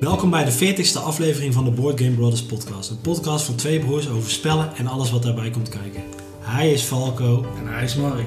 Welkom 0.00 0.30
bij 0.30 0.44
de 0.44 0.52
40ste 0.52 1.02
aflevering 1.02 1.54
van 1.54 1.64
de 1.64 1.70
Board 1.70 2.00
Game 2.00 2.14
Brothers 2.14 2.42
podcast. 2.42 2.90
Een 2.90 3.00
podcast 3.00 3.44
van 3.44 3.54
twee 3.54 3.78
broers 3.78 4.08
over 4.08 4.30
spellen 4.30 4.76
en 4.76 4.86
alles 4.86 5.10
wat 5.10 5.22
daarbij 5.22 5.50
komt 5.50 5.68
kijken. 5.68 6.02
Hij 6.40 6.72
is 6.72 6.82
Falco. 6.82 7.46
En 7.58 7.72
hij 7.72 7.84
is 7.84 7.96
Mark. 7.96 8.26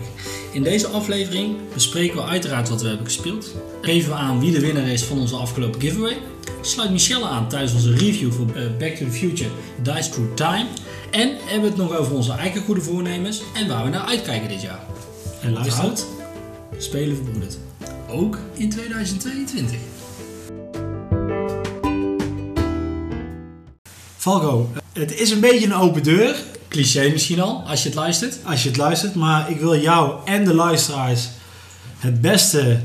In 0.51 0.63
deze 0.63 0.87
aflevering 0.87 1.55
bespreken 1.73 2.15
we 2.15 2.23
uiteraard 2.23 2.69
wat 2.69 2.81
we 2.81 2.87
hebben 2.87 3.05
gespeeld. 3.05 3.55
Geven 3.81 4.09
we 4.09 4.15
aan 4.15 4.39
wie 4.39 4.51
de 4.51 4.59
winnaar 4.59 4.87
is 4.87 5.03
van 5.03 5.19
onze 5.19 5.35
afgelopen 5.35 5.81
giveaway. 5.81 6.17
Sluit 6.61 6.91
Michelle 6.91 7.25
aan 7.25 7.49
tijdens 7.49 7.73
onze 7.73 7.93
review 7.93 8.31
voor 8.31 8.47
eh, 8.55 8.63
Back 8.79 8.95
to 8.95 9.05
the 9.05 9.11
Future 9.11 9.49
Dice 9.81 10.09
Through 10.09 10.33
Time. 10.33 10.67
En 11.11 11.29
hebben 11.29 11.61
we 11.61 11.67
het 11.67 11.89
nog 11.89 11.97
over 11.97 12.15
onze 12.15 12.31
eigen 12.31 12.61
goede 12.61 12.81
voornemens 12.81 13.41
en 13.53 13.67
waar 13.67 13.83
we 13.83 13.89
naar 13.89 14.05
uitkijken 14.05 14.49
dit 14.49 14.61
jaar. 14.61 14.85
En 15.41 15.53
luister. 15.53 15.93
Spelen 16.77 17.15
verbroederd. 17.15 17.57
Ook 18.09 18.37
in 18.53 18.69
2022. 18.69 20.00
Falco, 24.21 24.71
het 24.93 25.19
is 25.19 25.31
een 25.31 25.39
beetje 25.39 25.65
een 25.65 25.73
open 25.73 26.03
deur 26.03 26.35
Cliché 26.67 27.09
misschien 27.09 27.39
al, 27.39 27.63
als 27.67 27.83
je 27.83 27.89
het 27.89 27.97
luistert. 27.97 28.37
als 28.43 28.63
je 28.63 28.69
het 28.69 28.77
luistert. 28.77 29.15
Maar 29.15 29.49
ik 29.49 29.59
wil 29.59 29.79
jou 29.79 30.15
en 30.25 30.45
de 30.45 30.53
luisteraars 30.53 31.27
het 31.97 32.21
beste, 32.21 32.79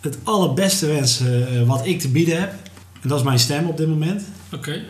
het 0.00 0.18
allerbeste 0.22 0.86
wensen 0.86 1.48
eh, 1.48 1.66
wat 1.66 1.86
ik 1.86 2.00
te 2.00 2.08
bieden 2.08 2.40
heb. 2.40 2.52
En 3.02 3.08
dat 3.08 3.18
is 3.18 3.24
mijn 3.24 3.38
stem 3.38 3.68
op 3.68 3.76
dit 3.76 3.88
moment. 3.88 4.22
Oké. 4.52 4.82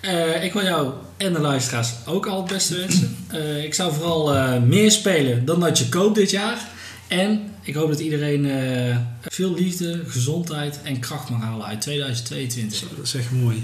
Eh, 0.00 0.44
ik 0.44 0.52
wil 0.52 0.64
jou 0.64 0.92
en 1.16 1.32
de 1.32 1.40
luisteraars 1.40 1.92
ook 2.06 2.26
al 2.26 2.36
het 2.42 2.52
beste 2.52 2.76
wensen. 2.76 3.16
Eh, 3.28 3.64
ik 3.64 3.74
zou 3.74 3.92
vooral 3.92 4.34
eh, 4.34 4.62
meer 4.62 4.90
spelen 4.90 5.44
dan 5.44 5.60
dat 5.60 5.78
je 5.78 5.88
koopt 5.88 6.14
dit 6.14 6.30
jaar. 6.30 6.68
En 7.08 7.40
ik 7.62 7.74
hoop 7.74 7.88
dat 7.88 8.00
iedereen 8.00 8.50
eh, 8.50 8.96
veel 9.22 9.54
liefde, 9.54 10.02
gezondheid 10.06 10.80
en 10.82 11.00
kracht 11.00 11.30
mag 11.30 11.40
halen 11.40 11.66
uit 11.66 11.80
2022. 11.80 12.96
Dat 12.96 13.06
is 13.06 13.14
echt 13.14 13.30
mooi. 13.30 13.62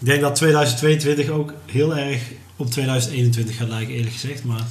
Ik 0.00 0.06
denk 0.06 0.20
dat 0.20 0.34
2022 0.34 1.28
ook 1.28 1.52
heel 1.66 1.96
erg 1.96 2.20
op 2.56 2.70
2021 2.70 3.56
gaat 3.56 3.68
lijken, 3.68 3.94
eerlijk 3.94 4.12
gezegd. 4.12 4.44
Maar... 4.44 4.64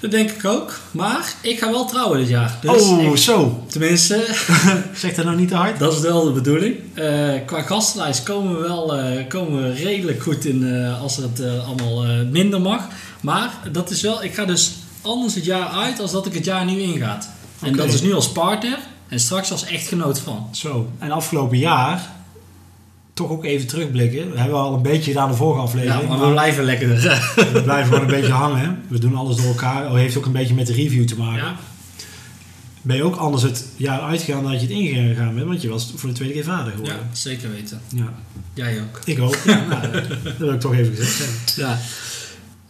Dat 0.00 0.10
denk 0.10 0.30
ik 0.30 0.44
ook. 0.44 0.78
Maar 0.90 1.34
ik 1.40 1.58
ga 1.58 1.70
wel 1.70 1.86
trouwen 1.86 2.18
dit 2.18 2.28
jaar. 2.28 2.58
Dus 2.60 2.82
oh, 2.82 3.02
ik- 3.02 3.16
zo. 3.16 3.64
tenminste, 3.66 4.26
Zeg 4.94 5.14
dat 5.14 5.24
nou 5.24 5.36
niet 5.36 5.48
te 5.48 5.54
hard? 5.54 5.78
dat 5.78 5.92
is 5.92 6.00
wel 6.00 6.24
de 6.24 6.30
bedoeling. 6.30 6.76
Eh, 6.94 7.34
qua 7.46 7.62
gastenlijst 7.62 8.22
komen 8.22 8.54
we 8.56 8.60
wel 8.60 8.96
eh, 8.96 9.28
komen 9.28 9.62
we 9.62 9.72
redelijk 9.72 10.22
goed 10.22 10.44
in 10.44 10.74
eh, 10.74 11.02
als 11.02 11.16
het 11.16 11.42
allemaal 11.66 12.04
minder 12.30 12.60
mag. 12.60 12.88
Maar 13.20 13.50
dat 13.72 13.90
is 13.90 14.00
wel, 14.00 14.22
ik 14.24 14.34
ga 14.34 14.44
dus 14.44 14.72
anders 15.02 15.34
het 15.34 15.44
jaar 15.44 15.68
uit 15.68 16.00
als 16.00 16.10
dat 16.10 16.26
ik 16.26 16.34
het 16.34 16.44
jaar 16.44 16.64
nu 16.64 16.80
ingaat. 16.80 17.28
En 17.62 17.76
dat 17.76 17.92
is 17.92 18.00
nu 18.02 18.12
als 18.14 18.32
partner 18.32 18.78
en 19.08 19.20
straks 19.20 19.50
als 19.50 19.64
echtgenoot 19.64 20.18
van. 20.18 20.48
Zo. 20.52 20.88
En 20.98 21.10
afgelopen 21.10 21.58
jaar, 21.58 22.10
toch 23.18 23.30
ook 23.30 23.44
even 23.44 23.66
terugblikken. 23.66 24.30
We 24.32 24.38
hebben 24.40 24.58
al 24.58 24.74
een 24.74 24.82
beetje 24.82 25.10
gedaan 25.10 25.28
de 25.30 25.36
vorige 25.36 25.58
Ja, 25.60 25.64
aflevering. 25.66 26.08
maar 26.08 26.20
we 26.20 26.30
blijven 26.30 26.64
lekker. 26.64 26.88
we 27.52 27.60
blijven 27.64 27.84
gewoon 27.92 28.00
een 28.00 28.20
beetje 28.20 28.32
hangen. 28.32 28.82
We 28.88 28.98
doen 28.98 29.16
alles 29.16 29.36
door 29.36 29.46
elkaar. 29.46 29.86
Oh, 29.86 29.94
heeft 29.94 30.16
ook 30.16 30.26
een 30.26 30.32
beetje 30.32 30.54
met 30.54 30.66
de 30.66 30.72
review 30.72 31.06
te 31.06 31.16
maken. 31.18 31.44
Ja, 31.44 31.56
Ben 32.82 32.96
je 32.96 33.02
ook 33.02 33.16
anders 33.16 33.42
het 33.42 33.64
jaar 33.76 34.00
uitgegaan 34.00 34.42
dan 34.42 34.52
dat 34.52 34.60
je 34.60 34.66
het 34.66 34.76
ingegaan 34.76 35.34
bent? 35.34 35.46
Want 35.46 35.62
je 35.62 35.68
was 35.68 35.92
voor 35.96 36.08
de 36.08 36.14
tweede 36.14 36.34
keer 36.34 36.44
vader 36.44 36.66
ja, 36.66 36.70
geworden. 36.72 37.08
zeker 37.12 37.50
weten. 37.50 37.80
Ja. 37.88 38.12
Jij 38.54 38.80
ook. 38.80 39.00
Ik 39.04 39.20
ook. 39.20 39.36
Ja, 39.44 39.64
nou, 39.68 39.90
dat 40.22 40.36
wil 40.38 40.52
ik 40.52 40.60
toch 40.60 40.72
even 40.74 40.94
gezegd 40.96 41.18
hebben. 41.56 41.74
Ja. 41.74 41.78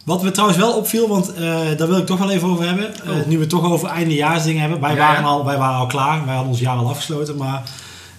Wat 0.05 0.23
me 0.23 0.31
trouwens 0.31 0.59
wel 0.59 0.73
opviel, 0.77 1.07
want 1.07 1.33
eh, 1.33 1.41
daar 1.77 1.87
wil 1.87 1.97
ik 1.97 2.05
toch 2.05 2.19
wel 2.19 2.31
even 2.31 2.47
over 2.47 2.67
hebben. 2.67 2.93
Eh, 3.03 3.09
Oh. 3.09 3.25
nu 3.25 3.33
we 3.35 3.39
het 3.41 3.49
toch 3.49 3.63
over 3.71 3.89
eindejaarsdingen 3.89 4.61
hebben. 4.61 4.79
Wij, 4.79 4.91
Ja, 4.91 4.97
waren 4.97 5.21
ja. 5.21 5.27
al, 5.27 5.45
wij 5.45 5.57
waren 5.57 5.77
al 5.79 5.85
klaar. 5.87 6.25
Wij 6.25 6.33
hadden 6.33 6.51
ons 6.51 6.59
jaar 6.61 6.75
al 6.77 6.89
afgesloten. 6.89 7.35
Maar 7.37 7.63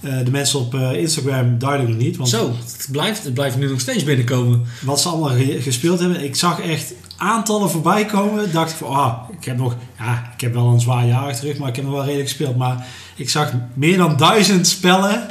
eh, 0.01 0.13
de 0.25 0.31
mensen 0.31 0.59
op 0.61 0.75
eh, 0.75 0.93
Instagram 0.93 1.59
duidelijk 1.59 1.99
niet. 1.99 2.17
Want 2.17 2.29
Zo, 2.29 2.49
het 2.49 2.89
blijft, 2.93 3.25
het 3.25 3.35
blijft 3.35 3.57
nu 3.57 3.69
nog 3.71 3.81
steeds 3.81 4.05
binnenkomen. 4.05 4.63
wat 4.83 5.01
ze 5.01 5.09
allemaal 5.09 5.37
ge- 5.37 5.59
gespeeld 5.63 5.99
hebben. 6.01 6.25
Ik 6.25 6.37
zag 6.37 6.61
echt 6.61 6.93
aantallen 7.17 7.71
voorbij 7.71 8.05
komen. 8.05 8.53
Dacht 8.53 8.71
ik 8.71 8.77
van, 8.77 8.89
ah, 8.97 9.19
ik 9.39 9.45
heb 9.45 9.57
nog, 9.57 9.77
ja, 9.99 10.31
ik 10.35 10.41
heb 10.41 10.55
wel 10.55 10.67
een 10.67 10.81
zwaar 10.81 11.07
jaar 11.07 11.27
achter 11.29 11.57
maar 11.59 11.69
ik 11.69 11.77
heb 11.77 11.85
nog 11.85 11.95
wel 11.95 12.05
redelijk 12.05 12.29
gespeeld. 12.29 12.57
Maar 12.57 12.87
ik 13.17 13.31
zag 13.31 13.53
meer 13.75 13.97
dan 13.97 14.17
duizend 14.17 14.67
spellen. 14.67 15.27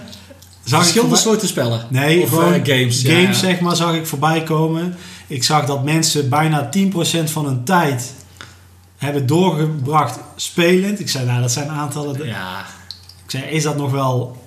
Zag 0.63 0.79
ik 0.79 0.85
Verschillende 0.85 1.16
soorten 1.16 1.47
spellen. 1.47 1.85
Nee, 1.90 2.22
Of, 2.22 2.29
gewoon 2.29 2.53
eh, 2.53 2.66
games. 2.66 3.02
games 3.02 3.40
ja. 3.40 3.47
zeg 3.47 3.59
maar, 3.59 3.75
zag 3.75 3.94
ik 3.96 4.06
voorbij 4.06 4.44
komen. 4.44 4.96
Ik 5.28 5.44
zag 5.44 5.66
dat 5.66 5.84
mensen 5.84 6.29
bijna 6.29 6.69
10% 6.69 7.31
van 7.31 7.46
hun 7.46 7.63
tijd 7.63 8.13
hebben 8.97 9.25
doorgebracht 9.25 10.19
spelend. 10.35 11.00
Ik 11.00 11.09
zei, 11.09 11.25
nou, 11.25 11.41
dat 11.41 11.52
zijn 11.52 11.69
aantallen. 11.69 12.25
Ja, 12.28 12.59
Ik 13.25 13.31
zei, 13.31 13.44
is 13.44 13.63
dat 13.63 13.78
nog 13.78 13.91
wel, 13.91 14.38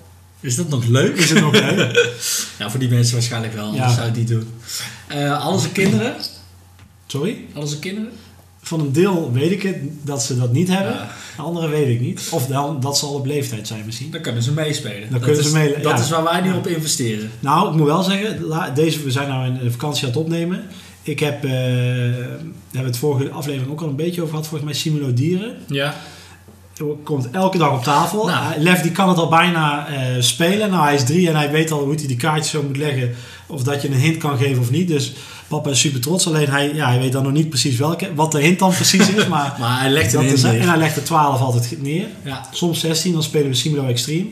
is 0.43 0.55
dat 0.55 0.69
nog 0.69 0.85
leuk? 0.85 1.15
is 1.17 1.29
het 1.29 1.39
nog 1.41 1.51
leuk? 1.53 2.11
Ja, 2.59 2.69
voor 2.69 2.79
die 2.79 2.89
mensen 2.89 3.13
waarschijnlijk 3.13 3.53
wel, 3.53 3.63
anders 3.65 3.83
Ja. 3.83 3.89
zou 3.93 4.01
ik 4.01 4.07
het 4.09 4.17
niet 4.17 4.27
doen. 4.27 4.47
Eh 5.07 5.41
hadden 5.41 5.61
ze 5.61 5.69
kinderen? 5.71 6.15
Sorry? 7.07 7.37
Ze 7.67 7.79
kinderen? 7.79 8.09
Van 8.61 8.79
een 8.79 8.91
deel 8.91 9.31
weet 9.31 9.51
ik 9.51 9.61
het, 9.61 9.77
dat 10.01 10.23
ze 10.23 10.37
dat 10.37 10.51
niet 10.51 10.67
hebben. 10.67 10.93
Ja. 10.93 11.11
De 11.35 11.41
andere 11.41 11.67
weet 11.67 11.87
ik 11.87 11.99
niet. 12.01 12.27
Of 12.31 12.47
dan, 12.47 12.79
dat 12.79 12.97
zal 12.97 13.13
op 13.13 13.25
leeftijd 13.25 13.67
zijn 13.67 13.85
misschien. 13.85 14.11
Dan 14.11 14.21
kunnen 14.21 14.43
ze 14.43 14.51
meespelen. 14.51 15.01
Dan 15.01 15.09
dat 15.11 15.21
kunnen 15.21 15.39
is, 15.39 15.47
ze 15.47 15.53
meele- 15.53 15.79
Dat 15.81 15.97
ja. 15.97 16.03
is 16.03 16.09
waar 16.09 16.23
wij 16.23 16.41
nu 16.41 16.53
op 16.53 16.67
investeren. 16.67 17.31
Nou, 17.39 17.69
ik 17.69 17.75
moet 17.75 17.85
wel 17.87 18.03
zeggen, 18.03 18.73
deze, 18.75 19.03
we 19.03 19.11
zijn 19.11 19.27
nou 19.27 19.45
in 19.47 19.57
de 19.63 19.71
vakantie 19.71 20.03
aan 20.03 20.09
het 20.09 20.19
opnemen. 20.19 20.63
Ik 21.01 21.19
heb, 21.19 21.43
eh, 21.43 21.49
we 21.51 22.37
hebben 22.71 22.91
het 22.91 22.97
vorige 22.97 23.29
aflevering 23.31 23.71
ook 23.71 23.81
al 23.81 23.87
een 23.89 23.95
beetje 23.95 24.21
over 24.21 24.33
gehad, 24.33 24.47
volgens 24.47 24.69
mij 24.71 24.79
Simulo 24.79 25.13
Dieren. 25.13 25.55
Ja. 25.67 25.95
Komt 27.03 27.29
elke 27.31 27.57
dag 27.57 27.71
op 27.71 27.83
tafel. 27.83 28.25
Nou. 28.25 28.43
Hij- 28.45 28.59
Lef 28.59 28.81
die 28.81 28.91
kan 28.91 29.09
het 29.09 29.17
al 29.17 29.29
bijna 29.29 29.87
eh, 29.87 30.21
spelen. 30.21 30.69
Nou, 30.69 30.83
hij 30.83 30.93
is 30.95 31.03
drie 31.03 31.27
en 31.29 31.35
hij 31.35 31.51
weet 31.51 31.71
al 31.71 31.79
hoe 31.83 31.95
hij 31.95 32.07
die 32.07 32.15
kaartjes 32.17 32.49
zo 32.49 32.63
moet 32.63 32.77
leggen. 32.77 33.11
Of 33.47 33.63
dat 33.63 33.81
je 33.81 33.87
een 33.87 33.93
hint 33.93 34.17
kan 34.17 34.37
geven 34.37 34.61
of 34.61 34.71
niet. 34.71 34.87
Dus 34.87 35.13
papa 35.47 35.69
is 35.69 35.79
super 35.79 36.01
trots. 36.01 36.27
Alleen 36.27 36.49
hij, 36.49 36.73
ja, 36.73 36.87
hij 36.89 36.99
weet 36.99 37.11
dan 37.11 37.23
nog 37.23 37.31
niet 37.31 37.49
precies 37.49 37.77
welke, 37.77 38.15
wat 38.15 38.31
de 38.31 38.41
hint 38.41 38.59
dan 38.59 38.71
precies 38.73 39.09
is. 39.09 39.27
Maar 39.27 39.55
Maar 39.59 39.79
hij 39.81 39.89
legt 39.91 40.11
dat 40.11 40.23
is, 40.23 40.43
in. 40.43 40.59
en 40.59 40.67
hij 40.69 40.77
legt 40.77 40.95
er 40.95 41.03
12 41.03 41.39
altijd 41.41 41.81
neer. 41.81 42.07
Ja. 42.23 42.47
Soms 42.51 42.79
16, 42.79 43.13
dan 43.13 43.23
spelen 43.23 43.47
we 43.47 43.53
Simulo 43.53 43.85
Extreme. 43.87 44.27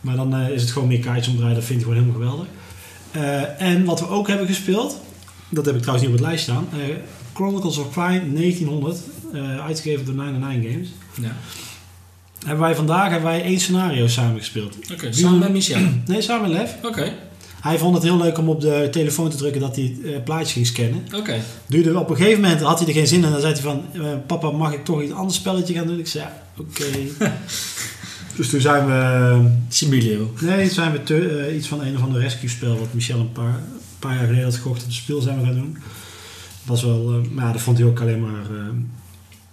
Maar 0.00 0.16
dan 0.16 0.34
eh, 0.34 0.48
is 0.48 0.60
het 0.62 0.70
gewoon 0.70 0.88
meer 0.88 0.98
kaartjes 1.00 1.28
omdraaien. 1.28 1.54
Dat 1.54 1.64
vind 1.64 1.80
ik 1.80 1.86
gewoon 1.86 2.02
helemaal 2.02 2.20
geweldig. 2.20 2.46
Eh, 3.10 3.68
en 3.68 3.84
wat 3.84 4.00
we 4.00 4.08
ook 4.08 4.28
hebben 4.28 4.46
gespeeld, 4.46 5.00
dat 5.48 5.64
heb 5.66 5.74
ik 5.74 5.80
trouwens 5.80 6.06
niet 6.08 6.16
op 6.16 6.20
het 6.22 6.28
lijst 6.30 6.44
staan. 6.44 6.68
eh, 6.72 6.78
Chronicles 7.34 7.76
of 7.78 7.90
Crime 7.90 8.32
1900, 8.32 8.98
eh, 9.32 9.64
uitgegeven 9.66 10.04
door 10.04 10.14
99 10.14 10.70
Games. 10.72 10.88
ja. 11.20 11.36
Hebben 12.46 12.64
wij 12.64 12.74
vandaag 12.74 13.10
hebben 13.10 13.28
wij 13.30 13.42
één 13.42 13.60
scenario 13.60 14.06
samen 14.06 14.38
gespeeld. 14.38 14.76
Oké, 14.92 15.12
samen 15.12 15.38
met 15.38 15.52
Michel. 15.52 15.80
Nee, 16.06 16.20
samen 16.22 16.50
met 16.50 16.58
Lef. 16.58 16.74
Oké, 16.82 17.12
Hij 17.60 17.78
vond 17.78 17.94
het 17.94 18.02
heel 18.02 18.16
leuk 18.16 18.38
om 18.38 18.48
op 18.48 18.60
de 18.60 18.88
telefoon 18.90 19.30
te 19.30 19.36
drukken 19.36 19.60
dat 19.60 19.76
hij 19.76 19.96
eh 20.04 20.22
plaatjes 20.24 20.52
ging 20.52 20.66
scannen. 20.66 21.04
oké. 21.14 21.40
Duurde, 21.66 21.98
op 21.98 22.10
een 22.10 22.16
gegeven 22.16 22.40
moment 22.40 22.60
had 22.60 22.78
hij 22.78 22.88
er 22.88 22.94
geen 22.94 23.06
zin 23.06 23.18
in. 23.18 23.24
En 23.24 23.30
dan 23.30 23.40
zei 23.40 23.52
hij 23.52 23.62
van, 23.62 23.82
eh, 23.92 24.00
papa 24.26 24.50
mag 24.50 24.72
ik 24.72 24.84
toch 24.84 25.02
iets 25.02 25.12
anders 25.12 25.36
spelletje 25.38 25.74
gaan 25.74 25.86
doen? 25.86 25.98
Ik 25.98 26.06
zei, 26.06 26.24
ja, 26.24 26.42
oké. 26.58 26.84
dus 28.36 28.48
toen 28.48 28.60
zijn 28.60 28.86
we... 28.86 29.50
Similio. 29.68 30.32
Nee, 30.40 30.64
toen 30.66 30.74
zijn 30.74 30.92
we 30.92 31.02
te- 31.02 31.28
eh, 31.46 31.56
iets 31.56 31.68
van 31.68 31.80
een 31.82 31.96
of 31.96 32.02
ander 32.02 32.20
rescue 32.20 32.48
spel 32.48 32.78
wat 32.78 32.92
Michel 32.94 33.20
een 33.20 33.32
paar, 33.32 33.54
een 33.54 33.80
paar 33.98 34.14
jaar 34.14 34.24
geleden 34.26 34.44
had 34.44 34.54
gekocht 34.54 34.82
op 34.82 34.88
de 34.88 34.94
speel 34.94 35.20
zijn 35.20 35.38
we 35.40 35.44
gaan 35.46 35.54
doen. 35.54 35.78
Was 36.64 36.82
wel, 36.82 37.12
eh, 37.12 37.30
maar 37.30 37.44
ja, 37.46 37.52
dat 37.52 37.60
vond 37.60 37.78
hij 37.78 37.86
ook 37.86 38.00
alleen 38.00 38.20
maar, 38.20 38.40
eh, 38.50 38.66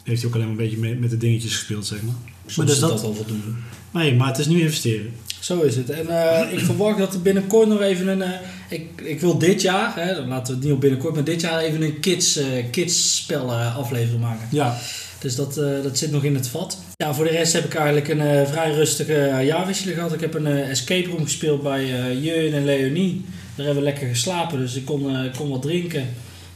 heeft 0.03 0.19
hij 0.21 0.29
ook 0.29 0.35
alleen 0.35 0.47
maar 0.47 0.57
een 0.57 0.63
beetje 0.69 0.77
mee, 0.79 0.95
met 0.95 1.09
de 1.09 1.17
dingetjes 1.17 1.55
gespeeld, 1.55 1.85
zeg 1.85 2.01
maar. 2.01 2.15
Soms 2.45 2.67
dus 2.67 2.75
is 2.75 2.81
dat- 2.81 2.89
dat 2.89 3.03
al 3.03 3.13
voldoende. 3.13 3.47
Nee, 3.91 4.15
maar 4.15 4.27
het 4.27 4.37
is 4.37 4.47
nu 4.47 4.61
investeren. 4.61 5.11
Zo 5.39 5.61
is 5.61 5.75
het. 5.75 5.89
En 5.89 6.07
eh, 6.07 6.51
ik 6.57 6.59
verwacht 6.59 6.97
dat 6.97 7.13
er 7.13 7.21
binnenkort 7.21 7.67
nog 7.67 7.81
even 7.81 8.07
een... 8.07 8.21
eh, 8.21 8.29
ik, 8.69 9.01
ik 9.03 9.19
wil 9.19 9.37
dit 9.37 9.61
jaar, 9.61 9.93
hè, 9.95 10.25
laten 10.25 10.45
we 10.47 10.53
het 10.59 10.63
niet 10.63 10.73
op 10.73 10.81
binnenkort, 10.81 11.13
maar 11.15 11.23
dit 11.23 11.41
jaar 11.41 11.59
even 11.59 11.81
een 11.81 11.99
kids, 11.99 12.35
eh, 12.37 12.45
kids 12.71 13.15
spel 13.15 13.53
aflevering 13.53 14.21
maken. 14.21 14.47
Ja, 14.51 14.77
Dus 15.19 15.35
dat, 15.35 15.53
dat 15.83 15.97
zit 15.97 16.11
nog 16.11 16.23
in 16.23 16.35
het 16.35 16.47
vat. 16.47 16.77
Ja, 16.95 17.13
voor 17.13 17.25
de 17.25 17.31
rest 17.31 17.53
heb 17.53 17.65
ik 17.65 17.73
eigenlijk 17.75 18.07
een 18.07 18.47
vrij 18.47 18.73
rustige 18.73 19.39
jaarwisseling 19.45 19.95
gehad. 19.97 20.13
Ik 20.13 20.19
heb 20.21 20.33
een 20.33 20.47
escape 20.47 21.09
room 21.09 21.23
gespeeld 21.23 21.63
bij 21.63 21.85
Jeun 22.21 22.53
en 22.53 22.65
Leonie. 22.65 23.25
Daar 23.55 23.65
hebben 23.65 23.83
we 23.83 23.89
lekker 23.89 24.07
geslapen, 24.07 24.59
dus 24.59 24.75
ik 24.75 24.85
kon, 24.85 25.15
kon 25.37 25.49
wat 25.49 25.61
drinken. 25.61 26.01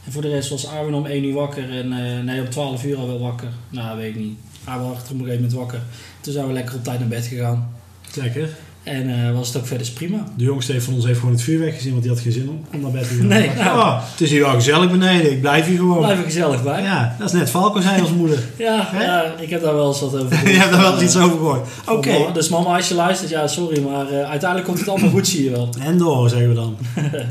En 0.06 0.12
voor 0.12 0.22
de 0.22 0.28
rest 0.28 0.48
was 0.50 0.66
Arwen 0.66 0.94
om 0.94 1.06
1 1.06 1.24
uur 1.24 1.32
wakker 1.34 1.70
en 1.70 1.88
nee, 2.24 2.40
om 2.40 2.48
12 2.50 2.84
uur 2.84 2.96
al 2.96 3.06
wel 3.06 3.18
wakker. 3.20 3.48
Nou, 3.70 3.96
weet 3.98 4.14
ik 4.14 4.20
niet. 4.20 4.38
Arwen 4.68 4.88
was 4.88 4.96
op 4.98 5.10
een 5.10 5.16
gegeven 5.18 5.34
moment 5.34 5.52
wakker. 5.52 5.80
Toen 6.20 6.32
zijn 6.32 6.46
we 6.46 6.52
lekker 6.52 6.74
op 6.74 6.84
tijd 6.84 6.98
naar 6.98 7.08
bed 7.08 7.26
gegaan. 7.26 7.68
lekker. 8.14 8.48
En 8.82 9.26
eh, 9.26 9.34
was 9.34 9.48
het 9.48 9.56
ook 9.56 9.66
verder 9.66 9.90
prima. 9.94 10.24
De 10.36 10.44
jongste 10.44 10.72
heeft 10.72 10.84
van 10.84 10.94
ons 10.94 11.04
heeft 11.04 11.18
gewoon 11.18 11.34
het 11.34 11.42
vuur 11.42 11.58
weggezien, 11.60 11.90
want 11.90 12.02
die 12.02 12.12
had 12.12 12.20
geen 12.20 12.32
zin 12.32 12.48
om, 12.48 12.64
om 12.74 12.80
naar 12.80 12.90
bed 12.90 13.08
te 13.08 13.14
gaan. 13.14 13.26
Nee, 13.26 13.50
nou. 13.56 13.78
oh, 13.78 14.02
het 14.10 14.20
is 14.20 14.30
hier 14.30 14.40
wel 14.40 14.52
gezellig 14.54 14.90
beneden, 14.90 15.32
ik 15.32 15.40
blijf 15.40 15.66
hier 15.66 15.76
gewoon. 15.76 15.98
Blijf 15.98 16.18
er 16.18 16.24
gezellig 16.24 16.62
bij. 16.62 16.82
Ja, 16.82 17.16
dat 17.18 17.26
is 17.28 17.32
net 17.38 17.50
Falco 17.50 17.80
zijn 17.80 18.00
als 18.00 18.10
moeder. 18.10 18.38
ja, 18.58 19.32
ik 19.40 19.50
heb 19.50 19.62
daar 19.62 19.74
wel 19.74 19.88
eens 19.88 20.00
wat 20.00 20.14
over 20.14 20.28
gehoord. 20.36 20.48
Je 20.54 20.58
hebt 20.60 20.72
er 20.74 20.80
wel 20.80 20.90
eens 20.92 21.00
Eh, 21.00 21.06
iets 21.06 21.16
over 21.16 21.36
gehoord. 21.36 21.68
Oké, 21.86 22.12
mama. 22.18 22.30
Dus 22.32 22.48
mama, 22.48 22.76
als 22.76 22.88
je 22.88 22.94
luistert, 22.94 23.30
ja, 23.30 23.46
sorry, 23.46 23.82
maar 23.82 24.08
eh, 24.08 24.28
uiteindelijk 24.28 24.64
komt 24.64 24.78
het 24.78 24.88
allemaal 24.88 25.10
goed, 25.10 25.28
zie 25.28 25.44
je 25.44 25.50
wel. 25.50 25.68
en 25.80 25.98
door 25.98 26.28
zeggen 26.28 26.48
we 26.48 26.54
dan. 26.54 26.76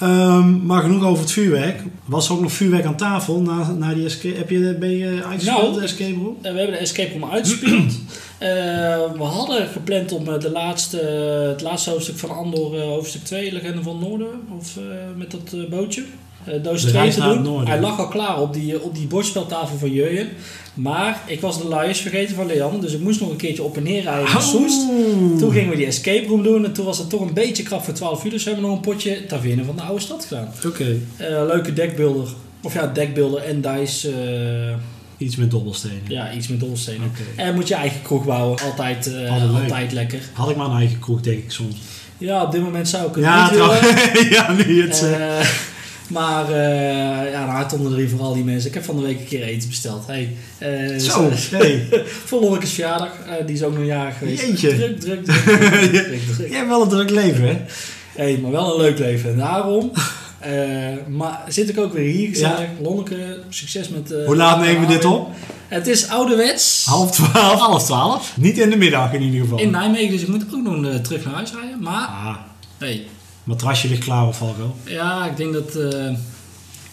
Ehm, 0.00 0.66
maar 0.66 0.82
genoeg 0.82 1.04
over 1.04 1.22
het 1.22 1.32
vuurwerk. 1.32 1.82
Was 2.04 2.28
er 2.28 2.34
ook 2.34 2.40
nog 2.40 2.52
vuurwerk 2.52 2.84
aan 2.84 2.96
tafel 2.96 3.40
na, 3.40 3.72
na 3.72 3.94
die 3.94 4.04
escape? 4.04 4.36
Heb 4.36 4.50
je, 4.50 4.76
ben 4.80 4.90
je 4.96 5.24
uitgespeeld, 5.24 5.62
Nou, 5.62 5.74
de 5.74 5.80
escape 5.80 6.14
room? 6.14 6.36
Eh, 6.42 6.52
we 6.52 6.58
hebben 6.58 6.76
de 6.76 6.82
escape 6.82 7.18
room 7.18 7.30
uitgespeeld. 7.30 7.92
Eh, 8.38 8.48
we 9.16 9.22
hadden 9.22 9.68
gepland 9.68 10.12
om 10.12 10.28
eh, 10.28 10.40
de 10.40 10.50
laatste, 10.50 10.96
het 11.50 11.62
laatste 11.62 11.90
hoofdstuk 11.90 12.16
van 12.18 12.30
Andor, 12.30 12.78
eh, 12.78 12.84
hoofdstuk 12.84 13.24
2, 13.24 13.52
Legende 13.52 13.82
van 13.82 13.98
Noorden, 13.98 14.40
of 14.58 14.76
eh, 14.76 14.82
met 15.16 15.30
dat 15.30 15.52
eh, 15.52 15.68
bootje. 15.70 16.04
Eh 16.44 16.54
doos 16.62 16.82
De 16.82 16.88
2 16.88 17.00
reis 17.02 17.14
te 17.14 17.40
doen. 17.42 17.66
Hij 17.66 17.80
lag 17.80 17.98
al 17.98 18.08
klaar 18.08 18.40
op 18.40 18.52
die, 18.54 18.82
op 18.82 18.94
die 18.94 19.06
bordspeltafel 19.06 19.78
van 19.78 19.90
Jurjen. 19.92 20.28
Maar 20.74 21.20
ik 21.26 21.40
was 21.40 21.58
de 21.58 21.68
luiers 21.68 22.00
vergeten 22.00 22.34
van 22.34 22.46
Leanne, 22.46 22.78
dus 22.80 22.92
ik 22.92 23.00
moest 23.00 23.20
nog 23.20 23.30
een 23.30 23.36
keertje 23.36 23.62
op 23.62 23.76
en 23.76 23.82
neer 23.82 24.02
rijden 24.02 24.32
naar 24.32 24.42
Soest. 24.42 24.86
Oeh. 24.90 25.38
Toen 25.38 25.52
gingen 25.52 25.70
we 25.70 25.76
die 25.76 25.86
escape 25.86 26.26
room 26.26 26.42
doen 26.42 26.64
en 26.64 26.72
toen 26.72 26.84
was 26.84 26.98
het 26.98 27.10
toch 27.10 27.20
een 27.20 27.32
beetje 27.34 27.62
krap 27.62 27.84
voor 27.84 27.94
12 27.94 28.24
uur. 28.24 28.30
Dus 28.30 28.44
we 28.44 28.50
hebben 28.50 28.68
nog 28.68 28.76
een 28.78 28.84
potje 28.84 29.26
Taverne 29.26 29.64
van 29.64 29.76
de 29.76 29.82
Oude 29.82 30.00
Stad 30.00 30.24
gedaan. 30.24 30.48
Oké, 30.66 30.84
Eh, 31.16 31.26
leuke 31.46 31.72
deckbuilder. 31.72 32.28
Of 32.62 32.74
ja, 32.74 32.86
deckbuilder 32.86 33.42
en 33.42 33.60
dice. 33.60 34.10
eh, 34.10 35.26
iets 35.26 35.36
met 35.36 35.50
dobbelstenen. 35.50 36.00
ja, 36.08 36.32
iets 36.32 36.48
met 36.48 36.60
dobbelstenen. 36.60 37.12
En 37.36 37.54
moet 37.54 37.68
je 37.68 37.74
eigen 37.74 38.02
kroeg 38.02 38.24
bouwen. 38.24 38.58
Altijd, 38.62 39.14
eh, 39.14 39.42
Altijd 39.62 39.92
lekker. 39.92 40.20
Had 40.32 40.50
ik 40.50 40.56
maar 40.56 40.66
een 40.70 40.76
eigen 40.76 40.98
kroeg, 40.98 41.20
denk 41.20 41.38
ik 41.38 41.50
soms. 41.52 41.76
Ja, 42.18 42.42
op 42.42 42.52
dit 42.52 42.62
moment 42.62 42.88
zou 42.88 43.08
ik 43.08 43.14
het 43.14 43.24
Ja, 43.24 43.42
niet 43.50 43.58
willen. 43.58 44.30
ja, 44.36 44.52
nu 44.52 44.82
het 44.82 44.96
zegt. 44.96 45.50
Maar 46.08 46.44
eh 46.52 47.30
ja, 47.32 47.58
het 47.62 47.72
onder 47.72 47.96
de 47.96 48.08
vooral 48.08 48.34
die 48.34 48.44
mensen. 48.44 48.68
Ik 48.68 48.74
heb 48.74 48.84
van 48.84 48.96
de 48.96 49.02
week 49.02 49.18
een 49.18 49.26
keer 49.26 49.42
eten 49.42 49.68
besteld. 49.68 50.06
Hey, 50.06 50.36
eh, 50.58 50.98
Zo, 50.98 51.30
hey. 51.50 51.88
Voor 52.24 52.40
Lonnekes 52.40 52.72
verjaardag. 52.72 53.12
eh, 53.26 53.46
die 53.46 53.54
is 53.54 53.62
ook 53.62 53.74
nog 53.76 53.84
jarig 53.86 54.18
geweest. 54.18 54.42
Jeetje. 54.42 54.74
Druk, 54.76 55.00
druk, 55.00 55.24
druk. 55.24 55.44
druk, 55.44 55.82
druk, 55.92 56.20
druk. 56.34 56.48
Jij 56.48 56.56
hebt 56.56 56.68
wel 56.68 56.82
een 56.82 56.88
druk 56.88 57.10
leven, 57.10 57.44
hè? 57.48 57.56
Hey, 58.16 58.38
maar 58.42 58.50
wel 58.50 58.74
een 58.74 58.80
leuk 58.80 58.98
leven. 58.98 59.30
En 59.30 59.36
daarom 59.36 59.90
eh, 60.38 60.52
maar 61.08 61.44
zit 61.48 61.68
ik 61.68 61.78
ook 61.78 61.92
weer 61.92 62.10
hier 62.12 62.28
gezellig. 62.28 62.58
Ja. 62.58 62.68
Lonneke, 62.82 63.38
succes 63.48 63.88
met... 63.88 64.12
eh, 64.12 64.26
Hoe 64.26 64.36
laat 64.36 64.60
nemen 64.60 64.80
we 64.80 64.86
dit 64.86 65.04
op? 65.04 65.28
Het 65.68 65.86
is 65.86 66.08
ouderwets. 66.08 66.84
Half 66.84 67.10
twaalf. 67.10 67.60
Half 67.60 67.84
twaalf. 67.84 68.32
Niet 68.36 68.58
in 68.58 68.70
de 68.70 68.76
middag 68.76 69.12
in 69.12 69.22
ieder 69.22 69.40
geval. 69.40 69.58
In 69.58 69.70
Nijmegen, 69.70 70.10
dus 70.10 70.20
ik 70.22 70.28
moet 70.28 70.44
ook 70.54 70.62
nog 70.62 71.00
terug 71.00 71.24
naar 71.24 71.34
huis 71.34 71.52
rijden. 71.52 71.80
Maar, 71.82 72.06
Ah, 72.06 72.36
hey, 72.78 73.06
matrasje 73.48 73.88
ligt 73.88 74.04
klaar, 74.04 74.32
Valko. 74.32 74.74
ja, 74.84 75.26
ik 75.30 75.36
denk 75.36 75.52
dat 75.52 75.74
eh 75.74 76.14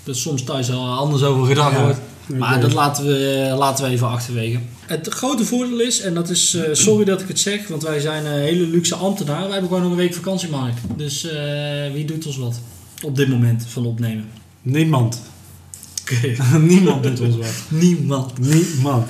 er 0.07 0.15
soms 0.15 0.43
thuis 0.43 0.71
al 0.71 0.87
anders 0.97 1.23
over 1.23 1.45
gedacht 1.47 1.71
Ja. 1.75 1.81
wordt. 1.83 1.99
Maar 2.37 2.61
dat 2.61 2.73
laten 2.73 3.05
we, 3.05 3.53
laten 3.57 3.85
we 3.85 3.91
even 3.91 4.07
achterwege. 4.09 4.59
Het 4.85 5.07
grote 5.07 5.45
voordeel 5.45 5.79
is, 5.79 6.01
en 6.01 6.13
dat 6.13 6.29
is, 6.29 6.53
eh, 6.53 6.69
sorry 6.73 7.05
dat 7.05 7.21
ik 7.21 7.27
het 7.27 7.39
zeg, 7.39 7.67
want 7.67 7.83
wij 7.83 7.99
zijn 7.99 8.25
een 8.25 8.39
hele 8.39 8.67
luxe 8.67 8.95
ambtenaar. 8.95 9.41
Wij 9.41 9.49
hebben 9.51 9.67
gewoon 9.67 9.81
nog 9.83 9.91
een 9.91 9.97
week 9.97 10.13
vakantie, 10.13 10.49
Mark. 10.49 10.73
Dus 10.95 11.25
eh, 11.27 11.91
wie 11.93 12.05
doet 12.05 12.25
ons 12.25 12.37
wat? 12.37 12.59
Op 13.03 13.15
dit 13.15 13.27
moment 13.29 13.65
van 13.67 13.85
opnemen. 13.85 14.25
Niemand. 14.61 15.21
Oké. 16.01 16.35
Niemand 16.73 17.03
doet 17.03 17.19
ons 17.19 17.35
wat. 17.35 17.53
Niemand. 17.67 18.37
Niemand. 18.39 19.07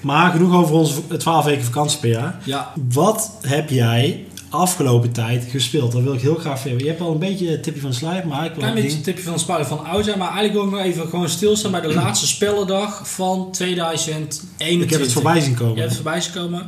Maar 0.00 0.30
genoeg 0.32 0.54
over 0.54 0.74
onze 0.74 1.00
12 1.18 1.44
weken 1.44 1.64
vakantie 1.64 1.98
per 1.98 2.10
jaar. 2.10 2.40
Ja, 2.44 2.72
Wat 2.92 3.30
heb 3.42 3.70
jij 3.70 4.26
afgelopen 4.50 5.12
tijd 5.12 5.46
gespeeld? 5.50 5.92
Dat 5.92 6.02
wil 6.02 6.14
ik 6.14 6.20
heel 6.20 6.34
graag 6.34 6.62
weten. 6.62 6.78
Je 6.78 6.86
hebt 6.86 7.00
al 7.00 7.12
een 7.12 7.18
beetje 7.18 7.54
een 7.54 7.60
tipje 7.62 7.80
van 7.80 7.90
de 7.90 7.96
sluier, 7.96 8.26
maar 8.26 8.44
ik 8.44 8.54
wil 8.54 8.64
een 8.64 8.74
beetje 8.74 8.96
een 8.96 9.02
tipje 9.02 9.22
van 9.22 9.32
de 9.32 9.38
sparen 9.38 9.66
van 9.66 9.84
Ouza, 9.84 10.16
maar 10.16 10.32
eigenlijk 10.32 10.52
wil 10.52 10.64
ik 10.64 10.70
nog 10.70 10.80
even 10.80 11.08
gewoon 11.08 11.28
stilstaan 11.28 11.70
bij 11.70 11.80
de 11.80 11.94
laatste 12.04 12.26
spellendag 12.26 13.08
van 13.10 13.48
2021. 13.52 14.86
Ik 14.86 14.90
heb 14.90 15.00
het 15.00 15.12
voorbij 15.12 15.40
zien 15.40 15.50
Je 15.50 15.56
komen. 15.56 15.76
hebt 15.76 15.88
het 15.88 15.94
voorbij 15.94 16.20
zien 16.20 16.32
komen. 16.32 16.66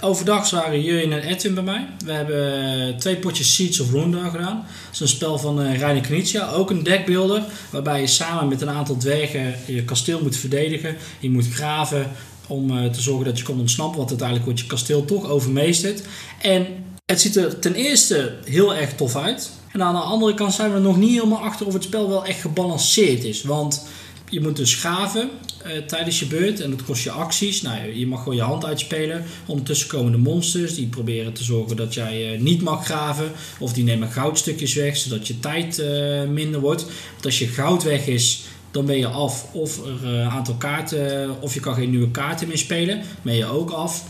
Overdag 0.00 0.50
waren 0.50 0.82
Jurjen 0.82 1.12
en 1.12 1.22
Edwin 1.22 1.54
bij 1.54 1.62
mij. 1.62 1.86
We 2.04 2.12
hebben 2.12 2.62
eh, 2.88 2.94
twee 2.94 3.16
potjes 3.16 3.54
Seeds 3.54 3.80
of 3.80 3.92
Runda 3.92 4.28
gedaan. 4.28 4.56
Dat 4.56 4.92
is 4.92 5.00
een 5.00 5.08
spel 5.08 5.38
van 5.38 5.60
uh, 5.62 5.78
Reine 5.78 6.00
Knizia, 6.00 6.50
ook 6.50 6.70
een 6.70 6.82
deckbuilder. 6.82 7.42
Waarbij 7.70 8.00
je 8.00 8.06
samen 8.06 8.48
met 8.48 8.60
een 8.60 8.70
aantal 8.70 8.96
dwergen 8.96 9.54
je 9.66 9.84
kasteel 9.84 10.20
moet 10.22 10.36
verdedigen. 10.36 10.96
Je 11.20 11.30
moet 11.30 11.48
graven 11.48 12.10
om 12.46 12.78
eh, 12.78 12.90
te 12.90 13.00
zorgen 13.00 13.24
dat 13.24 13.38
je 13.38 13.44
kan 13.44 13.60
ontsnappen. 13.60 13.96
Want 13.96 14.08
uiteindelijk 14.08 14.46
wordt 14.48 14.60
je 14.60 14.66
kasteel 14.66 15.04
toch 15.04 15.28
overmeesterd. 15.28 16.02
En 16.42 16.66
het 17.10 17.20
ziet 17.20 17.36
er 17.36 17.58
ten 17.58 17.74
eerste 17.74 18.34
heel 18.44 18.74
erg 18.74 18.94
tof 18.94 19.16
uit. 19.16 19.50
En 19.72 19.82
aan 19.82 19.94
de 19.94 20.00
andere 20.00 20.34
kant 20.34 20.54
zijn 20.54 20.72
we 20.72 20.78
nog 20.78 20.96
niet 20.96 21.14
helemaal 21.14 21.42
achter 21.42 21.66
of 21.66 21.72
het 21.72 21.82
spel 21.82 22.08
wel 22.08 22.24
echt 22.24 22.40
gebalanceerd 22.40 23.24
is. 23.24 23.42
Want 23.42 23.86
je 24.28 24.40
moet 24.40 24.56
dus 24.56 24.74
graven 24.74 25.30
eh, 25.64 25.76
tijdens 25.86 26.18
je 26.18 26.26
beurt 26.26 26.60
en 26.60 26.70
dat 26.70 26.84
kost 26.84 27.04
je 27.04 27.10
acties. 27.10 27.62
Nou, 27.62 27.98
je 27.98 28.06
mag 28.06 28.18
gewoon 28.18 28.36
je 28.36 28.42
hand 28.42 28.64
uitspelen. 28.64 29.24
Ondertussen 29.46 29.88
komen 29.88 30.12
de 30.12 30.18
monsters 30.18 30.74
die 30.74 30.86
proberen 30.86 31.32
te 31.32 31.44
zorgen 31.44 31.76
dat 31.76 31.94
jij 31.94 32.32
eh, 32.32 32.40
niet 32.40 32.62
mag 32.62 32.84
graven. 32.84 33.32
Of 33.58 33.72
die 33.72 33.84
nemen 33.84 34.10
goudstukjes 34.10 34.74
weg 34.74 34.96
zodat 34.96 35.26
je 35.26 35.40
tijd 35.40 35.78
eh, 35.78 36.24
minder 36.24 36.60
wordt. 36.60 36.82
Want 37.12 37.24
als 37.24 37.38
je 37.38 37.46
goud 37.46 37.82
weg 37.82 38.06
is, 38.06 38.42
dan 38.70 38.86
ben 38.86 38.98
je 38.98 39.08
af. 39.08 39.54
Of 39.54 39.86
er 39.86 40.04
een 40.04 40.28
aantal 40.30 40.54
kaarten, 40.54 41.36
of 41.40 41.54
je 41.54 41.60
kan 41.60 41.74
geen 41.74 41.90
nieuwe 41.90 42.10
kaarten 42.10 42.48
meer 42.48 42.58
spelen. 42.58 43.02
Ben 43.22 43.34
je 43.34 43.46
ook 43.46 43.70
af. 43.70 44.04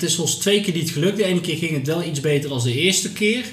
Het 0.00 0.10
is 0.10 0.18
ons 0.18 0.34
twee 0.34 0.60
keer 0.60 0.74
niet 0.74 0.90
gelukt. 0.90 1.16
De 1.16 1.24
ene 1.24 1.40
keer 1.40 1.56
ging 1.56 1.76
het 1.76 1.86
wel 1.86 2.02
iets 2.02 2.20
beter 2.20 2.48
dan 2.48 2.62
de 2.62 2.80
eerste 2.80 3.12
keer. 3.12 3.44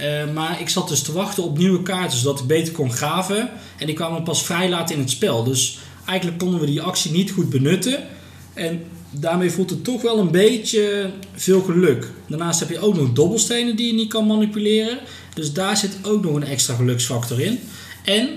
Uh, 0.00 0.32
maar 0.32 0.60
ik 0.60 0.68
zat 0.68 0.88
dus 0.88 1.02
te 1.02 1.12
wachten 1.12 1.42
op 1.42 1.58
nieuwe 1.58 1.82
kaarten 1.82 2.18
zodat 2.18 2.40
ik 2.40 2.46
beter 2.46 2.72
kon 2.72 2.92
graven. 2.92 3.50
En 3.78 3.86
die 3.86 3.94
kwamen 3.94 4.22
pas 4.22 4.44
vrij 4.44 4.68
laat 4.68 4.90
in 4.90 4.98
het 4.98 5.10
spel. 5.10 5.44
Dus 5.44 5.78
eigenlijk 6.06 6.38
konden 6.38 6.60
we 6.60 6.66
die 6.66 6.82
actie 6.82 7.10
niet 7.10 7.30
goed 7.30 7.50
benutten. 7.50 8.06
En 8.54 8.82
daarmee 9.10 9.50
voelt 9.50 9.70
het 9.70 9.84
toch 9.84 10.02
wel 10.02 10.18
een 10.18 10.30
beetje 10.30 11.10
veel 11.34 11.60
geluk. 11.60 12.10
Daarnaast 12.28 12.60
heb 12.60 12.68
je 12.68 12.78
ook 12.78 12.96
nog 12.96 13.12
dobbelstenen 13.12 13.76
die 13.76 13.86
je 13.86 13.94
niet 13.94 14.08
kan 14.08 14.26
manipuleren. 14.26 14.98
Dus 15.34 15.52
daar 15.52 15.76
zit 15.76 15.98
ook 16.02 16.22
nog 16.22 16.34
een 16.34 16.44
extra 16.44 16.74
geluksfactor 16.74 17.40
in. 17.40 17.58
En 18.04 18.28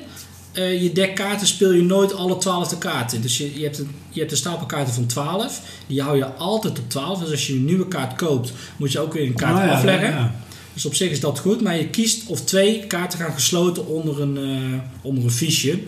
uh, 0.53 0.81
je 0.81 0.91
dekkaarten 0.91 1.47
speel 1.47 1.71
je 1.71 1.83
nooit 1.83 2.13
alle 2.13 2.38
12 2.38 2.77
kaarten. 2.77 3.21
Dus 3.21 3.38
je, 3.38 3.59
je, 3.59 3.63
hebt 3.63 3.79
een, 3.79 3.91
je 4.09 4.19
hebt 4.19 4.31
een 4.31 4.38
stapel 4.38 4.65
kaarten 4.65 4.94
van 4.94 5.05
12. 5.05 5.61
Die 5.88 6.01
hou 6.01 6.17
je 6.17 6.25
altijd 6.25 6.79
op 6.79 6.89
12. 6.89 7.19
Dus 7.19 7.31
als 7.31 7.47
je 7.47 7.53
een 7.53 7.65
nieuwe 7.65 7.88
kaart 7.88 8.15
koopt, 8.15 8.53
moet 8.77 8.91
je 8.91 9.00
ook 9.00 9.13
weer 9.13 9.25
een 9.25 9.33
kaart 9.35 9.59
Oh 9.59 9.65
ja, 9.65 9.71
afleggen. 9.73 10.09
ja, 10.09 10.15
ja. 10.17 10.35
Dus 10.73 10.85
op 10.85 10.95
zich 10.95 11.11
is 11.11 11.19
dat 11.19 11.39
goed, 11.39 11.61
maar 11.61 11.77
je 11.77 11.88
kiest 11.88 12.27
of 12.27 12.41
twee 12.41 12.88
kaarten 12.88 13.19
gaan 13.19 13.33
gesloten 13.33 13.88
onder 13.88 14.21
een, 14.21 14.38
uh, 14.38 14.79
onder 15.01 15.23
een 15.23 15.31
fiche. 15.31 15.79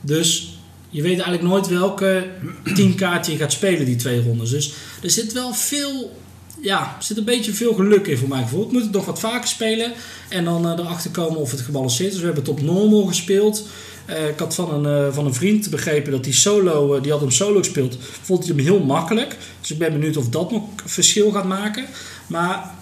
Dus 0.00 0.58
je 0.90 1.02
weet 1.02 1.12
eigenlijk 1.12 1.42
nooit 1.42 1.68
welke 1.68 2.26
tien 2.74 2.94
kaarten 2.94 3.32
je 3.32 3.38
gaat 3.38 3.52
spelen, 3.52 3.86
die 3.86 3.96
twee 3.96 4.22
rondes. 4.22 4.50
Dus 4.50 4.72
er 5.02 5.10
zit 5.10 5.32
wel 5.32 5.52
veel, 5.52 6.16
ja, 6.62 6.94
er 6.98 7.04
zit 7.04 7.16
een 7.16 7.24
beetje 7.24 7.52
veel 7.52 7.74
geluk 7.74 8.06
in 8.06 8.18
voor 8.18 8.28
mijn 8.28 8.42
gevoel. 8.42 8.64
Ik 8.64 8.72
moet 8.72 8.82
het 8.82 8.92
nog 8.92 9.04
wat 9.04 9.20
vaker 9.20 9.48
spelen 9.48 9.92
en 10.28 10.44
dan 10.44 10.66
uh, 10.66 10.72
erachter 10.78 11.10
komen 11.10 11.40
of 11.40 11.50
het 11.50 11.60
gebalanceerd 11.60 12.12
is. 12.12 12.18
We 12.18 12.24
hebben 12.24 12.42
het 12.42 12.52
op 12.52 12.62
normal 12.62 13.04
gespeeld. 13.04 13.66
Uh, 14.10 14.28
ik 14.28 14.38
had 14.38 14.54
van 14.54 14.86
een, 14.86 15.12
van 15.12 15.26
een 15.26 15.34
vriend 15.34 15.70
begrepen 15.70 16.12
dat 16.12 16.24
die 16.24 16.32
solo, 16.32 17.00
die 17.00 17.10
had 17.10 17.20
hem 17.20 17.30
solo 17.30 17.58
gespeeld, 17.58 17.98
vond 18.22 18.46
hij 18.46 18.54
hem 18.56 18.64
heel 18.64 18.80
makkelijk. 18.80 19.36
Dus 19.60 19.70
ik 19.70 19.78
ben 19.78 19.92
benieuwd 19.92 20.16
of 20.16 20.28
dat 20.28 20.50
nog 20.50 20.62
verschil 20.84 21.30
gaat 21.30 21.44
maken. 21.44 21.86
Maar 22.26 22.74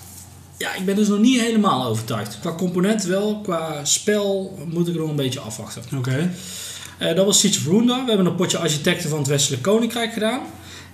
ja, 0.58 0.74
ik 0.74 0.84
ben 0.84 0.96
dus 0.96 1.08
nog 1.08 1.18
niet 1.18 1.40
helemaal 1.40 1.88
overtuigd. 1.88 2.38
Qua 2.40 2.54
component 2.54 3.04
wel, 3.04 3.40
qua 3.42 3.84
spel 3.84 4.58
moet 4.66 4.88
ik 4.88 4.94
er 4.94 5.00
nog 5.00 5.10
een 5.10 5.16
beetje 5.16 5.40
afwachten. 5.40 5.82
Oké. 5.96 5.96
Okay. 6.98 7.14
Dat 7.14 7.26
was 7.26 7.40
Siege 7.40 7.58
of 7.58 7.66
Runda. 7.66 8.02
We 8.02 8.08
hebben 8.08 8.26
een 8.26 8.34
potje 8.34 8.58
architecten 8.58 9.10
van 9.10 9.18
het 9.18 9.28
Westelijk 9.28 9.62
Koninkrijk 9.62 10.12
gedaan. 10.12 10.40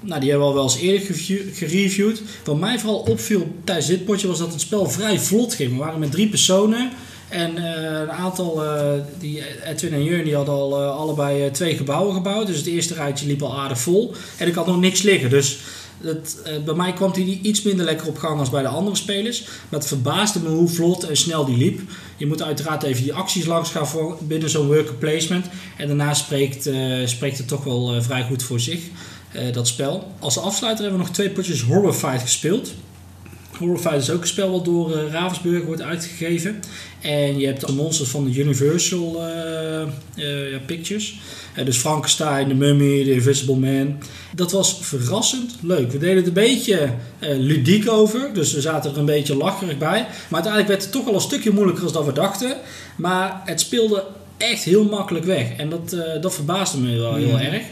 Nou, 0.00 0.20
die 0.20 0.30
hebben 0.30 0.49
we 0.49 0.54
al 0.54 0.58
wel 0.58 0.70
eens 0.73 0.80
eerder 0.80 1.14
gereviewd. 1.54 2.23
Wat 2.44 2.58
mij 2.58 2.78
vooral 2.78 2.99
opviel 2.99 3.54
tijdens 3.64 3.87
dit 3.87 4.04
potje 4.04 4.26
was 4.28 4.38
dat 4.38 4.52
het 4.52 4.61
spel 4.61 4.90
vrij 4.90 5.20
vlot 5.20 5.54
ging. 5.54 5.70
We 5.70 5.78
waren 5.78 5.99
met 5.99 6.11
drie 6.11 6.28
personen. 6.28 6.90
En 7.28 7.58
uh, 7.58 8.00
een 8.00 8.11
aantal, 8.11 8.64
uh, 8.64 8.92
die 9.18 9.42
Edwin 9.64 9.92
en 9.92 10.04
Jurgen, 10.04 10.25
die 10.25 10.35
hadden 10.35 10.54
al 10.54 10.82
uh, 10.82 10.97
allebei 10.97 11.50
twee 11.50 11.76
gebouwen 11.76 12.14
gebouwd. 12.14 12.47
Dus 12.47 12.56
het 12.56 12.66
eerste 12.66 12.94
rijtje 12.94 13.26
liep 13.26 13.42
al 13.42 13.58
aardig 13.58 13.80
vol. 13.80 14.14
En 14.37 14.49
ik 14.49 14.54
had 14.54 14.66
nog 14.66 14.80
niks 14.80 15.02
liggen. 15.02 15.30
Dus 15.30 15.58
bij 16.64 16.75
mij 16.75 16.92
kwam 16.92 17.12
die 17.12 17.40
iets 17.42 17.62
minder 17.62 17.85
lekker 17.85 18.06
op 18.06 18.18
gang 18.18 18.38
als 18.38 18.50
bij 18.50 18.62
de 18.62 18.68
andere 18.68 18.97
spelers. 18.97 19.44
Maar 19.44 19.80
het 19.80 19.88
verbaasde 19.88 20.40
me 20.40 20.49
hoe 20.49 20.68
vlot 20.68 21.04
en 21.04 21.16
snel 21.16 21.44
die 21.44 21.56
liep. 21.56 21.80
Je 22.16 22.26
moet 22.26 22.42
uiteraard 22.42 22.82
even 22.82 23.02
die 23.02 23.14
acties 23.14 23.44
langs 23.44 23.70
gaan 23.70 23.88
voor 23.88 24.16
binnen 24.20 24.50
zo'n 24.50 24.66
worker 24.66 24.94
placement. 24.94 25.47
En 25.76 25.87
daarna 25.87 26.14
spreekt, 26.14 26.70
spreekt 27.04 27.38
het 27.38 27.49
toch 27.49 27.64
wel 27.64 28.02
vrij 28.02 28.25
goed 28.25 28.42
voor 28.42 28.61
zich, 28.61 28.80
dat 29.52 29.68
spel. 29.68 30.12
Als 30.18 30.38
afsluiter 30.38 30.82
hebben 30.85 31.00
we 31.00 31.06
nog 31.06 31.16
twee 31.16 31.30
potjes 31.30 31.62
Horrified 31.62 32.20
gespeeld. 32.20 32.73
Horrified 33.59 34.03
is 34.03 34.11
ook 34.11 34.21
een 34.21 34.27
spel 34.27 34.50
wat 34.50 34.65
door 34.65 34.91
uh, 34.91 35.12
Ravensburg 35.12 35.65
wordt 35.65 35.83
uitgegeven. 35.83 36.61
En 37.00 37.38
je 37.38 37.47
hebt 37.47 37.67
de 37.67 37.73
monsters 37.73 38.09
van 38.09 38.25
de 38.25 38.38
Universal 38.38 39.17
uh, 39.17 39.81
uh, 40.17 40.50
ja, 40.53 40.59
Pictures. 40.67 41.19
dus 41.65 41.77
Frankenstein, 41.77 42.49
de 42.49 42.55
Mummy, 42.55 43.05
de 43.05 43.12
Invisible 43.12 43.57
Man. 43.57 43.99
Dat 44.35 44.53
was 44.53 44.79
verrassend 44.81 45.57
leuk. 45.62 45.93
We 45.93 45.99
deden 45.99 46.17
het 46.17 46.27
een 46.27 46.33
beetje 46.33 46.91
ludiek 47.21 47.91
over. 47.91 48.31
Dus 48.33 48.53
we 48.53 48.61
zaten 48.61 48.91
er 48.91 48.99
een 48.99 49.05
beetje 49.05 49.37
lacherig 49.37 49.79
bij. 49.79 50.00
Maar 50.00 50.43
uiteindelijk 50.43 50.69
werd 50.69 50.83
het 50.83 50.93
toch 50.93 51.05
wel 51.05 51.15
een 51.15 51.21
stukje 51.21 51.50
moeilijker 51.50 51.93
dan 51.93 52.05
we 52.05 52.12
dachten. 52.12 52.57
Maar 52.97 53.43
het 53.45 53.61
speelde 53.61 54.05
echt 54.37 54.62
heel 54.62 54.85
makkelijk 54.85 55.25
weg. 55.25 55.57
En 55.57 55.69
dat, 55.71 55.97
dat 56.21 56.35
verbaasde 56.35 56.79
me 56.79 56.99
wel 56.99 57.15
heel 57.15 57.38
erg. 57.38 57.62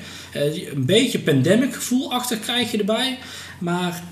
een 0.74 0.86
beetje 0.86 1.18
pandemic 1.18 1.74
gevoel 1.74 2.12
achter 2.12 2.36
krijg 2.36 2.70
je 2.70 2.78
erbij. 2.78 3.18
Maar 3.58 4.02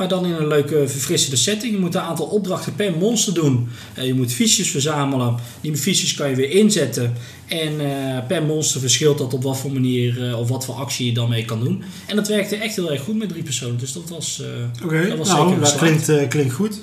maar 0.00 0.08
dan 0.08 0.26
in 0.26 0.32
een 0.32 0.46
leuke 0.46 0.88
verfrissende 0.88 1.36
setting. 1.36 1.72
Je 1.72 1.78
moet 1.78 1.94
een 1.94 2.00
aantal 2.00 2.26
opdrachten 2.26 2.74
per 2.74 2.96
monster 2.98 3.34
doen. 3.34 3.68
Eh, 3.94 4.06
je 4.06 4.14
moet 4.14 4.32
fiches 4.32 4.70
verzamelen. 4.70 5.36
Die 5.60 5.76
fiches 5.76 6.14
kan 6.14 6.30
je 6.30 6.36
weer 6.36 6.50
inzetten. 6.50 7.14
En 7.46 7.80
eh, 7.80 8.26
per 8.26 8.42
monster 8.42 8.80
verschilt 8.80 9.18
dat 9.18 9.34
op 9.34 9.42
wat 9.42 9.58
voor 9.58 9.72
manier 9.72 10.28
eh, 10.28 10.38
of 10.38 10.48
wat 10.48 10.64
voor 10.64 10.74
actie 10.74 11.06
je 11.06 11.12
dan 11.12 11.28
mee 11.28 11.44
kan 11.44 11.60
doen. 11.60 11.82
En 12.06 12.16
dat 12.16 12.28
werkte 12.28 12.56
echt 12.56 12.76
heel 12.76 12.92
erg 12.92 13.02
goed 13.02 13.16
met 13.16 13.28
drie 13.28 13.42
personen. 13.42 13.78
Dus 13.78 13.92
dat 13.92 14.08
was, 14.08 14.42
Oké, 14.84 15.08
dat 15.08 15.18
was 15.18 15.28
nou, 15.28 15.48
zeker 15.48 15.62
dat 15.64 15.76
klinkt, 15.76 16.28
klinkt 16.28 16.52
goed. 16.52 16.80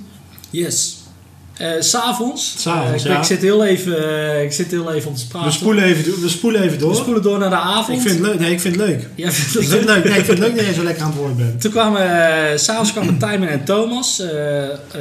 yes. 0.49 0.96
Eh, 1.57 1.71
S'avonds, 1.79 2.55
S'avonds, 2.57 3.03
eh, 3.03 3.09
ik, 3.09 3.15
ja. 3.15 3.17
ik, 3.17 3.23
zit 3.23 3.41
heel 3.41 3.65
even, 3.65 4.09
eh, 4.09 4.43
ik 4.43 4.51
zit 4.51 4.71
heel 4.71 4.93
even 4.93 5.09
op 5.09 5.15
te 5.15 5.27
praten. 5.27 5.49
We 5.49 5.55
spoelen 5.55 5.83
even, 5.83 6.21
we 6.21 6.29
spoelen 6.29 6.61
even 6.61 6.79
door. 6.79 6.89
We 6.89 6.95
spoelen 6.95 7.21
door 7.21 7.39
naar 7.39 7.49
de 7.49 7.55
avond. 7.55 7.97
Ik 7.97 8.07
vind 8.07 8.19
het 8.19 8.27
leuk. 8.27 8.39
Nee, 8.39 8.51
ik 8.51 8.59
vind 8.59 8.75
het 8.75 8.85
leuk. 8.85 9.07
Ja, 9.15 9.27
Ik 9.27 9.33
vind 9.33 9.71
het 9.71 9.85
leuk. 9.85 10.03
Nee, 10.03 10.17
ik 10.17 10.25
vind 10.25 10.27
het 10.27 10.47
leuk 10.47 10.55
dat 10.55 10.65
jij 10.65 10.73
zo 10.73 10.83
lekker 10.83 11.03
aan 11.03 11.09
het 11.09 11.19
woord 11.19 11.37
bent. 11.37 11.61
Toen 11.61 11.71
kwamen, 11.71 12.59
s'avonds 12.59 12.91
kwamen 12.91 13.17
Tijmen 13.17 13.49
en 13.49 13.63
Thomas. 13.63 14.21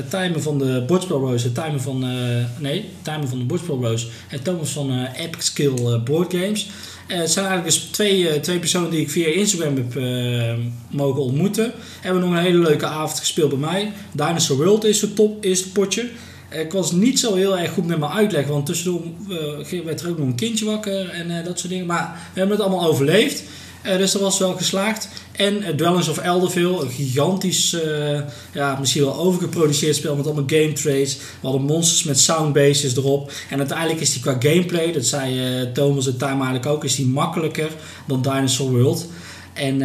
Tijmen 0.08 0.42
van 0.42 0.58
de 0.58 0.84
Bordspel 0.86 1.20
Rose 1.20 1.50
van... 1.76 2.04
nee, 2.58 2.90
van 3.02 3.38
de 3.38 3.44
Bordspel 3.44 3.82
Rose 3.82 4.06
en 4.28 4.42
Thomas 4.42 4.70
van 4.70 5.06
Epic 5.16 5.44
Skill 5.44 6.00
Board 6.04 6.32
Games. 6.32 6.68
Het 7.06 7.30
zijn 7.30 7.46
eigenlijk 7.46 7.76
dus 7.76 7.88
twee, 7.90 8.40
twee 8.40 8.58
personen 8.58 8.90
die 8.90 9.00
ik 9.00 9.10
via 9.10 9.26
Instagram 9.26 9.76
heb 9.76 9.94
mogen 10.90 11.22
ontmoeten. 11.22 11.72
Hebben 12.00 12.22
nog 12.22 12.30
een 12.30 12.44
hele 12.44 12.58
leuke 12.58 12.86
avond 12.86 13.18
gespeeld 13.18 13.50
bij 13.50 13.58
mij. 13.58 13.92
Dinosaur 14.12 14.58
World 14.58 14.84
is 14.84 15.00
het 15.00 15.16
top, 15.16 15.44
is 15.44 15.60
het 15.60 15.72
potje. 15.72 16.08
Ik 16.60 16.72
was 16.72 16.92
niet 16.92 17.18
zo 17.18 17.34
heel 17.34 17.58
erg 17.58 17.72
goed 17.72 17.86
met 17.86 17.98
mijn 17.98 18.12
uitleg, 18.12 18.46
want 18.46 18.66
tussendoor 18.66 19.02
eh, 19.70 19.80
werd 19.84 20.00
er 20.00 20.08
ook 20.08 20.18
nog 20.18 20.26
een 20.26 20.34
kindje 20.34 20.64
wakker 20.64 21.08
en 21.08 21.38
eh, 21.38 21.44
dat 21.44 21.58
soort 21.58 21.70
dingen. 21.70 21.86
Maar 21.86 22.30
we 22.32 22.38
hebben 22.38 22.56
het 22.56 22.66
allemaal 22.66 22.86
overleefd. 22.86 23.42
Eh, 23.82 23.96
dus 23.96 24.12
dat 24.12 24.22
was 24.22 24.38
wel 24.38 24.52
geslaagd. 24.52 25.08
En 25.32 25.62
uh, 25.62 25.68
Dwellings 25.68 26.08
of 26.08 26.18
Elderville, 26.18 26.80
een 26.80 26.90
gigantisch, 26.90 27.76
ja, 28.52 28.76
misschien 28.80 29.02
wel 29.02 29.16
overgeproduceerd 29.16 29.96
spel 29.96 30.16
met 30.16 30.26
allemaal 30.26 30.44
game 30.46 30.72
traits. 30.72 31.16
We 31.16 31.22
hadden 31.48 31.62
monsters 31.62 32.04
met 32.04 32.20
soundbases 32.20 32.96
erop. 32.96 33.32
En 33.50 33.58
uiteindelijk 33.58 34.00
is 34.00 34.12
die 34.12 34.22
qua 34.22 34.36
gameplay, 34.38 34.92
dat 34.92 35.06
zei 35.06 35.72
Thomas 35.72 36.06
en 36.06 36.16
Time 36.16 36.32
eigenlijk 36.32 36.66
ook, 36.66 36.84
is 36.84 36.96
die 36.96 37.06
makkelijker 37.06 37.70
dan 38.06 38.22
Dinosaur 38.22 38.70
World. 38.70 39.06
En, 39.52 39.78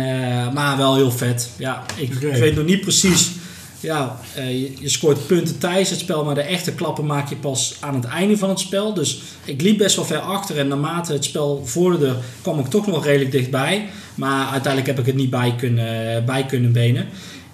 maar 0.53 0.77
wel 0.77 0.95
heel 0.95 1.11
vet. 1.11 1.49
Ja, 1.57 1.85
ik, 1.95 2.13
ik 2.13 2.35
weet 2.35 2.55
nog 2.55 2.65
niet 2.65 2.81
precies. 2.81 3.31
Ja, 3.81 4.19
eh, 4.35 4.61
je, 4.61 4.73
je 4.79 4.89
scoort 4.89 5.27
punten 5.27 5.57
tijdens 5.57 5.89
het 5.89 5.99
spel, 5.99 6.25
maar 6.25 6.35
de 6.35 6.41
echte 6.41 6.73
klappen 6.73 7.05
maak 7.05 7.29
je 7.29 7.35
pas 7.35 7.77
aan 7.79 7.95
het 7.95 8.05
einde 8.05 8.37
van 8.37 8.49
het 8.49 8.59
spel. 8.59 8.93
Dus 8.93 9.21
ik 9.45 9.61
liep 9.61 9.77
best 9.77 9.95
wel 9.95 10.05
ver 10.05 10.19
achter 10.19 10.57
en 10.57 10.67
naarmate 10.67 11.13
het 11.13 11.23
spel 11.23 11.61
vorderde, 11.65 12.15
kwam 12.41 12.59
ik 12.59 12.67
toch 12.67 12.87
nog 12.87 13.05
redelijk 13.05 13.31
dichtbij. 13.31 13.89
Maar 14.15 14.47
uiteindelijk 14.47 14.87
heb 14.87 14.99
ik 14.99 15.05
het 15.05 15.15
niet 15.15 15.29
bij 15.29 15.55
kunnen, 15.57 16.25
bij 16.25 16.45
kunnen 16.45 16.71
benen. 16.71 17.07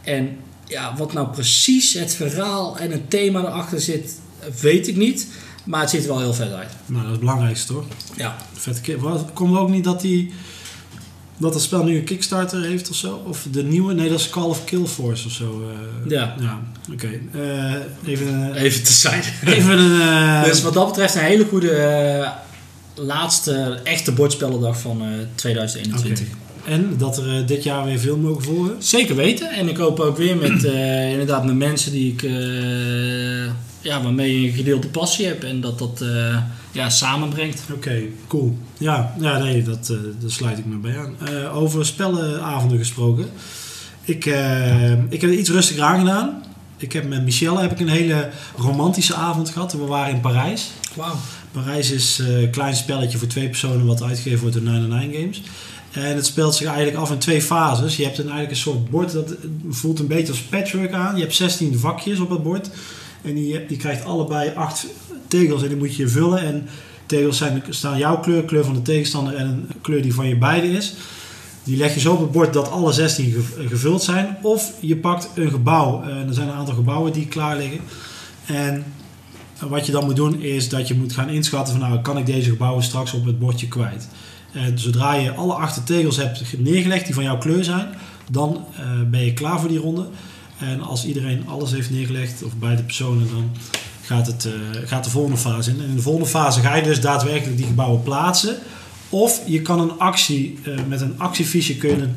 En 0.04 0.38
ja, 0.66 0.96
wat 0.98 1.14
nou 1.14 1.28
precies 1.28 1.94
het 1.94 2.16
verhaal 2.16 2.78
en 2.78 2.92
het 2.92 3.10
thema 3.10 3.40
erachter 3.40 3.82
zit, 3.82 4.20
weet 4.62 4.88
ik 4.88 4.96
niet. 4.96 5.28
Maar 5.64 5.82
het 5.82 5.90
ziet 5.90 6.02
er 6.02 6.08
wel 6.08 6.20
heel 6.20 6.34
vet 6.34 6.54
uit. 6.54 6.70
Nou, 6.86 7.02
dat 7.02 7.06
is 7.06 7.12
het 7.12 7.20
belangrijkste 7.20 7.74
toch? 7.74 7.86
Ja, 8.16 8.36
Vette 8.54 8.82
keer. 8.82 8.98
Komt 9.34 9.58
ook 9.58 9.70
niet 9.70 9.84
dat 9.84 10.02
die 10.02 10.34
dat 11.38 11.54
het 11.54 11.64
spel 11.64 11.84
nu 11.84 11.96
een 11.98 12.04
Kickstarter 12.04 12.62
heeft 12.64 12.90
of 12.90 12.96
zo? 12.96 13.22
Of 13.28 13.46
de 13.52 13.64
nieuwe? 13.64 13.94
Nee, 13.94 14.10
dat 14.10 14.20
is 14.20 14.30
Call 14.30 14.44
of 14.44 14.64
Kill 14.64 14.86
Force 14.86 15.26
of 15.26 15.32
zo. 15.32 15.64
eh. 16.06 16.12
Ja. 16.12 16.36
Ja, 16.40 16.60
oké. 16.94 17.08
Eh, 17.34 17.74
even, 18.12 18.54
eh, 18.56 18.62
even 18.64 18.84
te 18.84 18.92
zijn. 18.94 19.24
even 19.46 19.78
een... 19.80 20.44
dus 20.44 20.62
wat 20.62 20.74
dat 20.74 20.88
betreft 20.88 21.16
een 21.16 21.22
hele 21.22 21.46
goede 21.46 22.32
laatste 22.96 23.80
echte 23.84 24.12
bordspellendag 24.12 24.80
van 24.80 25.02
eh 25.02 25.08
2021. 25.36 26.26
Oké. 26.28 26.36
En 26.72 26.96
dat 26.98 27.18
er 27.18 27.46
dit 27.46 27.64
jaar 27.64 27.86
weer 27.86 28.00
veel 28.00 28.18
mogen 28.18 28.44
volgen? 28.44 28.76
Zeker 28.80 29.16
weten. 29.16 29.50
En 29.52 29.70
ik 29.70 29.78
hoop 29.78 30.00
ook 30.00 30.18
weer 30.18 30.38
met, 30.38 30.64
inderdaad 31.12 31.46
met 31.46 31.56
mensen 31.56 31.92
die 31.92 32.12
ik, 32.14 32.22
ja, 33.82 34.02
waarmee 34.04 34.42
je 34.42 34.48
een 34.48 34.54
gedeelde 34.54 34.88
passie 34.88 35.26
hebt. 35.26 35.44
En 35.44 35.62
dat 35.62 35.80
dat 35.80 36.04
ja, 36.78 36.90
samenbrengt. 36.90 37.62
Oké, 37.74 38.02
cool. 38.28 38.58
Ja, 38.78 39.14
ja 39.20 39.38
nee, 39.38 39.64
dat, 39.64 39.90
eh 39.90 39.98
daar 40.20 40.32
sluit 40.32 40.58
ik 40.58 40.66
me 40.66 40.76
bij 40.76 40.98
aan. 41.00 41.16
Eh, 41.28 41.58
over 41.58 41.86
spellenavonden 41.86 42.78
gesproken. 42.78 43.30
Ik, 44.02 44.26
eh, 44.26 44.92
ik 44.92 45.22
heb 45.22 45.30
het 45.30 45.40
iets 45.40 45.50
rustiger 45.50 45.84
aangedaan. 45.84 46.44
Ik 46.78 46.94
heb 46.94 47.08
met 47.08 47.24
Michelle 47.24 47.60
heb 47.60 47.72
ik 47.72 47.80
een 47.80 47.88
hele 47.88 48.30
romantische 48.58 49.16
avond 49.16 49.50
gehad. 49.50 49.72
We 49.72 49.86
waren 49.86 50.14
in 50.14 50.22
Parijs. 50.22 50.72
Wauw. 50.96 51.16
Parijs 51.52 51.92
is 51.92 52.20
eh, 52.20 52.42
een 52.42 52.50
klein 52.50 52.76
spelletje 52.76 53.18
voor 53.18 53.28
twee 53.28 53.50
personen 53.50 53.86
wat 53.86 54.04
uitgegeven 54.04 54.40
wordt 54.40 54.56
door 54.56 54.64
99 54.64 55.20
Games. 55.20 55.42
En 55.92 56.16
het 56.16 56.26
speelt 56.26 56.56
zich 56.56 56.68
eigenlijk 56.68 56.98
af 56.98 57.12
in 57.12 57.18
twee 57.18 57.42
fases. 57.42 57.98
Je 57.98 58.04
hebt 58.04 58.18
een, 58.18 58.24
eigenlijk 58.24 58.52
een 58.52 58.58
soort 58.58 58.90
bord 58.90 59.12
dat 59.12 59.34
voelt 59.70 60.00
een 60.00 60.08
beetje 60.08 60.32
als 60.32 60.42
patchwork 60.42 60.94
aan. 60.94 61.16
Je 61.16 61.22
hebt 61.22 61.36
16 61.36 61.80
vakjes 61.80 62.20
op 62.20 62.30
het 62.30 62.44
bord. 62.44 62.70
En 63.28 63.36
die, 63.68 63.78
krijgt 63.78 64.06
allebei 64.06 64.52
acht 64.56 64.86
tegels 65.28 65.62
en 65.62 65.68
die 65.68 65.78
moet 65.78 65.96
je 65.96 66.08
vullen. 66.08 66.40
En 66.40 66.68
tegels 67.06 67.38
zijn, 67.38 67.64
staan 67.70 67.98
jouw 67.98 68.20
kleur, 68.20 68.44
kleur 68.44 68.64
van 68.64 68.74
de 68.74 68.82
tegenstander 68.82 69.36
en 69.36 69.48
een 69.48 69.68
kleur 69.82 70.02
die 70.02 70.14
van 70.14 70.28
je 70.28 70.38
beide 70.38 70.72
is. 70.72 70.94
Die 71.64 71.78
leg 71.78 71.94
je 71.94 72.00
zo 72.00 72.14
op 72.14 72.20
het 72.20 72.32
bord 72.32 72.54
dat 72.54 72.72
alle 72.72 72.92
16 72.92 73.32
gev- 73.32 73.70
gevuld 73.70 74.04
zijn. 74.04 74.38
Of 74.42 74.74
je 74.80 74.98
pakt 74.98 75.30
een 75.36 75.50
gebouw. 75.50 76.04
En 76.04 76.28
er 76.28 76.34
zijn 76.34 76.48
een 76.48 76.54
aantal 76.54 76.76
gebouwen 76.76 77.14
die 77.14 77.28
klaar 77.28 77.58
liggen. 77.58 77.80
En 78.46 78.84
wat 79.60 79.86
je 79.86 79.92
dan 79.92 80.06
moet 80.06 80.16
doen 80.16 80.42
is 80.42 80.70
dat 80.70 80.88
je 80.88 80.96
moet 80.96 81.14
gaan 81.14 81.30
inschatten 81.30 81.80
van 81.80 81.90
nou 81.90 82.02
kan 82.02 82.18
ik 82.18 82.26
deze 82.26 82.50
gebouwen 82.50 82.84
straks 82.84 83.14
op 83.14 83.26
het 83.26 83.40
bordje 83.40 83.68
kwijt. 83.68 84.08
En 84.54 84.80
zodra 84.80 85.14
je 85.14 85.34
alle 85.34 85.54
acht 85.54 85.86
tegels 85.86 86.18
hebt 86.18 86.44
neergelegd 86.58 87.06
die 87.06 87.14
van 87.14 87.24
jouw 87.24 87.38
kleur 87.38 87.64
zijn, 87.64 87.88
dan 88.32 88.66
eh, 88.76 88.84
ben 89.10 89.26
je 89.26 89.34
klaar 89.34 89.60
voor 89.60 89.70
die 89.70 89.80
ronde. 89.80 90.08
En 90.60 90.82
als 90.82 91.06
iedereen 91.06 91.48
alles 91.48 91.72
heeft 91.72 91.90
neergelegd, 91.90 92.44
of 92.44 92.52
beide 92.56 92.84
personen, 92.84 93.28
dan 93.30 93.50
gaat, 94.02 94.28
het, 94.28 94.46
eh, 94.46 94.52
gaat 94.86 95.04
de 95.04 95.10
volgende 95.10 95.38
fase 95.38 95.70
in. 95.70 95.82
En 95.82 95.90
in 95.90 95.96
de 95.96 96.02
volgende 96.02 96.30
fase 96.30 96.62
ga 96.62 96.76
je 96.76 96.84
dus 96.84 97.02
daadwerkelijk 97.02 97.58
die 97.58 97.66
gebouwen 97.66 98.04
plaatsen. 98.04 98.58
Of 99.10 99.42
je 99.46 99.62
kan 99.62 99.80
een 99.80 100.00
actie, 100.00 100.60
eh, 100.64 100.74
met 100.88 101.02
een 101.02 101.14
actiefiche 101.18 101.78
kun 101.78 101.90
je 101.90 101.96
een, 101.96 102.16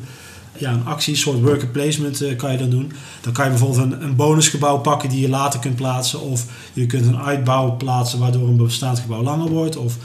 ja, 0.57 0.71
een 0.71 0.85
actie, 0.85 1.13
een 1.13 1.19
soort 1.19 1.41
worker 1.41 1.67
placement 1.67 2.21
eh, 2.21 2.37
kan 2.37 2.51
je 2.51 2.57
dan 2.57 2.69
doen. 2.69 2.91
Dan 3.21 3.33
kan 3.33 3.43
je 3.45 3.49
bijvoorbeeld 3.51 3.81
een, 3.81 4.03
een 4.03 4.15
bonusgebouw 4.15 4.77
pakken 4.77 5.09
die 5.09 5.21
je 5.21 5.29
later 5.29 5.59
kunt 5.59 5.75
plaatsen. 5.75 6.21
Of 6.21 6.45
je 6.73 6.85
kunt 6.85 7.05
een 7.05 7.17
uitbouw 7.17 7.77
plaatsen 7.77 8.19
waardoor 8.19 8.47
een 8.47 8.57
bestaand 8.57 8.99
gebouw 8.99 9.23
langer 9.23 9.49
wordt. 9.49 9.75
Of 9.75 9.97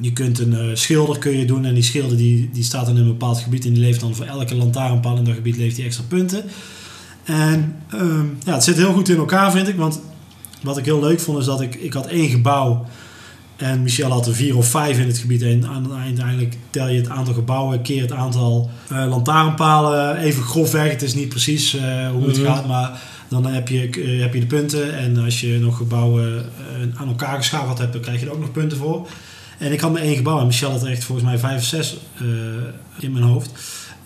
je 0.00 0.12
kunt 0.12 0.38
een 0.38 0.76
schilder 0.76 1.18
kun 1.18 1.38
je 1.38 1.44
doen 1.44 1.64
en 1.64 1.74
die 1.74 1.82
schilder 1.82 2.16
die, 2.16 2.50
die 2.52 2.64
staat 2.64 2.86
dan 2.86 2.96
in 2.96 3.02
een 3.02 3.08
bepaald 3.08 3.38
gebied 3.38 3.64
en 3.64 3.72
die 3.72 3.82
levert 3.82 4.00
dan 4.00 4.14
voor 4.14 4.24
elke 4.24 4.54
lantaarnpaal 4.54 5.16
in 5.16 5.24
dat 5.24 5.34
gebied 5.34 5.56
levert 5.56 5.76
die 5.76 5.84
extra 5.84 6.04
punten. 6.08 6.44
En 7.28 7.82
ehm, 7.90 8.26
ja, 8.44 8.52
het 8.54 8.64
zit 8.64 8.76
heel 8.76 8.92
goed 8.92 9.08
in 9.08 9.16
elkaar 9.16 9.50
vind 9.50 9.68
ik, 9.68 9.76
want 9.76 10.00
wat 10.62 10.78
ik 10.78 10.84
heel 10.84 11.00
leuk 11.00 11.20
vond 11.20 11.38
is 11.38 11.44
dat 11.44 11.60
ik, 11.60 11.74
ik 11.74 11.92
had 11.92 12.06
één 12.06 12.28
gebouw 12.28 12.86
en 13.56 13.82
Michel 13.82 14.10
had 14.10 14.26
er 14.26 14.34
vier 14.34 14.56
of 14.56 14.66
vijf 14.66 14.98
in 14.98 15.06
het 15.06 15.18
gebied 15.18 15.42
en 15.42 15.66
uiteindelijk 16.04 16.56
tel 16.70 16.88
je 16.88 16.96
het 17.00 17.08
aantal 17.08 17.34
gebouwen 17.34 17.82
keer 17.82 18.02
het 18.02 18.12
aantal 18.12 18.70
eh, 18.88 19.06
lantaarnpalen 19.08 20.16
even 20.16 20.42
grofweg. 20.42 20.90
Het 20.90 21.02
is 21.02 21.14
niet 21.14 21.28
precies 21.28 21.74
eh, 21.74 22.10
hoe 22.10 22.26
het 22.26 22.36
Mhm. 22.38 22.46
gaat, 22.46 22.66
maar 22.66 23.00
dan 23.28 23.46
heb 23.46 23.68
je, 23.68 23.90
eh, 23.90 24.20
heb 24.20 24.34
je 24.34 24.40
de 24.40 24.46
punten 24.46 24.98
en 24.98 25.16
als 25.18 25.40
je 25.40 25.58
nog 25.60 25.76
gebouwen 25.76 26.44
aan 26.94 27.08
elkaar 27.08 27.36
geschakeld 27.36 27.78
hebt, 27.78 27.92
dan 27.92 28.02
krijg 28.02 28.20
je 28.20 28.26
er 28.26 28.32
ook 28.32 28.40
nog 28.40 28.52
punten 28.52 28.78
voor. 28.78 29.08
En 29.58 29.72
ik 29.72 29.80
had 29.80 29.92
maar 29.92 30.02
één 30.02 30.16
gebouw 30.16 30.40
en 30.40 30.46
Michel 30.46 30.70
had 30.70 30.82
er 30.82 30.90
echt 30.90 31.04
volgens 31.04 31.26
mij 31.26 31.38
vijf 31.38 31.56
of 31.58 31.64
zes 31.64 31.96
in 32.98 33.12
mijn 33.12 33.24
hoofd. 33.24 33.50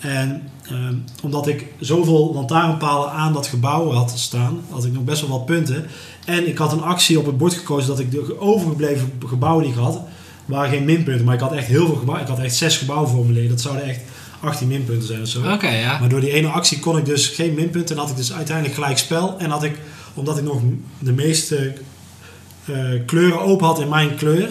En 0.03 0.43
ehm, 0.69 0.95
omdat 1.23 1.47
ik 1.47 1.67
zoveel 1.79 2.33
lantaarnpalen 2.35 3.11
aan 3.11 3.33
dat 3.33 3.47
gebouw 3.47 3.91
had 3.91 4.13
staan, 4.17 4.61
had 4.71 4.85
ik 4.85 4.93
nog 4.93 5.05
best 5.05 5.21
wel 5.21 5.31
wat 5.31 5.47
punten. 5.47 5.87
En 6.25 6.49
ik 6.49 6.59
had 6.59 6.73
een 6.73 6.83
actie 6.83 7.19
op 7.19 7.27
het 7.27 7.39
bord 7.39 7.55
gekozen 7.55 7.89
dat 7.89 7.99
ik 7.99 8.11
de 8.11 8.41
overgebleven 8.41 9.13
gebouwen 9.27 9.65
die 9.65 9.73
ik 9.73 9.79
had, 9.79 10.01
waren 10.45 10.71
geen 10.71 10.85
minpunten. 10.85 11.25
Maar 11.25 11.35
ik 11.35 11.41
had 11.41 11.53
echt 11.53 11.67
heel 11.67 11.87
veel 11.87 11.97
gebouwen. 11.97 12.27
Ik 12.27 12.35
had 12.35 12.45
echt 12.45 12.55
zes 12.55 12.77
gebouwen 12.77 13.09
formuleren. 13.09 13.49
Dat 13.49 13.61
zouden 13.61 13.85
echt 13.85 14.01
18 14.41 14.69
minpunten 14.69 15.07
zijn 15.07 15.23
of 15.23 15.29
zo. 15.29 15.53
Oké, 15.53 15.69
ja. 15.69 15.99
Maar 15.99 16.09
door 16.09 16.21
die 16.21 16.33
ene 16.33 16.49
actie 16.49 16.79
kon 16.79 16.99
ik 16.99 17.05
dus 17.05 17.29
geen 17.29 17.55
minpunten. 17.55 17.97
En 17.97 18.03
had 18.03 18.11
ik 18.11 18.17
dus 18.17 18.33
uiteindelijk 18.33 18.75
gelijk 18.75 18.99
spel. 18.99 19.39
En 19.39 19.51
had 19.51 19.63
ik, 19.63 19.79
omdat 20.15 20.39
ik 20.39 20.45
nog 20.45 20.61
de 20.99 21.13
meeste 21.13 21.73
eh, 22.65 22.75
kleuren 23.07 23.41
open 23.41 23.67
had 23.67 23.81
in 23.81 23.89
mijn 23.89 24.15
kleur, 24.15 24.51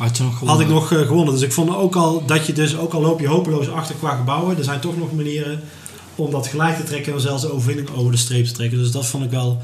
Had 0.00 0.16
je 0.16 0.22
nog 0.22 0.40
had 0.44 0.60
ik 0.60 0.68
nog 0.68 0.92
eh, 0.92 0.98
gewonnen. 0.98 1.34
Dus 1.34 1.42
ik 1.42 1.52
vond 1.52 1.76
ook 1.76 1.96
al 1.96 2.26
dat 2.26 2.46
je 2.46 2.52
dus, 2.52 2.76
ook 2.76 2.92
al 2.92 3.00
loop 3.00 3.20
je 3.20 3.28
hopeloos 3.28 3.70
achter 3.70 3.94
qua 3.94 4.16
gebouwen, 4.16 4.58
er 4.58 4.64
zijn 4.64 4.80
toch 4.80 4.98
nog 4.98 5.12
manieren 5.12 5.60
om 6.14 6.30
dat 6.30 6.46
gelijk 6.46 6.76
te 6.76 6.82
trekken 6.82 7.12
en 7.12 7.20
zelfs 7.20 7.42
de 7.42 7.52
overwinning 7.52 7.90
over 7.90 8.10
de 8.10 8.16
streep 8.16 8.46
te 8.46 8.52
trekken. 8.52 8.78
Dus 8.78 8.90
dat 8.90 9.06
vond 9.06 9.24
ik 9.24 9.30
wel, 9.30 9.62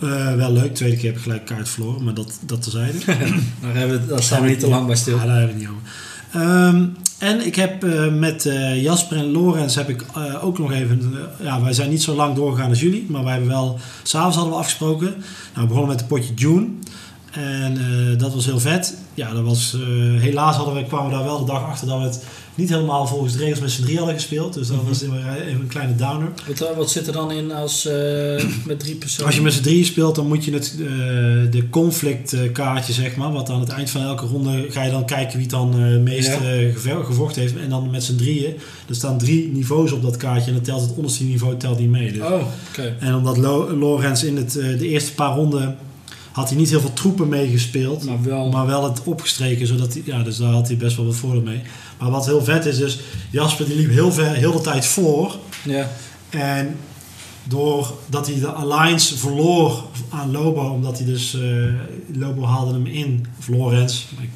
eh, 0.00 0.34
wel 0.34 0.52
leuk. 0.52 0.74
Tweede 0.74 0.96
keer 0.96 1.06
heb 1.06 1.16
ik 1.16 1.22
gelijk 1.22 1.46
kaart 1.46 1.68
verloren, 1.68 2.04
maar 2.04 2.14
dat, 2.14 2.38
dat 2.40 2.62
terzijde. 2.62 2.98
Daar, 3.62 3.74
hebben 3.74 4.00
we, 4.00 4.06
daar 4.06 4.22
staan 4.22 4.42
we 4.42 4.48
niet 4.48 4.60
te 4.60 4.68
lang 4.68 4.86
bij 4.86 4.96
stil. 4.96 5.16
Ja, 5.16 5.26
daar 5.26 5.38
hebben 5.38 5.56
we 5.56 5.60
niet 5.60 5.70
over. 5.70 5.82
Ehm, 6.30 6.84
en 7.18 7.46
ik 7.46 7.54
heb 7.54 7.84
eh, 7.84 8.14
met 8.14 8.48
Jasper 8.74 9.16
en 9.16 9.30
Lorenz 9.30 9.74
heb 9.74 9.88
ik 9.88 10.04
ook 10.42 10.58
nog 10.58 10.72
even... 10.72 11.14
ja, 11.42 11.62
wij 11.62 11.72
zijn 11.72 11.90
niet 11.90 12.02
zo 12.02 12.14
lang 12.14 12.34
doorgegaan 12.34 12.68
als 12.68 12.80
jullie, 12.80 13.06
maar 13.08 13.22
wij 13.22 13.32
hebben 13.32 13.50
wel... 13.50 13.78
S'avonds 14.02 14.36
hadden 14.36 14.54
we 14.54 14.60
afgesproken. 14.60 15.06
Nou, 15.06 15.22
we 15.54 15.66
begonnen 15.66 15.88
met 15.88 16.00
het 16.00 16.08
potje 16.08 16.34
June. 16.34 16.66
En 17.34 17.76
eh, 17.76 18.18
dat 18.18 18.34
was 18.34 18.44
heel 18.44 18.60
vet. 18.60 18.94
Ja, 19.14 19.32
dat 19.34 19.44
was, 19.44 19.74
eh, 19.74 20.20
helaas 20.20 20.56
hadden 20.56 20.74
we, 20.74 20.84
kwamen 20.84 21.10
we 21.10 21.14
daar 21.16 21.24
wel 21.24 21.38
de 21.44 21.52
dag 21.52 21.62
achter 21.64 21.86
dat 21.86 21.98
we 21.98 22.04
het 22.04 22.24
niet 22.54 22.68
helemaal 22.68 23.06
volgens 23.06 23.32
de 23.32 23.38
regels 23.38 23.60
met 23.60 23.70
z'n 23.70 23.82
drie 23.82 23.96
hadden 23.96 24.14
gespeeld. 24.14 24.54
Dus 24.54 24.68
dat 24.68 24.76
Mhm. 24.76 24.86
was 24.88 25.02
even 25.02 25.16
een 25.60 25.66
kleine 25.68 25.94
downer. 25.96 26.28
Wat, 26.46 26.60
eh, 26.60 26.76
wat 26.76 26.90
zit 26.90 27.06
er 27.06 27.12
dan 27.12 27.30
in 27.32 27.52
als 27.52 27.86
eh, 27.86 28.44
met 28.66 28.80
drie 28.80 28.94
personen? 28.94 29.26
Als 29.26 29.34
je 29.34 29.42
met 29.42 29.52
z'n 29.52 29.62
drieën 29.62 29.84
speelt, 29.84 30.14
dan 30.14 30.26
moet 30.26 30.44
je 30.44 30.52
het, 30.52 30.74
eh, 30.80 30.86
de 31.50 31.64
conflict 31.70 32.32
eh, 32.32 32.52
kaartje, 32.52 32.92
zeg 32.92 33.16
maar. 33.16 33.32
Want 33.32 33.50
aan 33.50 33.60
het 33.60 33.68
eind 33.68 33.90
van 33.90 34.02
elke 34.02 34.26
ronde 34.26 34.66
ga 34.68 34.82
je 34.82 34.90
dan 34.90 35.04
kijken 35.06 35.32
wie 35.32 35.42
het 35.42 35.50
dan 35.50 35.74
eh, 35.74 35.90
het 35.90 36.02
meest 36.02 36.28
Ja. 36.28 36.40
eh, 36.40 37.04
gevochten 37.04 37.40
heeft. 37.42 37.56
En 37.56 37.68
dan 37.68 37.90
met 37.90 38.04
z'n 38.04 38.16
drieën. 38.16 38.54
Er 38.88 38.94
staan 38.94 39.18
drie 39.18 39.48
niveaus 39.52 39.92
op 39.92 40.02
dat 40.02 40.16
kaartje. 40.16 40.48
En 40.48 40.54
dan 40.56 40.64
telt 40.64 40.80
het 40.80 40.94
onderste 40.96 41.24
niveau 41.24 41.56
telt 41.56 41.78
niet 41.78 41.90
mee. 41.90 42.12
Dus. 42.12 42.22
Oh, 42.22 42.42
oké. 42.70 42.96
En 43.00 43.14
omdat 43.14 43.36
Lo- 43.36 43.76
Lorenz 43.76 44.22
in 44.22 44.36
het, 44.36 44.56
eh, 44.56 44.78
de 44.78 44.88
eerste 44.88 45.14
paar 45.14 45.36
ronden 45.36 45.76
had 46.34 46.48
hij 46.48 46.58
niet 46.58 46.70
heel 46.70 46.80
veel 46.80 46.92
troepen 46.92 47.28
meegespeeld. 47.28 48.04
Maar 48.04 48.22
wel. 48.22 48.50
Maar 48.50 48.66
wel 48.66 48.84
het 48.84 49.02
opgestreken, 49.02 49.66
zodat 49.66 49.92
hij, 49.92 50.02
ja, 50.04 50.22
dus 50.22 50.36
daar 50.36 50.52
had 50.52 50.66
hij 50.66 50.76
best 50.76 50.96
wel 50.96 51.06
wat 51.06 51.16
voordeel 51.16 51.42
mee. 51.42 51.62
Maar 51.98 52.10
wat 52.10 52.26
heel 52.26 52.44
vet 52.44 52.64
is, 52.66 52.76
dus 52.76 53.00
Jasper 53.30 53.66
die 53.66 53.76
liep 53.76 53.90
heel, 53.90 54.12
ver, 54.12 54.34
heel 54.34 54.52
de 54.52 54.60
tijd 54.60 54.86
voor. 54.86 55.36
Ja. 55.62 55.90
En 56.30 56.76
doordat 57.44 58.26
hij 58.26 58.40
de 58.40 58.48
alliance 58.48 59.18
verloor 59.18 59.84
aan 60.08 60.30
Lobo, 60.30 60.68
omdat 60.68 60.98
hij 60.98 61.06
dus, 61.06 61.34
eh, 61.34 61.74
Lobo 62.12 62.44
haalde 62.44 62.72
hem 62.72 62.86
in, 62.86 63.26
of 63.38 63.48
Lorenz, 63.48 64.04
maar 64.14 64.24
ik 64.24 64.30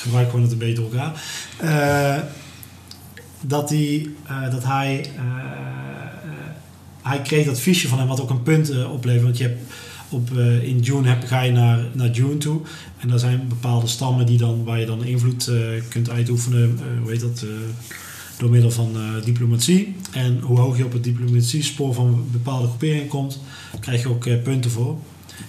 gebruik 0.00 0.26
gewoon 0.26 0.42
het 0.42 0.52
een 0.52 0.58
beetje 0.58 0.74
door 0.74 0.92
elkaar. 0.92 1.22
eh, 1.58 2.22
dat, 3.40 3.68
hij, 3.68 4.08
eh, 4.26 4.50
dat 4.50 4.64
hij, 4.64 5.10
hij 7.02 7.22
kreeg 7.22 7.46
dat 7.46 7.60
fiche 7.60 7.88
van 7.88 7.98
hem, 7.98 8.08
wat 8.08 8.20
ook 8.20 8.30
een 8.30 8.42
punt 8.42 8.86
oplevert. 8.86 9.22
Want 9.24 9.38
je 9.38 9.42
hebt 9.42 9.60
op, 10.08 10.36
eh, 10.36 10.62
in 10.62 10.80
June 10.80 11.08
heb, 11.08 11.24
ga 11.24 11.42
je 11.42 11.52
naar, 11.52 11.84
naar 11.92 12.10
June 12.10 12.36
toe. 12.36 12.60
En 12.98 13.08
daar 13.08 13.18
zijn 13.18 13.48
bepaalde 13.48 13.86
stammen 13.86 14.26
die 14.26 14.38
dan, 14.38 14.64
waar 14.64 14.80
je 14.80 14.86
dan 14.86 15.04
invloed 15.04 15.48
eh, 15.48 15.56
kunt 15.88 16.10
uitoefenen. 16.10 16.78
eh, 16.78 17.02
hoe 17.02 17.10
heet 17.10 17.20
dat? 17.20 17.44
door 18.38 18.50
middel 18.50 18.70
van 18.70 18.96
diplomatie. 19.24 19.96
En 20.12 20.40
hoe 20.40 20.58
hoog 20.58 20.76
je 20.76 20.84
op 20.84 20.92
het 20.92 21.04
diplomatiespoor 21.04 21.94
van 21.94 22.24
bepaalde 22.32 22.66
groeperingen 22.66 23.06
komt, 23.08 23.40
krijg 23.80 24.02
je 24.02 24.08
ook 24.08 24.42
punten 24.42 24.70
voor. 24.70 24.96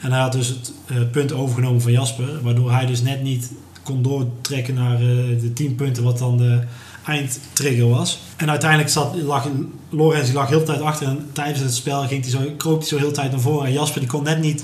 En 0.01 0.11
hij 0.11 0.19
had 0.21 0.31
dus 0.31 0.47
het 0.47 1.11
punt 1.11 1.31
overgenomen 1.31 1.81
van 1.81 1.91
Jasper, 1.91 2.41
waardoor 2.41 2.71
hij 2.71 2.85
dus 2.85 3.01
net 3.01 3.23
niet 3.23 3.51
kon 3.83 4.01
doortrekken 4.01 4.73
naar 4.73 4.97
de 5.39 5.51
10 5.53 5.75
punten, 5.75 6.03
wat 6.03 6.17
dan 6.17 6.37
de 6.37 6.61
eindtrigger 7.07 7.89
was. 7.89 8.19
En 8.35 8.49
uiteindelijk 8.49 8.89
zat, 8.89 9.15
lag 9.15 9.47
Lorenz 9.89 10.25
die 10.25 10.33
lag 10.33 10.49
heel 10.49 10.59
de 10.59 10.65
tijd 10.65 10.81
achter 10.81 11.07
en 11.07 11.29
tijdens 11.31 11.59
het 11.59 11.75
spel 11.75 12.07
ging 12.07 12.21
hij 12.21 12.31
zo, 12.31 12.39
kroop 12.57 12.79
hij 12.79 12.87
zo 12.87 12.97
heel 12.97 13.07
de 13.07 13.13
tijd 13.13 13.31
naar 13.31 13.39
voren. 13.39 13.67
En 13.67 13.73
Jasper 13.73 13.99
die 13.99 14.09
kon 14.09 14.23
net 14.23 14.39
niet, 14.39 14.63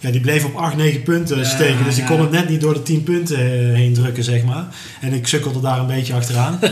ja, 0.00 0.10
die 0.10 0.20
bleef 0.20 0.44
op 0.44 0.54
8, 0.56 0.76
9 0.76 1.02
punten 1.02 1.38
Ja, 1.38 1.44
steken. 1.44 1.84
Dus 1.84 1.94
die 1.94 2.04
kon 2.04 2.20
het 2.20 2.30
net 2.30 2.48
niet 2.48 2.60
door 2.60 2.74
de 2.74 2.82
10 2.82 3.02
punten 3.02 3.36
eh, 3.36 3.74
heen 3.74 3.94
drukken, 3.94 4.24
zeg 4.24 4.44
maar. 4.44 4.66
En 5.00 5.12
ik 5.12 5.26
sukkelde 5.26 5.60
daar 5.60 5.78
een 5.78 5.86
beetje 5.86 6.14
achteraan. 6.14 6.58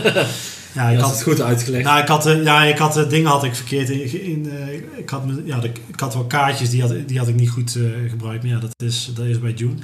Ja, 0.73 0.89
ik 0.89 0.99
had 0.99 1.09
het 1.09 1.23
goed 1.23 1.41
uitgelegd. 1.41 1.83
nou, 1.83 2.01
ik 2.01 2.07
had, 2.07 2.25
eh, 2.25 2.43
ja, 2.43 2.63
ik 2.63 2.77
had 2.77 2.97
eh, 2.97 3.09
dingen 3.09 3.29
had 3.29 3.43
ik 3.43 3.55
verkeerd 3.55 3.89
in. 3.89 4.23
in 4.23 4.51
ik, 4.97 5.09
had, 5.09 5.23
ja, 5.45 5.61
ik 5.63 5.99
had 5.99 6.13
wel 6.13 6.25
kaartjes 6.25 6.69
die 6.69 6.81
had, 6.81 6.95
die 7.07 7.17
had 7.17 7.27
ik 7.27 7.35
niet 7.35 7.49
goed 7.49 7.75
eh, 7.75 8.09
gebruikt. 8.09 8.43
Maar 8.43 8.51
ja, 8.51 8.59
dat 8.59 8.73
is, 8.77 9.11
dat 9.15 9.25
is 9.25 9.39
bij 9.39 9.51
June. 9.51 9.75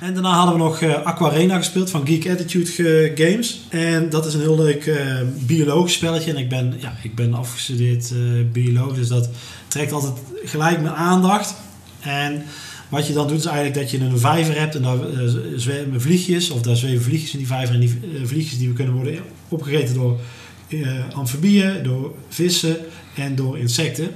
En 0.00 0.14
daarna 0.14 0.30
hadden 0.32 0.54
we 0.54 0.60
nog 0.62 0.80
eh 0.80 1.02
Aquarena 1.02 1.56
gespeeld 1.56 1.90
van 1.90 2.06
Geek 2.06 2.28
Attitude 2.30 2.66
Ge- 2.70 3.12
Games. 3.14 3.60
En 3.68 4.10
dat 4.10 4.26
is 4.26 4.34
een 4.34 4.40
heel 4.40 4.56
leuk 4.56 4.86
eh, 4.86 5.16
biologisch 5.46 5.92
spelletje. 5.92 6.30
En 6.30 6.36
ik 6.36 6.48
ben, 6.48 6.74
ja, 6.80 6.96
ik 7.02 7.14
ben 7.14 7.34
afgestudeerd 7.34 8.10
eh, 8.10 8.18
bioloog, 8.52 8.94
dus 8.94 9.08
dat 9.08 9.28
trekt 9.68 9.92
altijd 9.92 10.14
gelijk 10.44 10.80
mijn 10.82 10.94
aandacht. 10.94 11.54
En 12.00 12.42
wat 12.88 13.06
je 13.06 13.12
dan 13.12 13.28
doet 13.28 13.38
is 13.38 13.44
eigenlijk 13.44 13.74
dat 13.76 13.90
je 13.90 13.98
een 13.98 14.18
vijver 14.18 14.58
hebt 14.58 14.74
en 14.74 14.82
daar 14.82 15.00
eh, 15.08 15.18
zwemen 15.56 16.00
vliegjes, 16.00 16.50
of 16.50 16.60
daar 16.62 16.76
zweven 16.76 17.02
vliegjes 17.04 17.32
in 17.32 17.38
die 17.38 17.46
vijver. 17.46 17.74
En 17.74 17.80
die 17.80 17.98
eh, 18.14 18.20
vliegjes 18.26 18.58
die 18.58 18.72
kunnen 18.72 18.94
worden 18.94 19.18
opgegeten 19.48 19.94
door 19.94 20.20
eh, 20.68 20.88
amfibieën, 21.12 21.82
door 21.82 22.14
vissen 22.28 22.76
en 23.14 23.34
door 23.34 23.58
insecten, 23.58 24.10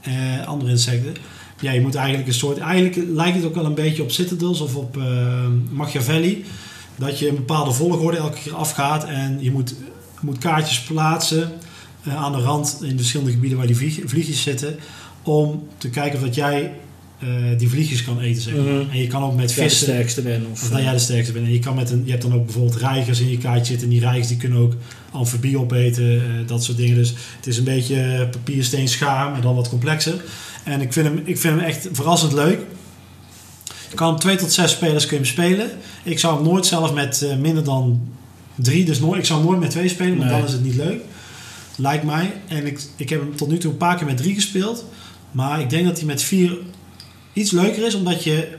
eh, 0.00 0.46
andere 0.46 0.70
insecten. 0.70 1.14
Ja, 1.60 1.72
je 1.72 1.80
moet 1.80 1.94
eigenlijk 1.94 2.26
een 2.28 2.34
soort, 2.34 2.58
eigenlijk 2.58 3.08
lijkt 3.10 3.36
het 3.36 3.46
ook 3.46 3.54
wel 3.54 3.64
een 3.64 3.74
beetje 3.74 4.02
op 4.02 4.10
Citadels 4.10 4.60
of 4.60 4.74
op 4.76 4.96
eh, 4.96 5.46
Machiavelli. 5.70 6.44
Dat 6.96 7.18
je 7.18 7.28
een 7.28 7.34
bepaalde 7.34 7.72
volgorde 7.72 8.16
elke 8.16 8.38
keer 8.42 8.54
afgaat 8.54 9.04
en 9.04 9.36
je 9.40 9.50
moet, 9.50 9.74
moet 10.20 10.38
kaartjes 10.38 10.80
plaatsen 10.80 11.52
eh, 12.04 12.16
aan 12.16 12.32
de 12.32 12.38
rand 12.38 12.78
in 12.82 12.96
verschillende 12.96 13.32
gebieden 13.32 13.58
waar 13.58 13.66
die 13.66 13.76
vlieg- 13.76 14.00
vliegjes 14.04 14.42
zitten. 14.42 14.76
Om 15.22 15.62
te 15.78 15.88
kijken 15.90 16.18
of 16.18 16.24
dat 16.24 16.34
jij 16.34 16.72
eh, 17.18 17.28
die 17.58 17.68
vliegjes 17.68 18.04
kan 18.04 18.20
eten. 18.20 18.42
Zeg 18.42 18.54
maar. 18.54 18.64
Mhm. 18.64 18.90
En 18.90 18.98
je 18.98 19.06
kan 19.06 19.22
ook 19.22 19.34
met 19.36 19.52
jij 19.54 19.64
de 19.64 19.68
vissen. 19.70 19.86
sterkste. 19.86 20.40
Of, 20.52 20.62
Of 20.62 20.68
dat 20.70 20.82
jij 20.82 20.92
de 20.92 20.98
sterkste 20.98 21.32
bent. 21.32 21.46
En 21.46 21.52
je, 21.52 21.58
kan 21.58 21.74
met 21.74 21.90
een, 21.90 22.02
je 22.04 22.10
hebt 22.10 22.22
dan 22.22 22.34
ook 22.34 22.44
bijvoorbeeld 22.44 22.76
reigers 22.76 23.20
in 23.20 23.30
je 23.30 23.38
kaartje 23.38 23.64
zitten. 23.66 23.84
En 23.86 23.92
die 23.92 24.00
reigers 24.02 24.28
die 24.28 24.36
kunnen 24.36 24.58
ook 24.58 24.72
amfibie 25.10 25.58
opeten. 25.58 26.22
dat 26.46 26.64
soort 26.64 26.76
dingen. 26.76 26.96
Dus 26.96 27.14
het 27.36 27.46
is 27.46 27.58
een 27.58 27.64
beetje 27.64 28.28
papier, 28.30 28.64
steen, 28.64 28.88
schaar. 28.88 29.30
Maar 29.30 29.40
dan 29.40 29.54
wat 29.54 29.68
complexer. 29.68 30.14
En 30.64 30.80
ik 30.80 30.92
vind 30.92 31.06
hem, 31.06 31.22
ik 31.24 31.38
vind 31.38 31.54
hem 31.56 31.64
echt 31.64 31.88
verrassend 31.92 32.32
leuk. 32.32 32.60
Je 33.90 33.94
kan 33.96 34.08
hem 34.08 34.18
twee 34.18 34.36
tot 34.36 34.52
zes 34.52 34.70
spelers 34.70 35.06
kun 35.06 35.16
je 35.18 35.22
hem 35.22 35.32
spelen. 35.32 35.70
Ik 36.02 36.18
zou 36.18 36.34
hem 36.34 36.44
nooit 36.44 36.66
zelf 36.66 36.92
met 36.92 37.22
eh, 37.22 37.36
minder 37.36 37.64
dan 37.64 38.00
drie. 38.54 38.84
Dus 38.84 39.00
nooit, 39.00 39.18
ik 39.18 39.24
zou 39.24 39.38
hem 39.38 39.48
nooit 39.48 39.60
met 39.60 39.70
twee 39.70 39.88
spelen. 39.88 40.16
Want 40.18 40.30
Nee. 40.30 40.38
dan 40.38 40.46
is 40.48 40.52
het 40.52 40.64
niet 40.64 40.74
leuk. 40.74 41.00
Lijkt 41.76 42.04
mij. 42.04 42.32
En 42.48 42.66
ik, 42.66 42.80
ik 42.96 43.08
heb 43.08 43.20
hem 43.20 43.36
tot 43.36 43.48
nu 43.48 43.58
toe 43.58 43.70
een 43.70 43.76
paar 43.76 43.96
keer 43.96 44.06
met 44.06 44.16
drie 44.16 44.34
gespeeld. 44.34 44.84
Maar 45.30 45.60
ik 45.60 45.70
denk 45.70 45.86
dat 45.86 45.96
hij 45.96 46.06
met 46.06 46.22
vier 46.22 46.58
iets 47.32 47.50
leuker 47.50 47.86
is. 47.86 47.94
Omdat 47.94 48.24
je 48.24 48.56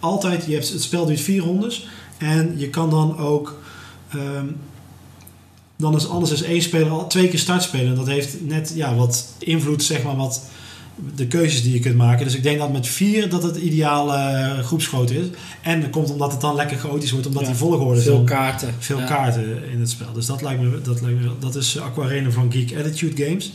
altijd, 0.00 0.44
je 0.46 0.52
hebt, 0.52 0.68
het 0.72 0.82
spel 0.82 1.06
duurt 1.06 1.20
vier 1.20 1.42
rondes. 1.42 1.88
En 2.18 2.54
je 2.56 2.68
kan 2.68 2.90
dan 2.90 3.18
ook, 3.18 3.60
ehm, 4.08 4.46
dan 5.76 5.96
is 5.96 6.08
anders 6.08 6.32
is 6.32 6.42
één 6.42 6.62
speler 6.62 6.90
al 6.90 7.06
twee 7.06 7.28
keer 7.28 7.38
start 7.38 7.62
spelen. 7.62 7.88
En 7.88 7.94
dat 7.94 8.06
heeft 8.06 8.46
net 8.46 8.72
ja, 8.74 8.94
wat 8.94 9.26
invloed, 9.38 9.82
zeg 9.82 10.02
maar, 10.02 10.16
wat 10.16 10.42
de 11.16 11.26
keuzes 11.26 11.62
die 11.62 11.72
je 11.72 11.78
kunt 11.80 11.96
maken. 11.96 12.24
Dus 12.24 12.34
ik 12.34 12.42
denk 12.42 12.58
dat 12.58 12.72
met 12.72 12.86
vier 12.86 13.28
dat 13.28 13.42
het 13.42 13.56
ideale 13.56 14.14
eh, 14.16 14.58
groepsgrootte 14.64 15.18
is. 15.18 15.26
En 15.62 15.80
dat 15.80 15.90
komt 15.90 16.10
omdat 16.10 16.32
het 16.32 16.40
dan 16.40 16.54
lekker 16.54 16.78
chaotisch 16.78 17.10
wordt, 17.10 17.26
omdat 17.26 17.42
Ja, 17.42 17.48
die 17.48 17.56
volgorde 17.56 18.00
veel 18.00 18.24
kaarten. 18.24 18.74
veel 18.78 18.98
Ja. 18.98 19.04
kaarten 19.04 19.62
in 19.72 19.80
het 19.80 19.90
spel. 19.90 20.12
Dus 20.12 20.26
dat 20.26 20.42
lijkt 20.42 20.60
me, 20.60 20.80
dat 20.82 21.00
lijkt 21.00 21.20
me 21.20 21.30
dat 21.38 21.54
is 21.54 21.78
Aquarena 21.80 22.30
van 22.30 22.52
Geek 22.52 22.76
Attitude 22.78 23.24
Games. 23.24 23.52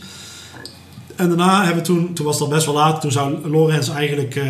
En 1.16 1.28
daarna 1.28 1.64
hebben 1.64 1.82
we 1.82 1.88
toen, 1.88 2.12
toen 2.14 2.24
was 2.26 2.34
het 2.34 2.44
al 2.44 2.50
best 2.54 2.66
wel 2.66 2.74
laat, 2.74 3.00
toen 3.00 3.12
zou 3.12 3.48
Lorenz 3.48 3.88
eigenlijk 3.88 4.36
eh, 4.36 4.44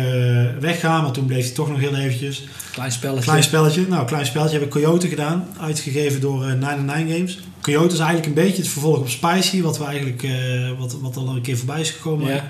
weggaan, 0.59 1.01
maar 1.03 1.11
toen 1.11 1.25
bleef 1.25 1.45
hij 1.45 1.53
toch 1.53 1.69
nog 1.69 1.79
heel 1.79 1.95
eventjes. 1.95 2.43
Klein 2.71 2.91
spelletje. 2.91 3.23
Klein 3.23 3.43
spelletje, 3.43 3.85
nou 3.89 4.05
klein 4.05 4.25
spelletje 4.25 4.53
heb 4.57 4.65
ik 4.65 4.69
Coyote 4.71 5.07
gedaan, 5.07 5.47
uitgegeven 5.59 6.21
door 6.21 6.43
eh 6.45 6.53
99 6.53 7.15
Games. 7.15 7.39
Coyote 7.61 7.93
is 7.93 7.99
eigenlijk 7.99 8.27
een 8.27 8.33
beetje 8.43 8.61
het 8.61 8.67
vervolg 8.71 8.97
op 8.97 9.09
Spicy, 9.09 9.61
wat 9.61 9.77
we 9.77 9.83
eigenlijk, 9.83 10.23
eh, 10.23 10.31
wat, 10.79 10.95
wat 11.01 11.15
al 11.17 11.27
een 11.35 11.41
keer 11.41 11.57
voorbij 11.57 11.79
is 11.81 11.89
gekomen 11.89 12.27
Ja. 12.27 12.49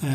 Eh, 0.00 0.08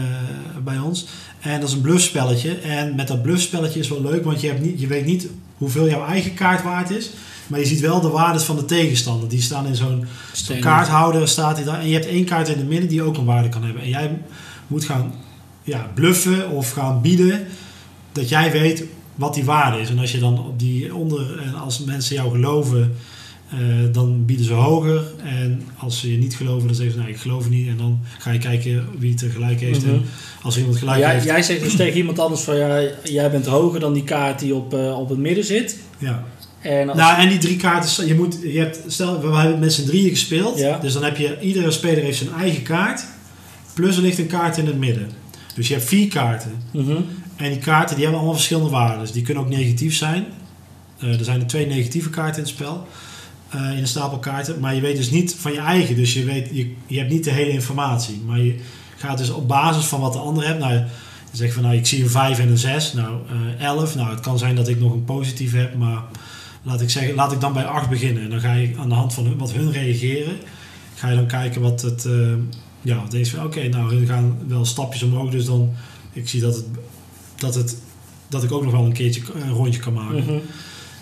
bij 0.64 0.78
ons. 0.78 1.06
En 1.40 1.60
dat 1.60 1.70
is 1.70 1.76
een 1.76 1.82
bluffspelletje. 1.82 2.56
En 2.56 2.96
met 2.96 3.08
dat 3.08 3.22
bluffspelletje 3.22 3.80
is 3.80 3.90
wel 3.90 4.02
leuk, 4.02 4.24
want 4.24 4.42
je, 4.42 4.48
hebt 4.48 4.62
niet, 4.62 4.80
je 4.80 4.88
weet 4.88 5.06
niet 5.06 5.28
hoeveel 5.58 5.90
jouw 5.90 6.06
eigen 6.06 6.34
kaart 6.34 6.64
waard 6.64 6.90
is. 6.90 7.10
Maar 7.48 7.60
je 7.60 7.66
ziet 7.66 7.80
wel 7.80 8.02
de 8.02 8.08
waardes 8.10 8.44
van 8.44 8.56
de 8.56 8.66
tegenstander. 8.66 9.30
Die 9.30 9.42
staan 9.42 9.66
in 9.66 9.76
zo'n 9.76 10.06
kaarthouder. 10.60 11.28
Staat 11.28 11.56
die 11.56 11.66
daar. 11.66 11.80
En 11.80 11.88
je 11.88 11.94
hebt 11.94 12.06
één 12.06 12.26
kaart 12.26 12.48
in 12.48 12.58
het 12.58 12.68
midden 12.68 12.90
die 12.90 13.02
ook 13.02 13.18
een 13.18 13.26
waarde 13.26 13.50
kan 13.50 13.64
hebben. 13.64 13.82
En 13.82 13.90
jij 13.90 14.22
moet 14.68 14.86
gaan 14.86 15.14
ja, 15.64 15.92
bluffen 15.94 16.50
of 16.50 16.72
gaan 16.72 17.02
bieden 17.02 17.48
dat 18.12 18.30
jij 18.30 18.52
weet 18.52 18.84
wat 19.16 19.34
die 19.34 19.46
waarde 19.46 19.80
is. 19.80 19.90
En 19.90 20.00
als 20.00 20.12
je 20.12 20.20
dan 20.20 20.40
op 20.40 20.60
die 20.60 20.96
onder, 20.96 21.40
en 21.40 21.56
als 21.56 21.80
mensen 21.80 22.16
jou 22.16 22.32
geloven, 22.32 22.96
eh, 23.52 23.58
dan 23.92 24.26
bieden 24.26 24.46
ze 24.46 24.54
hoger. 24.54 25.02
En 25.24 25.62
als 25.78 26.00
ze 26.00 26.12
je 26.12 26.18
niet 26.18 26.36
geloven, 26.36 26.68
dan 26.68 26.76
zeggen 26.76 26.94
ze, 26.94 27.00
nou, 27.00 27.12
ik 27.12 27.20
geloof 27.20 27.50
niet. 27.50 27.68
En 27.68 27.78
dan 27.78 28.00
ga 28.18 28.32
je 28.32 28.40
kijken 28.40 28.88
wie 28.98 29.12
het 29.12 29.22
er 29.22 29.30
gelijk 29.30 29.60
heeft. 29.60 29.86
Mhm. 29.86 29.94
En 29.94 30.06
als 30.42 30.58
iemand 30.58 30.78
gelijk 30.78 31.00
jij, 31.00 31.14
heeft, 31.14 31.26
jij 31.26 31.42
zegt 31.42 31.62
dus 31.64 31.76
tegen 31.76 31.98
iemand 31.98 32.20
anders 32.20 32.42
van 32.42 32.58
ja, 32.58 32.82
jij 33.04 33.32
bent 33.32 33.46
hoger 33.46 33.80
dan 33.80 33.94
die 33.94 34.04
kaart 34.04 34.40
die 34.40 34.56
op, 34.56 34.74
eh, 34.74 35.00
op 35.00 35.10
het 35.10 35.18
midden 35.18 35.44
zit. 35.44 35.78
ja. 35.98 36.24
En 36.62 36.90
als, 36.90 36.98
Nou, 36.98 37.22
en 37.22 37.30
die 37.30 37.38
drie 37.38 37.58
kaarten, 37.58 38.08
je 38.08 38.16
moet, 38.16 38.38
je 38.44 38.60
hebt, 38.60 38.80
stel, 38.88 39.22
we 39.22 39.36
hebben 39.36 39.60
met 39.60 39.74
z'n 39.74 39.86
drieën 39.86 40.10
gespeeld. 40.10 40.58
Ja. 40.58 40.78
Dus 40.78 40.94
dan 40.94 41.04
heb 41.04 41.18
je, 41.18 41.40
iedere 41.40 41.72
speler 41.72 42.04
heeft 42.04 42.18
zijn 42.18 42.34
eigen 42.40 42.64
kaart. 42.64 43.06
Plus 43.74 43.96
er 43.96 44.02
ligt 44.02 44.18
een 44.18 44.28
kaart 44.28 44.58
in 44.58 44.66
het 44.66 44.78
midden. 44.78 45.10
Dus 45.56 45.68
je 45.68 45.74
hebt 45.74 45.86
vier 45.86 46.08
kaarten. 46.08 46.52
Mhm. 46.72 46.96
En 47.36 47.50
die 47.50 47.60
kaarten 47.60 47.96
die 47.96 48.04
hebben 48.04 48.22
allemaal 48.22 48.38
verschillende 48.38 48.70
waarden. 48.70 49.00
Dus 49.00 49.12
die 49.12 49.24
kunnen 49.24 49.44
ook 49.44 49.50
negatief 49.50 49.96
zijn. 49.96 50.26
Eh, 51.00 51.20
er 51.20 51.24
zijn 51.24 51.40
er 51.40 51.48
twee 51.48 51.66
negatieve 51.66 52.10
kaarten 52.10 52.36
in 52.36 52.42
het 52.42 52.50
spel. 52.50 52.88
Eh, 53.50 53.72
in 53.72 53.78
een 53.78 53.88
stapel 53.88 54.18
kaarten. 54.20 54.60
Maar 54.60 54.76
je 54.76 54.82
weet 54.82 54.96
dus 54.96 55.10
niet 55.12 55.36
van 55.40 55.52
je 55.52 55.60
eigen. 55.60 55.96
Dus 55.96 56.14
je, 56.14 56.24
weet, 56.24 56.50
je, 56.52 56.74
je 56.88 56.98
hebt 56.98 57.12
niet 57.12 57.24
de 57.24 57.32
hele 57.32 57.52
informatie. 57.52 58.22
Maar 58.26 58.40
je 58.40 58.60
gaat 58.98 59.18
dus 59.18 59.30
op 59.30 59.48
basis 59.48 59.86
van 59.86 60.00
wat 60.00 60.14
de 60.14 60.20
ander 60.20 60.48
hebt. 60.48 60.60
Nou, 60.60 60.74
je 60.74 60.86
zegt 61.32 61.54
van 61.54 61.64
nou, 61.64 61.76
ik 61.76 61.86
zie 61.88 62.04
een 62.04 62.10
5 62.10 62.40
en 62.40 62.50
een 62.50 62.58
6. 62.58 62.94
Nou, 62.94 63.18
eh 63.60 63.66
11. 63.66 63.96
Nou, 63.96 64.10
het 64.10 64.20
kan 64.20 64.38
zijn 64.38 64.56
dat 64.56 64.68
ik 64.68 64.80
nog 64.80 64.94
een 64.94 65.04
positief 65.06 65.54
heb. 65.54 65.76
Maar 65.76 66.04
laat 66.64 66.82
ik 66.82 66.90
zeggen, 66.90 67.16
laat 67.16 67.32
ik 67.32 67.40
dan 67.42 67.54
bij 67.54 67.66
8 67.66 67.90
beginnen. 67.90 68.24
En 68.24 68.30
dan 68.30 68.40
ga 68.40 68.54
je 68.54 68.74
aan 68.78 68.90
de 68.90 68.96
hand 68.96 69.14
van 69.14 69.26
hun- 69.26 69.38
wat 69.38 69.52
hun 69.54 69.72
reageren. 69.72 70.38
Ga 70.96 71.10
je 71.10 71.16
dan 71.16 71.26
kijken 71.28 71.62
wat 71.62 71.82
het... 71.82 72.06
eh, 72.06 72.34
ja, 72.82 73.04
van 73.24 73.44
oké, 73.46 73.68
nou 73.68 73.96
hun 73.96 74.08
gaan 74.08 74.38
wel 74.48 74.66
stapjes 74.66 75.04
omhoog. 75.04 75.32
Dus 75.32 75.46
dan, 75.46 75.72
ik 76.14 76.30
zie 76.30 76.42
dat 76.42 76.56
het, 76.56 76.66
dat 77.36 77.56
het 77.56 77.78
dat 78.30 78.44
ik 78.44 78.52
ook 78.52 78.64
nog 78.64 78.72
wel 78.72 78.86
een 78.86 78.94
keertje 78.94 79.22
een 79.42 79.52
rondje 79.52 79.80
kan 79.80 79.94
maken. 79.94 80.24
Mhm. 80.24 80.38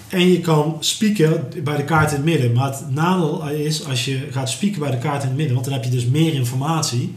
En 0.09 0.31
je 0.31 0.39
kan 0.39 0.77
spieken 0.79 1.47
bij 1.63 1.75
de 1.77 1.83
kaart 1.83 2.09
in 2.09 2.15
het 2.15 2.25
midden. 2.25 2.53
Maar 2.53 2.69
het 2.71 2.83
nadeel 2.89 3.49
is 3.49 3.85
als 3.85 4.05
je 4.05 4.27
gaat 4.31 4.49
spieken 4.49 4.79
bij 4.79 4.91
de 4.91 4.97
kaart 4.97 5.21
in 5.21 5.27
het 5.27 5.37
midden, 5.37 5.53
want 5.53 5.65
dan 5.65 5.73
heb 5.75 5.83
je 5.83 5.89
dus 5.89 6.05
meer 6.05 6.33
informatie. 6.33 7.15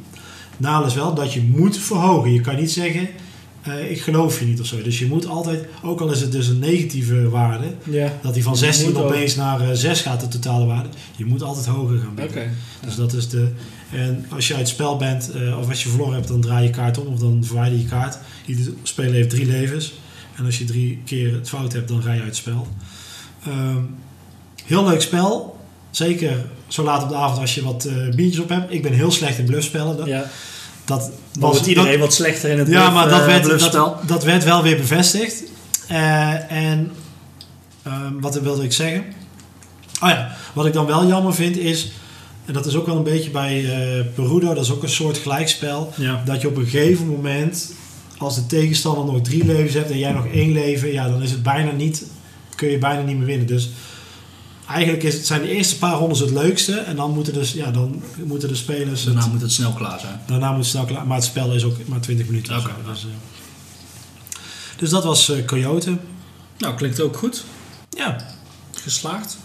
Het 0.50 0.60
nadeel 0.60 0.86
is 0.86 0.94
wel 0.94 1.14
dat 1.14 1.32
je 1.32 1.42
moet 1.42 1.78
verhogen. 1.78 2.32
Je 2.32 2.40
kan 2.40 2.56
niet 2.56 2.70
zeggen, 2.70 3.08
eh, 3.62 3.90
ik 3.90 4.00
geloof 4.00 4.38
je 4.40 4.44
niet 4.46 4.60
of 4.60 4.66
zo. 4.66 4.82
Dus 4.82 4.98
je 4.98 5.06
moet 5.06 5.26
altijd, 5.26 5.64
ook 5.82 6.00
al 6.00 6.10
is 6.12 6.20
het 6.20 6.32
dus 6.32 6.48
een 6.48 6.58
negatieve 6.58 7.28
waarde, 7.28 7.64
Ja. 7.90 8.12
dat 8.22 8.34
die 8.34 8.42
van 8.42 8.52
Je 8.52 8.58
16 8.58 8.86
moet 8.92 8.96
ook- 8.96 9.04
opeens 9.04 9.34
naar 9.36 9.60
eh, 9.60 9.68
6 9.72 10.00
gaat, 10.00 10.20
de 10.20 10.28
totale 10.28 10.66
waarde. 10.66 10.88
Je 11.16 11.24
moet 11.24 11.42
altijd 11.42 11.66
hoger 11.66 11.98
gaan 11.98 12.10
Oké. 12.12 12.22
bieden. 12.26 12.56
Dus 12.84 12.94
dat 12.94 13.12
is 13.12 13.28
de. 13.28 13.48
En 13.92 14.26
als 14.28 14.48
je 14.48 14.54
uit 14.54 14.62
het 14.62 14.72
spel 14.72 14.96
bent, 14.96 15.30
eh, 15.30 15.58
of 15.58 15.68
als 15.68 15.82
je 15.82 15.88
verloren 15.88 16.14
hebt, 16.14 16.28
dan 16.28 16.40
draai 16.40 16.64
je 16.64 16.70
kaart 16.70 16.98
om 16.98 17.06
of 17.06 17.18
dan 17.18 17.44
verwijder 17.44 17.78
je 17.78 17.84
kaart. 17.84 18.18
Ieder 18.46 18.72
speler 18.82 19.12
heeft 19.14 19.30
drie 19.30 19.46
levens. 19.46 19.92
En 20.40 20.46
als 20.46 20.58
je 20.58 20.64
drie 20.64 21.02
keer 21.04 21.34
het 21.34 21.48
fout 21.48 21.72
hebt, 21.72 21.88
dan 21.88 22.02
ga 22.02 22.12
je 22.12 22.18
uit 22.18 22.26
het 22.28 22.36
spel. 22.36 22.66
Ehm, 23.46 23.76
heel 24.64 24.84
leuk 24.88 25.00
spel. 25.02 25.58
Zeker 25.90 26.44
zo 26.68 26.82
laat 26.84 27.02
op 27.02 27.08
de 27.08 27.14
avond 27.14 27.40
als 27.40 27.54
je 27.54 27.62
wat 27.64 27.84
eh, 27.84 28.14
biertjes 28.14 28.42
op 28.42 28.48
hebt. 28.48 28.72
Ik 28.72 28.82
ben 28.82 28.92
heel 28.92 29.10
slecht 29.10 29.38
in 29.38 29.44
bluffspellen. 29.44 29.96
Dat, 29.96 30.06
Ja. 30.06 30.24
dat 30.84 31.10
Dan 31.32 31.50
wordt 31.50 31.66
iedereen 31.66 31.98
wat 31.98 32.14
slechter 32.14 32.50
in 32.50 32.58
het 32.58 32.68
ja, 32.68 32.80
bluff- 32.80 32.94
maar 32.94 33.08
dat 33.08 33.20
eh, 33.20 33.26
werd, 33.26 33.42
bluffspel. 33.42 33.84
dat, 33.96 34.08
dat 34.08 34.24
werd 34.24 34.44
wel 34.44 34.62
weer 34.62 34.76
bevestigd. 34.76 35.42
Eh, 35.88 36.50
en 36.52 36.92
ehm, 37.82 38.20
wat 38.20 38.40
wilde 38.40 38.64
ik 38.64 38.72
zeggen? 38.72 39.04
Oh 40.02 40.08
ja, 40.08 40.36
wat 40.52 40.66
ik 40.66 40.72
dan 40.72 40.86
wel 40.86 41.06
jammer 41.06 41.34
vind 41.34 41.56
is... 41.56 41.90
En 42.44 42.52
dat 42.52 42.66
is 42.66 42.74
ook 42.74 42.86
wel 42.86 42.96
een 42.96 43.02
beetje 43.02 43.30
bij 43.30 43.64
eh, 43.64 44.04
Perudo, 44.14 44.54
dat 44.54 44.64
is 44.64 44.70
ook 44.72 44.82
een 44.82 44.88
soort 44.88 45.18
gelijkspel. 45.18 45.92
Ja. 45.96 46.22
Dat 46.24 46.40
je 46.40 46.48
op 46.48 46.56
een 46.56 46.66
gegeven 46.66 47.06
moment, 47.06 47.72
als 48.20 48.34
de 48.34 48.46
tegenstander 48.46 49.04
nog 49.04 49.22
drie 49.22 49.44
levens 49.44 49.74
hebt 49.74 49.90
en 49.90 49.98
jij 49.98 50.12
nog 50.12 50.26
één 50.26 50.52
leven, 50.52 50.92
ja, 50.92 51.08
dan 51.08 51.22
is 51.22 51.30
het 51.30 51.42
bijna 51.42 51.70
niet, 51.70 52.04
kun 52.54 52.68
je 52.68 52.78
bijna 52.78 53.02
niet 53.02 53.16
meer 53.16 53.26
winnen. 53.26 53.46
Dus 53.46 53.70
eigenlijk 54.68 55.02
is 55.02 55.14
het, 55.14 55.26
zijn 55.26 55.40
de 55.42 55.50
eerste 55.50 55.78
paar 55.78 55.94
rondes 55.94 56.18
het 56.18 56.30
leukste. 56.30 56.78
En 56.78 56.96
dan 56.96 57.10
moeten, 57.10 57.32
dus, 57.32 57.52
ja, 57.52 57.70
dan 57.70 58.02
moeten 58.24 58.48
de 58.48 58.54
spelers... 58.54 59.04
het- 59.04 59.14
Daarna 59.14 59.30
moet 59.32 59.40
het 59.40 59.52
snel 59.52 59.72
klaar 59.72 60.00
zijn. 60.00 60.20
Daarna 60.26 60.48
moet 60.50 60.58
het 60.58 60.66
snel 60.68 60.84
klaar. 60.84 61.06
Maar 61.06 61.16
het 61.16 61.26
spel 61.26 61.52
is 61.54 61.64
ook 61.64 61.76
maar 61.86 62.00
20 62.00 62.26
minuten. 62.26 62.60
zo. 62.60 62.68
Dus, 62.90 63.04
eh, 63.04 63.10
dus 64.76 64.90
dat 64.90 65.04
was 65.04 65.28
eh, 65.30 65.44
Coyote. 65.46 65.96
Nou, 66.58 66.74
klinkt 66.74 67.00
ook 67.00 67.16
goed. 67.16 67.44
Ja, 67.90 68.26
Geslaagd. 68.82 69.38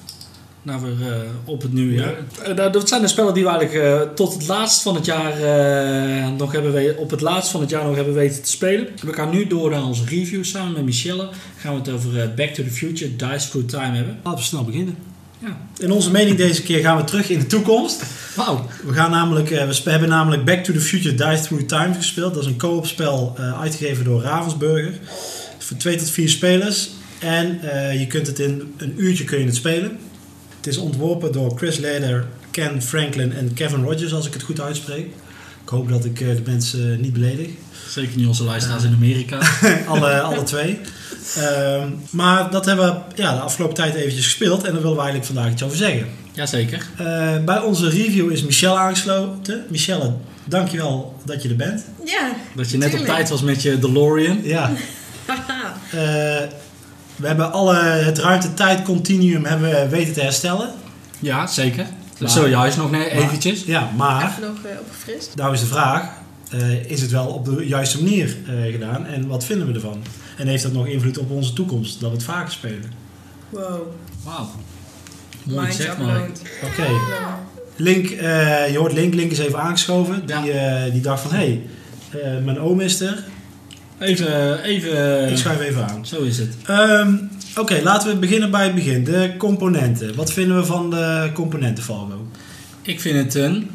Nou, 0.65 0.81
weer 0.81 1.11
eh, 1.11 1.19
op 1.43 1.61
het 1.61 1.73
nieuwe 1.73 1.93
jaar. 1.93 2.13
Eh, 2.43 2.55
nou, 2.55 2.71
dat 2.71 2.87
zijn 2.89 3.01
de 3.01 3.07
spellen 3.07 3.33
die 3.33 3.43
we 3.43 3.49
eigenlijk 3.49 3.85
eh, 3.85 4.13
tot 4.15 4.33
het 4.33 4.47
laatst 4.47 4.81
van 4.81 4.95
het 4.95 5.05
jaar 5.05 5.33
nog 6.37 6.51
hebben 6.51 6.73
we 6.73 6.95
op 6.97 7.09
het 7.09 7.21
laatst 7.21 7.51
van 7.51 7.61
het 7.61 7.69
jaar 7.69 7.85
nog 7.85 7.95
hebben 7.95 8.13
weten 8.13 8.41
te 8.41 8.49
spelen. 8.49 8.87
We 9.01 9.13
gaan 9.13 9.29
nu 9.29 9.47
door 9.47 9.69
naar 9.69 9.83
onze 9.83 10.05
review 10.05 10.43
samen 10.43 10.73
met 10.73 10.83
Michelle. 10.83 11.29
Gaan 11.57 11.73
we 11.73 11.79
het 11.79 11.89
over 11.89 12.33
Back 12.35 12.49
to 12.49 12.63
the 12.63 12.69
Future 12.69 13.15
Dice 13.15 13.49
Through 13.49 13.67
Time 13.67 13.95
hebben. 13.95 14.17
laten 14.23 14.39
we 14.39 14.45
snel 14.45 14.63
beginnen. 14.63 14.95
Ja. 15.39 15.57
In 15.77 15.91
onze 15.91 16.11
mening 16.11 16.37
deze 16.37 16.63
keer 16.63 16.79
gaan 16.79 16.97
we 16.97 17.03
terug 17.03 17.29
in 17.29 17.39
de 17.39 17.45
toekomst. 17.45 18.03
Wauw. 18.35 18.65
We, 18.85 18.93
gaan 18.93 19.11
namelijk, 19.11 19.49
we 19.83 19.89
hebben 19.89 20.09
namelijk 20.09 20.45
Back 20.45 20.63
to 20.63 20.73
the 20.73 20.79
Future 20.79 21.15
Dice 21.15 21.43
Through 21.43 21.65
Time 21.65 21.93
gespeeld. 21.93 22.33
Dat 22.33 22.43
is 22.43 22.49
een 22.49 22.57
co-op 22.57 22.85
spel 22.85 23.37
uitgegeven 23.61 24.03
door 24.03 24.21
Ravensburger. 24.21 24.93
Voor 25.57 25.77
2 25.77 25.95
tot 25.95 26.09
4 26.09 26.29
spelers. 26.29 26.89
En 27.19 27.59
je 27.99 28.07
kunt 28.07 28.27
het 28.27 28.39
in 28.39 28.73
een 28.77 28.93
uurtje 28.97 29.23
kun 29.23 29.39
je 29.39 29.45
het 29.45 29.55
spelen. 29.55 29.97
Het 30.65 30.73
is 30.73 30.79
ontworpen 30.79 31.31
door 31.31 31.57
Chris 31.57 31.77
Leder, 31.77 32.25
Ken 32.51 32.81
Franklin 32.81 33.33
en 33.33 33.53
Kevin 33.53 33.83
Rogers, 33.83 34.13
als 34.13 34.27
ik 34.27 34.33
het 34.33 34.43
goed 34.43 34.61
uitspreek. 34.61 35.05
Ik 35.63 35.69
hoop 35.69 35.89
dat 35.89 36.05
ik 36.05 36.21
eh, 36.21 36.27
de 36.27 36.41
mensen 36.45 36.91
eh, 36.91 36.99
niet 36.99 37.13
beledig. 37.13 37.47
Zeker 37.89 38.17
niet 38.17 38.27
onze 38.27 38.43
luisteraars 38.43 38.83
in 38.83 38.93
Amerika. 38.93 39.39
alle, 39.87 40.21
alle 40.21 40.43
twee. 40.43 40.79
Ehm, 41.35 41.89
maar 42.09 42.51
dat 42.51 42.65
hebben 42.65 42.85
we 42.85 43.21
ja, 43.21 43.33
de 43.33 43.39
afgelopen 43.39 43.75
tijd 43.75 43.93
eventjes 43.93 44.23
gespeeld. 44.23 44.63
En 44.63 44.71
daar 44.71 44.81
willen 44.81 44.97
we 44.97 45.01
eigenlijk 45.01 45.25
vandaag 45.33 45.51
iets 45.51 45.63
over 45.63 45.77
zeggen. 45.77 46.07
Jazeker. 46.31 46.85
Eh, 46.97 47.43
bij 47.43 47.59
onze 47.59 47.89
review 47.89 48.31
is 48.31 48.43
Michelle 48.43 48.77
aangesloten. 48.77 49.65
Michelle, 49.69 50.13
dankjewel 50.45 51.15
dat 51.25 51.43
je 51.43 51.49
er 51.49 51.55
bent. 51.55 51.85
Ja, 52.05 52.35
Dat 52.55 52.69
je 52.69 52.77
net 52.77 52.93
op 52.93 53.05
tijd 53.05 53.29
was 53.29 53.41
met 53.41 53.61
je 53.61 53.79
DeLorean. 53.79 54.39
Ja. 54.43 54.71
haha. 55.25 55.77
We 57.15 57.27
hebben 57.27 57.51
alle, 57.51 57.75
het 57.79 58.17
ruimte-tijd-continuum 58.17 59.45
hebben 59.45 59.69
we 59.69 59.87
weten 59.89 60.13
te 60.13 60.21
herstellen. 60.21 60.69
Ja, 61.19 61.47
zeker. 61.47 61.85
Maar- 62.19 62.29
Zojuist 62.29 62.77
nog 62.77 62.91
nee, 62.91 63.09
eventjes. 63.09 63.63
Ja, 63.63 63.89
maar 63.97 64.29
Even 64.29 64.41
nog 64.41 64.63
eh, 64.71 64.79
opgefrist. 64.79 65.35
nou 65.35 65.53
is 65.53 65.59
de 65.59 65.65
vraag, 65.65 66.09
eh, 66.51 66.91
is 66.91 67.01
het 67.01 67.11
wel 67.11 67.25
op 67.27 67.45
de 67.45 67.67
juiste 67.67 68.03
manier 68.03 68.35
eh, 68.47 68.71
gedaan? 68.71 69.05
En 69.05 69.27
wat 69.27 69.43
vinden 69.45 69.67
we 69.67 69.73
ervan? 69.73 70.03
En 70.37 70.47
heeft 70.47 70.63
dat 70.63 70.71
nog 70.73 70.87
invloed 70.87 71.17
op 71.17 71.31
onze 71.31 71.53
toekomst, 71.53 71.99
dat 71.99 72.09
we 72.09 72.15
het 72.15 72.25
vaker 72.25 72.51
spelen? 72.51 72.91
Wow. 73.49 73.81
Wauw. 74.23 74.49
Mooi 75.43 75.59
Mind 75.61 75.75
gezegd. 75.75 75.97
Oké. 76.63 76.85
Ja. 76.85 77.39
Link, 77.75 78.09
eh, 78.09 78.71
je 78.71 78.77
hoort 78.77 78.93
Link, 78.93 79.13
Link 79.13 79.31
is 79.31 79.39
even 79.39 79.59
aangeschoven. 79.59 80.23
Ja. 80.25 80.41
Die, 80.41 80.51
eh, 80.51 80.91
die 80.91 81.01
dacht 81.01 81.21
van, 81.21 81.31
hé, 81.31 81.37
hey, 81.37 81.61
eh, 82.21 82.43
mijn 82.43 82.59
oom 82.59 82.79
is 82.79 82.99
er. 83.01 83.23
Even, 83.99 84.63
even... 84.63 85.29
Ik 85.31 85.37
schuif 85.37 85.59
even 85.59 85.87
aan. 85.89 86.05
Zo 86.05 86.21
is 86.21 86.37
het. 86.37 86.55
Ehm, 86.65 87.13
Oké, 87.57 87.79
laten 87.83 88.09
we 88.09 88.15
beginnen 88.15 88.51
bij 88.51 88.63
het 88.63 88.75
begin. 88.75 89.03
De 89.03 89.33
componenten. 89.37 90.15
Wat 90.15 90.31
vinden 90.31 90.57
we 90.57 90.65
van 90.65 90.89
de 90.89 91.29
componenten, 91.33 91.83
Valgo? 91.83 92.27
Ik 92.81 93.01
vind 93.01 93.17
het 93.23 93.35
een... 93.43 93.69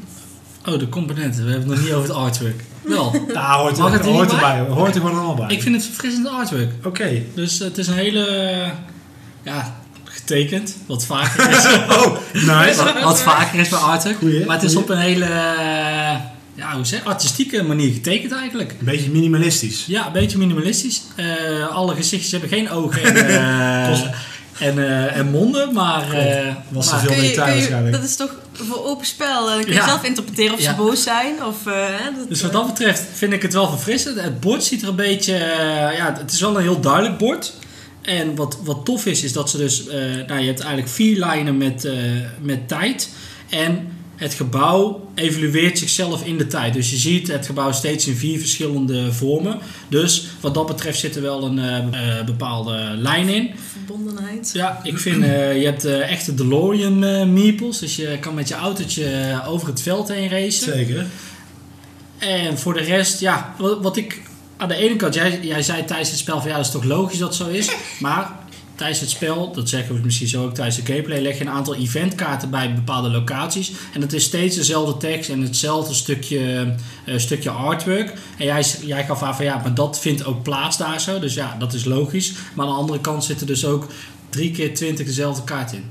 Oh, 0.66 0.78
de 0.78 0.88
componenten. 0.88 1.44
We 1.44 1.50
hebben 1.50 1.68
het 1.68 1.76
nog 1.76 1.86
niet 1.86 1.94
over 1.94 2.08
het 2.08 2.18
artwork. 2.18 2.64
Wel. 2.82 3.14
Nou, 3.34 3.60
hoort, 3.60 3.78
Mag 3.78 3.92
er, 3.92 3.98
het 3.98 4.06
er 4.06 4.12
hoort 4.12 4.32
erbij. 4.32 4.58
Hoort 4.58 4.94
er 4.94 5.00
gewoon 5.00 5.16
allemaal 5.16 5.34
bij. 5.34 5.56
Ik 5.56 5.62
vind 5.62 5.74
het 5.74 5.84
verfrissend 5.84 6.28
artwork. 6.28 6.70
Oké. 6.84 7.22
Dus 7.34 7.58
het 7.58 7.78
is 7.78 7.86
een 7.86 7.94
hele... 7.94 8.62
Ja, 9.42 9.76
getekend. 10.04 10.76
Wat 10.86 11.06
vaker 11.06 11.50
is. 11.50 11.66
Oh, 11.96 12.16
nice. 12.32 12.84
wat, 12.84 13.02
wat 13.02 13.20
vaker 13.20 13.60
is 13.60 13.68
bij 13.68 13.78
artwork. 13.78 14.16
Goeie, 14.16 14.46
maar 14.46 14.56
het 14.56 14.64
is 14.64 14.72
goeie. 14.74 14.88
op 14.88 14.94
een 14.94 15.02
hele... 15.02 15.28
Ja, 16.60 16.74
hoe 16.74 16.84
zeg 16.84 17.04
artistieke 17.04 17.62
manier 17.62 17.92
getekend 17.92 18.32
eigenlijk. 18.32 18.70
Een 18.70 18.84
beetje 18.84 19.10
minimalistisch. 19.10 19.84
Ja, 19.86 20.06
een 20.06 20.12
beetje 20.12 20.38
minimalistisch. 20.38 21.02
Eh, 21.16 21.68
alle 21.68 21.94
gezichtjes 21.94 22.30
hebben 22.30 22.48
geen 22.48 22.70
ogen 22.70 23.02
en, 23.02 23.16
eh, 23.28 23.88
en, 24.68 24.78
eh, 24.78 25.16
en 25.16 25.30
monden, 25.30 25.72
maar... 25.72 26.12
eh, 26.12 26.54
Was 26.68 26.90
maar- 26.90 27.00
veel 27.00 27.14
detail 27.20 27.54
waarschijnlijk. 27.54 27.92
dat 27.92 28.04
is 28.04 28.16
toch 28.16 28.34
voor 28.52 28.84
open 28.84 29.06
spel. 29.06 29.46
Dan 29.46 29.58
kun 29.58 29.66
je 29.68 29.72
Ja. 29.74 29.86
zelf 29.86 30.04
interpreteren 30.04 30.54
of 30.54 30.60
Ja. 30.62 30.70
ze 30.70 30.76
boos 30.76 31.02
zijn. 31.02 31.44
Of, 31.44 31.66
eh, 31.66 31.88
dat, 32.18 32.28
Dus 32.28 32.42
wat 32.42 32.52
dat 32.52 32.66
betreft 32.66 33.02
vind 33.12 33.32
ik 33.32 33.42
het 33.42 33.52
wel 33.52 33.68
verfrissend. 33.68 34.20
Het 34.20 34.40
bord 34.40 34.64
ziet 34.64 34.82
er 34.82 34.88
een 34.88 34.96
beetje... 34.96 35.34
ja, 35.96 36.14
het 36.18 36.32
is 36.32 36.40
wel 36.40 36.56
een 36.56 36.62
heel 36.62 36.80
duidelijk 36.80 37.18
bord. 37.18 37.52
En 38.02 38.34
wat, 38.36 38.58
wat 38.64 38.84
tof 38.84 39.06
is, 39.06 39.22
is 39.22 39.32
dat 39.32 39.50
ze 39.50 39.56
dus... 39.56 39.86
eh, 39.88 39.98
nou, 40.26 40.40
je 40.40 40.46
hebt 40.46 40.60
eigenlijk 40.60 40.88
vier 40.88 41.18
lijnen 41.18 41.56
met, 41.56 41.84
eh, 41.84 41.92
met 42.40 42.68
tijd. 42.68 43.08
En 43.48 43.88
het 44.20 44.34
gebouw 44.34 45.08
evolueert 45.14 45.78
zichzelf 45.78 46.24
in 46.24 46.38
de 46.38 46.46
tijd. 46.46 46.72
Dus 46.72 46.90
je 46.90 46.96
ziet 46.96 47.28
het 47.28 47.46
gebouw 47.46 47.72
steeds 47.72 48.06
in 48.06 48.14
vier 48.14 48.38
verschillende 48.38 49.12
vormen. 49.12 49.58
Dus 49.88 50.26
wat 50.40 50.54
dat 50.54 50.66
betreft 50.66 50.98
zit 50.98 51.16
er 51.16 51.22
wel 51.22 51.44
een 51.44 51.58
eh, 51.58 52.18
eh, 52.18 52.24
bepaalde 52.24 52.94
lijn 52.96 53.28
in. 53.28 53.50
verbondenheid. 53.72 54.50
Ja, 54.52 54.80
ik 54.82 54.98
vind, 54.98 55.22
eh, 55.22 55.58
je 55.58 55.64
hebt 55.64 55.84
eh, 55.84 56.10
echte 56.10 56.34
DeLorean 56.34 57.04
eh 57.04 57.26
meeples. 57.26 57.78
Dus 57.78 57.96
je 57.96 58.18
kan 58.20 58.34
met 58.34 58.48
je 58.48 58.54
autootje 58.54 59.40
over 59.46 59.68
het 59.68 59.82
veld 59.82 60.08
heen 60.08 60.28
racen. 60.28 60.72
Zeker. 60.72 61.06
En 62.18 62.58
voor 62.58 62.74
de 62.74 62.80
rest, 62.82 63.20
ja, 63.20 63.54
wat, 63.58 63.82
wat 63.82 63.96
ik 63.96 64.22
aan 64.56 64.68
de 64.68 64.74
ene 64.74 64.96
kant, 64.96 65.14
jij, 65.14 65.40
jij 65.42 65.62
zei 65.62 65.84
tijdens 65.84 66.10
het 66.10 66.18
spel 66.18 66.40
van 66.40 66.48
ja, 66.50 66.56
dat 66.56 66.64
is 66.64 66.72
toch 66.72 66.84
logisch 66.84 67.18
dat 67.18 67.28
het 67.28 67.36
zo 67.36 67.48
is. 67.48 67.70
Maar 68.00 68.39
tijdens 68.80 69.00
het 69.00 69.10
spel, 69.10 69.52
dat 69.52 69.68
zeggen 69.68 69.94
we 69.94 70.00
misschien 70.04 70.28
zo 70.28 70.44
ook 70.44 70.54
tijdens 70.54 70.76
de 70.76 70.84
gameplay, 70.84 71.20
leg 71.20 71.38
je 71.38 71.44
een 71.44 71.50
aantal 71.50 71.74
eventkaarten 71.74 72.50
bij 72.50 72.74
bepaalde 72.74 73.08
locaties. 73.10 73.72
En 73.94 74.00
het 74.00 74.12
is 74.12 74.24
steeds 74.24 74.56
dezelfde 74.56 74.96
tekst 74.96 75.30
en 75.30 75.40
hetzelfde 75.40 75.94
stukje, 75.94 76.74
eh, 77.04 77.18
stukje 77.18 77.50
artwork. 77.50 78.12
En 78.38 78.44
jij, 78.44 78.64
jij 78.84 79.04
gaf 79.04 79.22
aan 79.22 79.34
van 79.36 79.44
ja, 79.44 79.56
maar 79.62 79.74
dat 79.74 79.98
vindt 80.00 80.24
ook 80.24 80.42
plaats 80.42 80.76
daar 80.78 81.00
zo. 81.00 81.18
Dus 81.18 81.34
ja, 81.34 81.56
dat 81.58 81.72
is 81.72 81.84
logisch. 81.84 82.32
Maar 82.54 82.66
aan 82.66 82.72
de 82.72 82.78
andere 82.78 83.00
kant 83.00 83.24
zitten 83.24 83.46
dus 83.46 83.64
ook 83.64 83.86
drie 84.30 84.50
keer 84.50 84.74
twintig 84.74 85.06
dezelfde 85.06 85.44
kaart 85.44 85.72
in. 85.72 85.84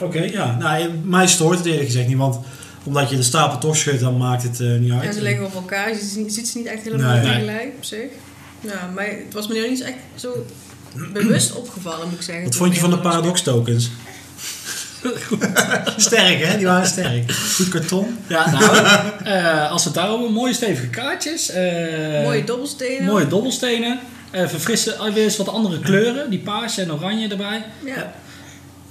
Oké, 0.00 0.22
ja. 0.22 0.56
Nou, 0.56 0.90
mij 1.04 1.26
stoort 1.26 1.58
het 1.58 1.66
eerlijk 1.66 1.84
gezegd 1.86 2.08
niet, 2.08 2.16
want 2.16 2.38
omdat 2.84 3.10
je 3.10 3.16
de 3.16 3.22
stapel 3.22 3.58
toch 3.58 3.76
schudt, 3.76 4.00
dan 4.00 4.16
maakt 4.16 4.42
het 4.42 4.60
eh, 4.60 4.68
niet 4.68 4.88
Ja, 4.92 5.00
uit. 5.00 5.14
ze 5.14 5.22
liggen 5.22 5.44
op 5.46 5.54
elkaar. 5.54 5.88
Je 5.88 5.98
ziet, 5.98 6.24
je 6.26 6.30
ziet 6.30 6.48
ze 6.48 6.58
niet 6.58 6.66
echt 6.66 6.82
helemaal 6.82 7.12
Nee. 7.12 7.22
Nee. 7.24 7.32
tegelijk 7.32 7.72
op 7.76 7.84
zich. 7.84 8.10
Ja, 8.60 8.90
maar 8.94 9.06
het 9.06 9.32
was 9.32 9.48
me 9.48 9.54
nu 9.54 9.68
niet 9.68 9.80
echt 9.82 9.96
zo 10.14 10.46
bewust 11.12 11.52
opgevallen, 11.54 12.08
moet 12.08 12.18
ik 12.18 12.22
zeggen. 12.24 12.44
Wat 12.44 12.54
vond 12.54 12.74
je 12.74 12.80
van 12.80 12.90
de 12.90 12.98
paradox 12.98 13.42
tokens? 13.42 13.90
sterk, 15.96 16.44
hè? 16.44 16.56
Die 16.56 16.66
waren 16.66 16.86
sterk. 16.86 17.32
Goed 17.32 17.68
karton. 17.68 18.18
Ja, 18.26 18.50
nou, 18.50 18.76
eh, 19.24 19.70
als 19.70 19.84
het 19.84 19.94
daarover 19.94 20.30
mooie 20.32 20.54
stevige 20.54 20.86
kaartjes. 20.88 21.50
eh, 21.50 21.62
speel. 21.76 22.22
Mooie 22.22 22.44
dobbelstenen. 22.44 23.04
Mooie 23.04 23.26
dobbelstenen. 23.28 23.98
eh 24.30 24.48
verfrissen, 24.48 25.12
weer 25.14 25.24
eens 25.24 25.36
wat 25.36 25.48
andere 25.48 25.80
kleuren. 25.80 26.30
Die 26.30 26.38
paars 26.38 26.78
en 26.78 26.92
oranje 26.92 27.28
erbij. 27.28 27.64
Ja. 27.84 28.12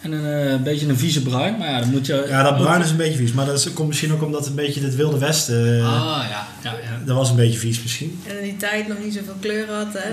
En 0.02 0.12
een 0.12 0.50
eh, 0.54 0.62
beetje 0.64 0.88
een 0.88 0.98
vieze 0.98 1.22
bruin. 1.22 1.58
Maar 1.58 1.70
ja, 1.70 1.80
dan 1.80 1.90
moet 1.90 2.06
je... 2.06 2.26
Ja, 2.28 2.44
dat 2.44 2.58
bruin 2.58 2.82
is 2.82 2.90
een 2.90 2.98
beetje 2.98 3.18
vies. 3.18 3.32
Maar 3.32 3.46
dat 3.46 3.58
is- 3.60 3.74
komt 3.74 3.88
misschien 3.88 4.14
ook 4.14 4.22
omdat 4.24 4.40
het 4.40 4.50
een 4.50 4.56
beetje 4.56 4.82
het 4.82 4.96
wilde 4.96 5.18
westen... 5.18 5.82
Ah, 5.86 6.26
ja. 6.30 6.48
ja, 6.64 6.72
ja. 6.72 7.00
Dat 7.06 7.16
was 7.16 7.30
een 7.30 7.36
beetje 7.36 7.60
vies 7.60 7.82
misschien. 7.82 8.22
En 8.28 8.38
in 8.38 8.44
die 8.44 8.58
tijd 8.58 8.88
nog 8.88 8.98
niet 9.04 9.14
zoveel 9.14 9.36
kleur 9.40 9.68
had. 9.74 9.88
Hè? 9.94 10.10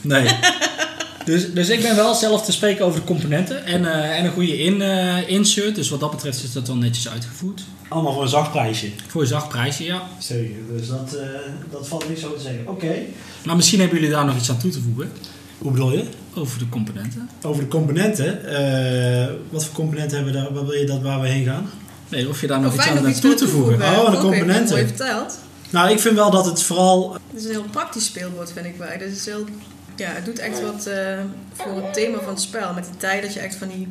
Nee. 0.00 0.26
dus, 1.30 1.52
dus 1.52 1.68
ik 1.68 1.82
ben 1.82 1.96
wel 1.96 2.14
zelf 2.14 2.44
te 2.44 2.52
spreken 2.52 2.84
over 2.84 3.00
de 3.00 3.06
componenten. 3.06 3.64
En, 3.64 3.92
eh, 3.92 4.18
en 4.18 4.24
een 4.24 4.32
goede 4.32 4.58
in, 4.62 4.82
eh, 4.82 5.28
insert. 5.28 5.74
Dus 5.74 5.88
wat 5.88 6.00
dat 6.00 6.10
betreft 6.10 6.42
is 6.42 6.52
dat 6.52 6.66
wel 6.66 6.76
netjes 6.76 7.08
uitgevoerd. 7.08 7.62
Allemaal 7.88 8.12
voor 8.12 8.22
een 8.22 8.28
zacht 8.28 8.50
prijsje. 8.50 8.88
Voor 9.06 9.20
een 9.20 9.26
zacht 9.26 9.48
prijsje, 9.48 9.84
ja. 9.84 10.02
Zeker. 10.18 10.56
Dus 10.76 10.88
dat, 10.88 11.14
eh, 11.14 11.26
dat 11.70 11.88
valt 11.88 12.08
niet 12.08 12.18
zo 12.18 12.34
te 12.34 12.40
zeggen. 12.40 12.68
Oké. 12.68 12.94
Maar 13.44 13.56
misschien 13.56 13.80
hebben 13.80 13.98
jullie 13.98 14.14
daar 14.14 14.24
nog 14.24 14.36
iets 14.36 14.50
aan 14.50 14.58
toe 14.58 14.70
te 14.70 14.80
voegen. 14.80 15.12
Hoe 15.58 15.72
bedoel 15.72 15.92
je? 15.92 16.04
Over 16.34 16.58
de 16.58 16.68
componenten. 16.68 17.28
Over 17.42 17.62
de 17.62 17.68
componenten. 17.68 18.44
eh, 18.44 19.34
wat 19.50 19.64
voor 19.64 19.74
componenten 19.74 20.16
hebben 20.16 20.34
we 20.34 20.40
daar? 20.40 20.52
Wat 20.52 20.64
wil 20.64 20.78
je 20.78 20.86
dat 20.86 21.02
waar 21.02 21.20
we 21.20 21.28
heen 21.28 21.44
gaan? 21.44 21.70
Nee, 22.08 22.28
of 22.28 22.40
je 22.40 22.46
daar 22.46 22.60
nog 22.60 22.72
of 22.72 22.78
iets 22.78 22.88
aan 22.88 22.94
nog 22.94 23.08
iets 23.08 23.20
toe 23.20 23.34
te 23.34 23.48
voegen. 23.48 23.74
Oh, 23.74 24.10
de 24.10 24.18
componenten. 24.18 24.74
Mooi 24.74 24.86
verteld. 24.86 25.38
Nou, 25.70 25.90
ik 25.90 26.00
vind 26.00 26.14
wel 26.14 26.30
dat 26.30 26.46
het 26.46 26.62
vooral... 26.62 27.12
Het 27.12 27.40
is 27.40 27.44
een 27.44 27.50
heel 27.50 27.64
praktisch 27.70 28.04
speelbord, 28.04 28.52
vind 28.52 28.66
ik 28.66 28.76
wel. 28.78 28.88
Het, 28.88 29.02
is 29.02 29.26
heel, 29.26 29.44
ja, 30.00 30.12
het 30.12 30.24
doet 30.24 30.38
echt 30.38 30.62
wat 30.62 30.86
eh, 30.86 31.18
voor 31.52 31.76
het 31.76 31.92
thema 31.92 32.18
van 32.18 32.32
het 32.32 32.40
spel. 32.40 32.74
Met 32.74 32.84
die 32.84 32.96
tijd 32.96 33.22
dat 33.22 33.34
je 33.34 33.40
echt 33.40 33.54
van 33.54 33.68
die 33.68 33.88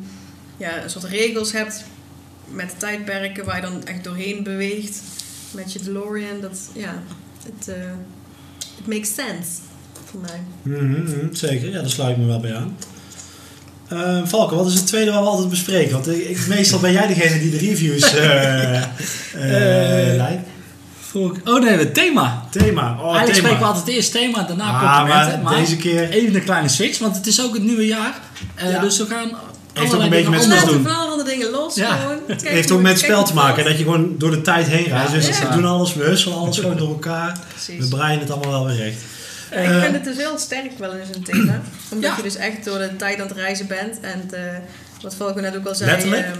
ja, 0.56 0.82
een 0.82 0.90
soort 0.90 1.04
regels 1.04 1.52
hebt 1.52 1.84
met 2.48 2.74
tijdperken 2.78 3.44
waar 3.44 3.56
je 3.56 3.62
dan 3.62 3.84
echt 3.84 4.04
doorheen 4.04 4.42
beweegt. 4.42 5.02
Met 5.50 5.72
je 5.72 5.80
DeLorean. 5.82 6.40
Dat, 6.40 6.58
ja, 6.72 7.02
het 7.44 7.68
eh, 7.68 8.78
it 8.78 8.86
makes 8.86 9.14
sense 9.14 9.50
voor 10.04 10.20
mij. 10.20 10.40
Mhm, 10.62 11.34
zeker, 11.34 11.68
ja, 11.70 11.80
daar 11.80 11.90
sluit 11.90 12.10
ik 12.10 12.16
me 12.16 12.26
wel 12.26 12.40
bij 12.40 12.54
aan. 12.54 12.76
Eh 13.88 14.26
Valken, 14.26 14.56
wat 14.56 14.66
is 14.66 14.74
het 14.74 14.86
tweede 14.86 15.10
waar 15.10 15.22
we 15.22 15.28
altijd 15.28 15.48
bespreken? 15.48 15.92
Want 15.92 16.08
ik, 16.08 16.46
meestal 16.46 16.80
ben 16.80 16.92
jij 16.92 17.06
degene 17.06 17.40
die 17.40 17.50
de 17.50 17.58
reviews 17.58 18.14
eh 18.14 18.82
eh, 19.34 20.38
Eh, 21.14 21.20
Oh 21.54 21.60
nee, 21.62 21.76
het 21.78 21.94
thema. 21.94 22.44
Thema. 22.50 22.82
Oh, 22.92 22.98
Eigenlijk 22.98 23.24
thema. 23.24 23.34
spreken 23.36 23.58
we 23.58 23.64
altijd 23.64 23.88
eerst 23.88 24.12
thema, 24.12 24.42
daarna 24.42 24.64
Ah, 24.64 24.96
complimenten. 24.96 25.42
maar 25.42 25.52
Maar, 25.52 25.60
deze 25.62 25.76
keer 25.76 26.10
even 26.10 26.34
een 26.34 26.44
kleine 26.44 26.68
switch, 26.68 26.98
want 26.98 27.16
het 27.16 27.26
is 27.26 27.42
ook 27.42 27.54
het 27.54 27.62
nieuwe 27.62 27.86
jaar. 27.86 28.18
Eh, 28.54 28.70
Ja. 28.70 28.80
Dus 28.80 28.98
we 28.98 29.06
gaan 29.06 29.30
Heeft 29.72 29.94
ook 29.94 30.00
een 30.02 30.08
beetje 30.10 30.30
dingen 30.30 30.48
met 30.48 30.58
spel 30.60 30.72
doen. 30.72 30.86
allerhande 30.86 31.24
dingen 31.24 31.50
los 31.50 31.74
Ja. 31.74 31.96
gewoon. 31.96 32.18
Kijk 32.26 32.48
heeft 32.48 32.70
ook 32.70 32.80
met 32.80 32.90
het 32.92 33.00
spel 33.00 33.20
te 33.20 33.26
het 33.26 33.34
maken. 33.34 33.64
Dat 33.64 33.78
je 33.78 33.84
gewoon 33.84 34.14
door 34.18 34.30
de 34.30 34.40
tijd 34.40 34.66
heen 34.66 34.84
reist. 34.86 35.12
Ja, 35.12 35.18
dus 35.18 35.38
we 35.38 35.48
doen 35.48 35.64
alles, 35.64 35.94
we 35.94 36.04
husselen 36.04 36.36
alles 36.38 36.58
gewoon 36.58 36.76
door 36.76 36.88
elkaar. 36.88 37.38
We 37.78 37.88
breien 37.88 38.20
het 38.20 38.30
allemaal 38.30 38.50
wel 38.50 38.66
weer 38.66 38.76
recht. 38.76 39.00
ik 39.50 39.56
Eh, 39.56 39.80
vind 39.82 39.94
het 39.94 40.04
dus 40.04 40.16
heel 40.16 40.38
sterk 40.38 40.78
wel 40.78 40.92
in 40.92 41.06
zo'n 41.14 41.22
thema. 41.22 41.60
Omdat 41.92 42.10
Ja. 42.10 42.16
je 42.16 42.22
dus 42.22 42.36
echt 42.36 42.64
door 42.64 42.78
de 42.78 42.96
tijd 42.96 43.20
aan 43.20 43.26
het 43.28 43.36
reizen 43.36 43.66
bent. 43.66 44.00
En 44.00 44.22
eh, 44.32 44.40
wat 45.02 45.14
Valko 45.14 45.40
net 45.40 45.56
ook 45.56 45.66
al 45.66 45.74
zei. 45.74 45.90
Letterlijk? 45.90 46.24
ehm, 46.26 46.34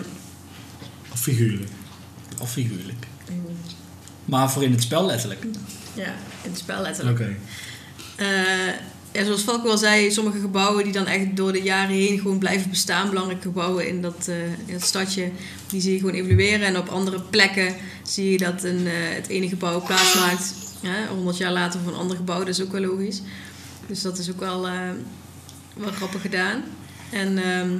Of 1.12 1.20
figuurlijk. 1.20 1.70
Of 2.40 2.50
figuurlijk. 2.50 3.06
Maar 4.30 4.50
voor 4.50 4.62
in 4.62 4.72
het 4.72 4.82
spel 4.82 5.06
letterlijk. 5.06 5.44
ja, 5.94 6.14
in 6.42 6.50
het 6.50 6.58
spel 6.58 6.82
letterlijk. 6.82 7.18
Oké. 7.20 7.36
Eh, 8.16 8.74
ja, 9.12 9.24
zoals 9.24 9.42
Valko 9.42 9.68
al 9.68 9.78
zei, 9.78 10.10
sommige 10.10 10.40
gebouwen 10.40 10.84
die 10.84 10.92
dan 10.92 11.06
echt 11.06 11.36
door 11.36 11.52
de 11.52 11.62
jaren 11.62 11.94
heen 11.94 12.18
gewoon 12.18 12.38
blijven 12.38 12.70
bestaan. 12.70 13.08
Belangrijke 13.08 13.42
gebouwen 13.42 13.88
in 13.88 14.02
dat, 14.02 14.28
eh, 14.28 14.44
in 14.44 14.72
dat 14.72 14.82
stadje, 14.82 15.30
die 15.66 15.80
zie 15.80 15.92
je 15.92 15.98
gewoon 15.98 16.14
evolueren. 16.14 16.66
En 16.66 16.78
op 16.78 16.88
andere 16.88 17.20
plekken 17.20 17.74
zie 18.02 18.30
je 18.30 18.38
dat 18.38 18.64
een, 18.64 18.86
eh, 18.86 18.92
het 18.94 19.28
ene 19.28 19.48
gebouw 19.48 19.82
plaatsmaakt. 19.82 20.54
Ja, 20.80 21.06
100 21.14 21.36
jaar 21.36 21.52
later 21.52 21.80
voor 21.80 21.92
een 21.92 21.98
ander 21.98 22.16
gebouw, 22.16 22.38
dat 22.38 22.48
is 22.48 22.62
ook 22.62 22.72
wel 22.72 22.80
logisch. 22.80 23.22
Dus 23.86 24.02
dat 24.02 24.18
is 24.18 24.30
ook 24.30 24.40
wel, 24.40 24.66
eh, 24.66 24.74
wel 25.74 25.92
grappig 25.92 26.20
gedaan. 26.20 26.62
En 27.10 27.38
ehm, 27.38 27.70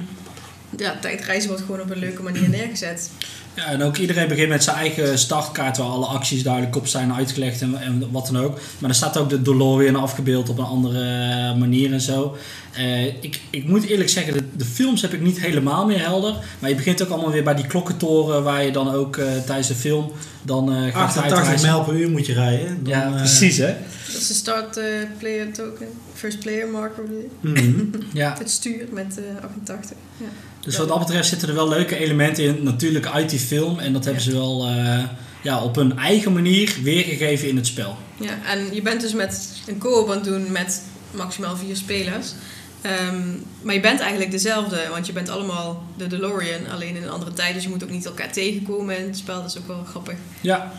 ja, 0.77 0.97
tijdreizen 1.01 1.49
wordt 1.49 1.65
gewoon 1.65 1.81
op 1.81 1.89
een 1.89 1.99
leuke 1.99 2.23
manier 2.23 2.49
neergezet. 2.59 3.09
Ja, 3.53 3.65
en 3.65 3.83
ook 3.83 3.97
iedereen 3.97 4.27
begint 4.27 4.49
met 4.49 4.63
zijn 4.63 4.75
eigen 4.75 5.19
startkaart 5.19 5.77
waar 5.77 5.87
alle 5.87 6.05
acties 6.05 6.43
duidelijk 6.43 6.75
op 6.75 6.87
zijn 6.87 7.13
uitgelegd 7.13 7.61
en, 7.61 7.81
en 7.81 8.11
wat 8.11 8.29
dan 8.31 8.43
ook. 8.43 8.59
Maar 8.79 8.89
er 8.89 8.95
staat 8.95 9.17
ook 9.17 9.29
de 9.29 9.41
DeLorean 9.41 9.95
afgebeeld 9.95 10.49
op 10.49 10.57
een 10.57 10.65
andere 10.65 10.99
eh, 10.99 11.59
manier 11.59 11.93
en 11.93 12.01
zo. 12.01 12.37
Eh, 12.71 13.05
ik, 13.05 13.41
ik 13.49 13.67
moet 13.67 13.83
eerlijk 13.83 14.09
zeggen, 14.09 14.33
de, 14.33 14.43
de 14.55 14.65
films 14.65 15.01
heb 15.01 15.13
ik 15.13 15.21
niet 15.21 15.39
helemaal 15.39 15.85
meer 15.85 15.99
helder. 15.99 16.35
Maar 16.59 16.69
je 16.69 16.75
begint 16.75 17.03
ook 17.03 17.09
allemaal 17.09 17.31
weer 17.31 17.43
bij 17.43 17.55
die 17.55 17.67
klokkentoren 17.67 18.43
waar 18.43 18.63
je 18.63 18.71
dan 18.71 18.93
ook 18.93 19.17
eh, 19.17 19.25
tijdens 19.45 19.67
de 19.67 19.75
film 19.75 20.11
dan 20.41 20.71
eh 20.71 20.81
gaat 20.81 20.93
88 20.93 21.21
tijdreizen. 21.21 21.67
mijl 21.67 21.83
per 21.83 21.95
uur 21.95 22.09
moet 22.09 22.25
je 22.25 22.33
rijden. 22.33 22.83
Dan, 22.83 22.93
Ja, 22.93 23.09
precies 23.09 23.57
hè. 23.57 23.75
Dat 24.11 24.21
is 24.21 24.27
de 24.27 24.33
start 24.33 24.77
eh, 24.77 24.85
player 25.17 25.53
token, 25.53 25.87
first 26.13 26.39
player 26.39 26.67
marker, 26.67 27.03
mhm. 27.41 27.83
Ja. 28.13 28.35
het 28.37 28.49
stuur 28.49 28.85
met 28.91 29.17
eh 29.17 29.43
88. 29.43 29.97
Ja. 30.17 30.25
Dus 30.61 30.77
wat 30.77 30.87
dat 30.87 30.99
betreft 30.99 31.29
zitten 31.29 31.47
er 31.47 31.55
wel 31.55 31.69
leuke 31.69 31.97
elementen 31.97 32.43
in, 32.43 32.63
natuurlijk 32.63 33.05
uit 33.05 33.29
die 33.29 33.39
film. 33.39 33.79
En 33.79 33.93
dat 33.93 34.05
hebben 34.05 34.23
ze 34.23 34.31
wel 34.31 34.67
eh, 34.67 35.03
ja, 35.43 35.63
op 35.63 35.75
hun 35.75 35.97
eigen 35.97 36.33
manier 36.33 36.75
weergegeven 36.83 37.47
in 37.47 37.55
het 37.55 37.67
spel. 37.67 37.97
Ja, 38.17 38.37
en 38.45 38.73
je 38.73 38.81
bent 38.81 39.01
dus 39.01 39.13
met 39.13 39.61
een 39.67 39.77
co-op 39.77 40.09
aan 40.09 40.15
het 40.15 40.23
doen 40.23 40.51
met 40.51 40.81
maximaal 41.11 41.57
vier 41.57 41.75
spelers. 41.75 42.33
Ehm, 42.81 43.21
maar 43.61 43.73
je 43.73 43.79
bent 43.79 43.99
eigenlijk 43.99 44.31
dezelfde, 44.31 44.87
want 44.89 45.07
je 45.07 45.13
bent 45.13 45.29
allemaal 45.29 45.83
de 45.97 46.07
DeLorean, 46.07 46.69
alleen 46.71 46.95
in 46.95 47.03
een 47.03 47.09
andere 47.09 47.33
tijd. 47.33 47.53
Dus 47.53 47.63
je 47.63 47.69
moet 47.69 47.83
ook 47.83 47.89
niet 47.89 48.05
elkaar 48.05 48.31
tegenkomen 48.31 48.97
in 48.97 49.05
het 49.05 49.17
spel. 49.17 49.41
Dat 49.41 49.49
is 49.49 49.57
ook 49.57 49.67
wel 49.67 49.83
grappig. 49.89 50.15
Ja, 50.41 50.71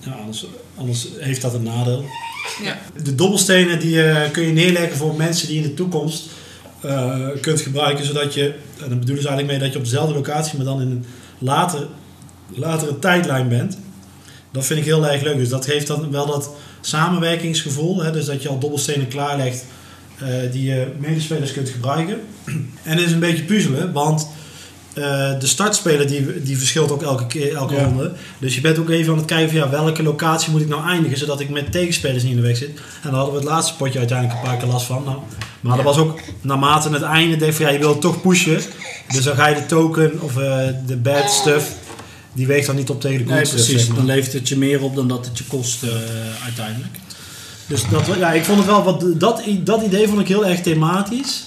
Ja, 0.00 0.12
anders, 0.12 0.46
anders 0.74 1.08
heeft 1.18 1.40
dat 1.40 1.54
een 1.54 1.62
nadeel. 1.62 2.04
Ja, 2.62 2.78
De 3.02 3.14
dobbelstenen 3.14 3.80
die 3.80 4.02
eh, 4.02 4.30
kun 4.30 4.42
je 4.42 4.52
neerleggen 4.52 4.96
voor 4.96 5.14
mensen 5.14 5.48
die 5.48 5.56
in 5.56 5.62
de 5.62 5.74
toekomst 5.74 6.26
eh, 6.84 7.26
kunt 7.40 7.60
gebruiken. 7.60 8.04
Zodat 8.04 8.34
je, 8.34 8.54
en 8.82 8.88
dan 8.88 8.98
bedoelen 8.98 9.22
ze 9.22 9.28
eigenlijk 9.28 9.46
mee 9.46 9.58
dat 9.58 9.72
je 9.72 9.78
op 9.78 9.84
dezelfde 9.84 10.14
locatie, 10.14 10.56
maar 10.56 10.66
dan 10.66 10.80
in 10.80 10.90
een 10.90 11.04
later, 11.38 11.86
latere 12.54 12.98
tijdlijn 12.98 13.48
bent. 13.48 13.78
Dat 14.50 14.66
vind 14.66 14.78
ik 14.78 14.84
heel 14.84 15.06
erg 15.06 15.22
leuk. 15.22 15.36
Dus 15.36 15.48
dat 15.48 15.64
geeft 15.64 15.86
dan 15.86 16.10
wel 16.10 16.26
dat 16.26 16.50
samenwerkingsgevoel. 16.80 18.02
Hè? 18.02 18.10
Dus 18.10 18.24
dat 18.24 18.42
je 18.42 18.48
al 18.48 18.58
dobbelstenen 18.58 19.08
klaarlegt 19.08 19.64
eh, 20.18 20.28
die 20.52 20.64
je 20.64 20.86
medespelers 20.98 21.52
kunt 21.52 21.68
gebruiken. 21.68 22.20
En 22.82 22.96
het 22.96 23.06
is 23.06 23.12
een 23.12 23.18
beetje 23.18 23.44
puzzelen, 23.44 23.92
want 23.92 24.28
eh, 24.94 25.40
de 25.40 25.46
startspeler 25.46 26.06
die, 26.06 26.42
die 26.42 26.58
verschilt 26.58 26.90
ook 26.90 27.02
elke, 27.02 27.26
keer, 27.26 27.54
elke 27.54 27.74
Ja. 27.74 27.84
ronde. 27.84 28.12
Dus 28.38 28.54
je 28.54 28.60
bent 28.60 28.78
ook 28.78 28.90
even 28.90 29.12
aan 29.12 29.18
het 29.18 29.26
kijken 29.26 29.48
van 29.50 29.58
ja, 29.58 29.68
welke 29.70 30.02
locatie 30.02 30.50
moet 30.50 30.60
ik 30.60 30.68
nou 30.68 30.88
eindigen, 30.88 31.18
zodat 31.18 31.40
ik 31.40 31.48
met 31.50 31.72
tegenspelers 31.72 32.22
niet 32.22 32.32
in 32.32 32.40
de 32.40 32.46
weg 32.46 32.56
zit. 32.56 32.68
En 32.68 32.80
daar 33.02 33.12
hadden 33.12 33.32
we 33.34 33.40
het 33.40 33.48
laatste 33.48 33.76
potje 33.76 33.98
uiteindelijk 33.98 34.38
een 34.38 34.48
paar 34.48 34.56
keer 34.56 34.68
last 34.68 34.86
van. 34.86 35.02
Nou, 35.04 35.18
maar 35.60 35.76
dat 35.76 35.84
was 35.84 35.96
ook 35.96 36.20
naarmate 36.40 36.88
het 36.90 37.02
einde, 37.02 37.36
denk 37.36 37.52
van 37.52 37.64
ja, 37.66 37.70
je 37.72 37.78
wilt 37.78 38.00
toch 38.00 38.20
pushen. 38.20 38.60
Dus 39.12 39.24
dan 39.24 39.36
ga 39.36 39.46
je 39.46 39.54
de 39.54 39.66
token 39.66 40.20
of 40.20 40.36
eh, 40.36 40.58
de 40.86 40.96
bad 40.96 41.30
stuff, 41.30 41.72
die 42.32 42.46
weegt 42.46 42.66
dan 42.66 42.76
niet 42.76 42.90
op 42.90 43.00
tegen 43.00 43.18
de 43.18 43.24
good 43.24 43.34
nee, 43.34 43.44
stuff. 43.44 43.64
precies. 43.64 43.80
zeg 43.80 43.88
maar. 43.88 43.96
Dan 43.96 44.14
levert 44.14 44.32
het 44.32 44.48
je 44.48 44.56
meer 44.58 44.82
op 44.82 44.94
dan 44.96 45.08
dat 45.08 45.26
het 45.26 45.38
je 45.38 45.44
kost 45.44 45.82
eh, 45.82 45.88
uiteindelijk. 46.44 46.94
Dus 47.66 47.82
dat, 47.90 48.06
ja, 48.18 48.32
ik 48.32 48.44
vond 48.44 48.58
het 48.58 48.66
wel, 48.66 48.82
wat, 48.84 49.04
dat, 49.20 49.42
dat 49.58 49.82
idee 49.82 50.08
vond 50.08 50.20
ik 50.20 50.28
heel 50.28 50.46
erg 50.46 50.60
thematisch. 50.60 51.42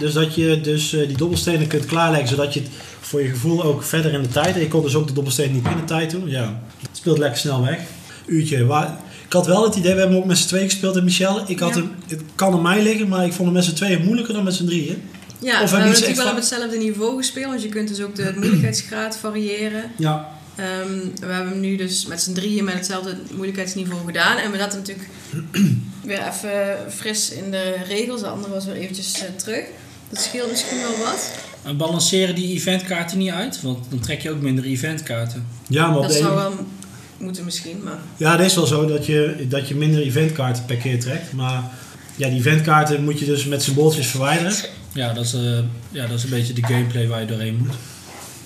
Dus 0.00 0.12
dat 0.12 0.34
je 0.34 0.60
dus 0.60 0.90
die 0.90 1.16
dobbelstenen 1.16 1.66
kunt 1.66 1.86
klaarleggen, 1.86 2.28
zodat 2.28 2.54
je 2.54 2.60
het 2.60 2.68
voor 3.12 3.22
je 3.22 3.28
gevoel 3.28 3.62
ook 3.62 3.82
verder 3.82 4.12
in 4.12 4.22
de 4.22 4.28
tijd. 4.28 4.54
En 4.54 4.60
je 4.60 4.68
kon 4.68 4.82
dus 4.82 4.94
ook 4.94 5.06
de 5.06 5.12
dobbelstenen 5.12 5.52
niet 5.52 5.62
binnen 5.62 5.84
tijd 5.84 6.10
doen. 6.10 6.28
Ja, 6.28 6.60
het 6.80 6.96
speelt 6.96 7.18
lekker 7.18 7.38
snel 7.38 7.64
weg. 7.64 7.78
Uurtje. 8.26 8.64
Waar, 8.66 8.96
ik 9.26 9.32
had 9.32 9.46
wel 9.46 9.64
het 9.64 9.74
idee, 9.76 9.94
we 9.94 10.00
hebben 10.00 10.16
ook 10.18 10.24
met 10.24 10.38
z'n 10.38 10.46
tweeën 10.48 10.70
gespeeld 10.70 10.96
in 10.96 11.04
Michel. 11.04 11.42
Ik 11.50 11.58
had 11.58 11.74
Ja. 11.74 11.80
hem, 11.80 11.90
het 12.08 12.20
kan 12.34 12.52
aan 12.52 12.62
mij 12.62 12.82
liggen, 12.82 13.08
maar 13.08 13.24
ik 13.24 13.32
vond 13.32 13.44
hem 13.44 13.52
met 13.56 13.64
z'n 13.64 13.74
tweeën 13.74 14.04
moeilijker 14.04 14.34
dan 14.34 14.44
met 14.44 14.54
z'n 14.54 14.64
drieën. 14.66 15.02
ja 15.38 15.62
Of 15.62 15.70
we 15.70 15.76
hebben 15.76 15.92
natuurlijk 15.92 16.18
wel 16.22 16.30
op 16.30 16.36
hetzelfde 16.36 16.76
niveau 16.76 17.16
gespeeld. 17.16 17.46
Want 17.46 17.62
je 17.62 17.68
kunt 17.68 17.88
dus 17.88 18.00
ook 18.02 18.14
de 18.16 18.32
moeilijkheidsgraad 18.36 19.16
variëren. 19.16 19.90
Ja. 19.98 20.28
Ehm, 20.56 20.98
we 21.20 21.32
hebben 21.32 21.48
hem 21.52 21.60
nu 21.60 21.76
dus 21.76 22.06
met 22.06 22.22
z'n 22.22 22.32
drieën 22.32 22.64
met 22.64 22.74
hetzelfde 22.74 23.16
moeilijkheidsniveau 23.32 24.00
gedaan. 24.06 24.36
En 24.36 24.50
we 24.50 24.58
zaten 24.58 24.78
natuurlijk 24.78 25.08
weer 26.10 26.22
even 26.28 26.92
fris 26.92 27.30
in 27.30 27.50
de 27.50 27.74
regels. 27.88 28.20
De 28.20 28.26
andere 28.26 28.52
was 28.52 28.64
weer 28.64 28.74
eventjes 28.74 29.14
eh, 29.20 29.26
terug. 29.36 29.64
Dat 30.08 30.20
scheelt 30.22 30.50
misschien 30.50 30.78
wel 30.78 30.98
wat. 31.06 31.30
En 31.62 31.76
balanceren 31.76 32.34
die 32.34 32.54
eventkaarten 32.54 33.18
niet 33.18 33.30
uit? 33.30 33.62
Want 33.62 33.78
dan 33.88 34.00
trek 34.00 34.20
je 34.20 34.30
ook 34.30 34.40
minder 34.40 34.64
eventkaarten. 34.64 35.46
Ja, 35.68 35.86
maar 35.86 35.96
op 35.96 36.02
Dat 36.02 36.12
de 36.12 36.18
zou 36.18 36.34
wel 36.34 36.52
moeten 37.18 37.44
misschien, 37.44 37.80
maar... 37.84 37.98
Ja, 38.16 38.32
het 38.32 38.40
is 38.40 38.54
wel 38.54 38.66
zo 38.66 38.86
dat 38.86 39.06
je, 39.06 39.46
dat 39.48 39.68
je 39.68 39.74
minder 39.74 40.02
eventkaarten 40.02 40.64
per 40.64 40.76
keer 40.76 41.00
trekt. 41.00 41.32
Maar 41.32 41.70
ja, 42.16 42.28
die 42.28 42.38
eventkaarten 42.38 43.04
moet 43.04 43.18
je 43.18 43.24
dus 43.24 43.44
met 43.44 43.62
symbooltjes 43.62 44.06
verwijderen. 44.06 44.54
Ja 44.92 45.12
dat, 45.12 45.24
is, 45.24 45.34
eh, 45.34 45.58
ja, 45.90 46.06
dat 46.06 46.18
is 46.18 46.24
een 46.24 46.30
beetje 46.30 46.52
de 46.52 46.66
gameplay 46.66 47.06
waar 47.08 47.20
je 47.20 47.26
doorheen 47.26 47.56
moet. 47.56 47.74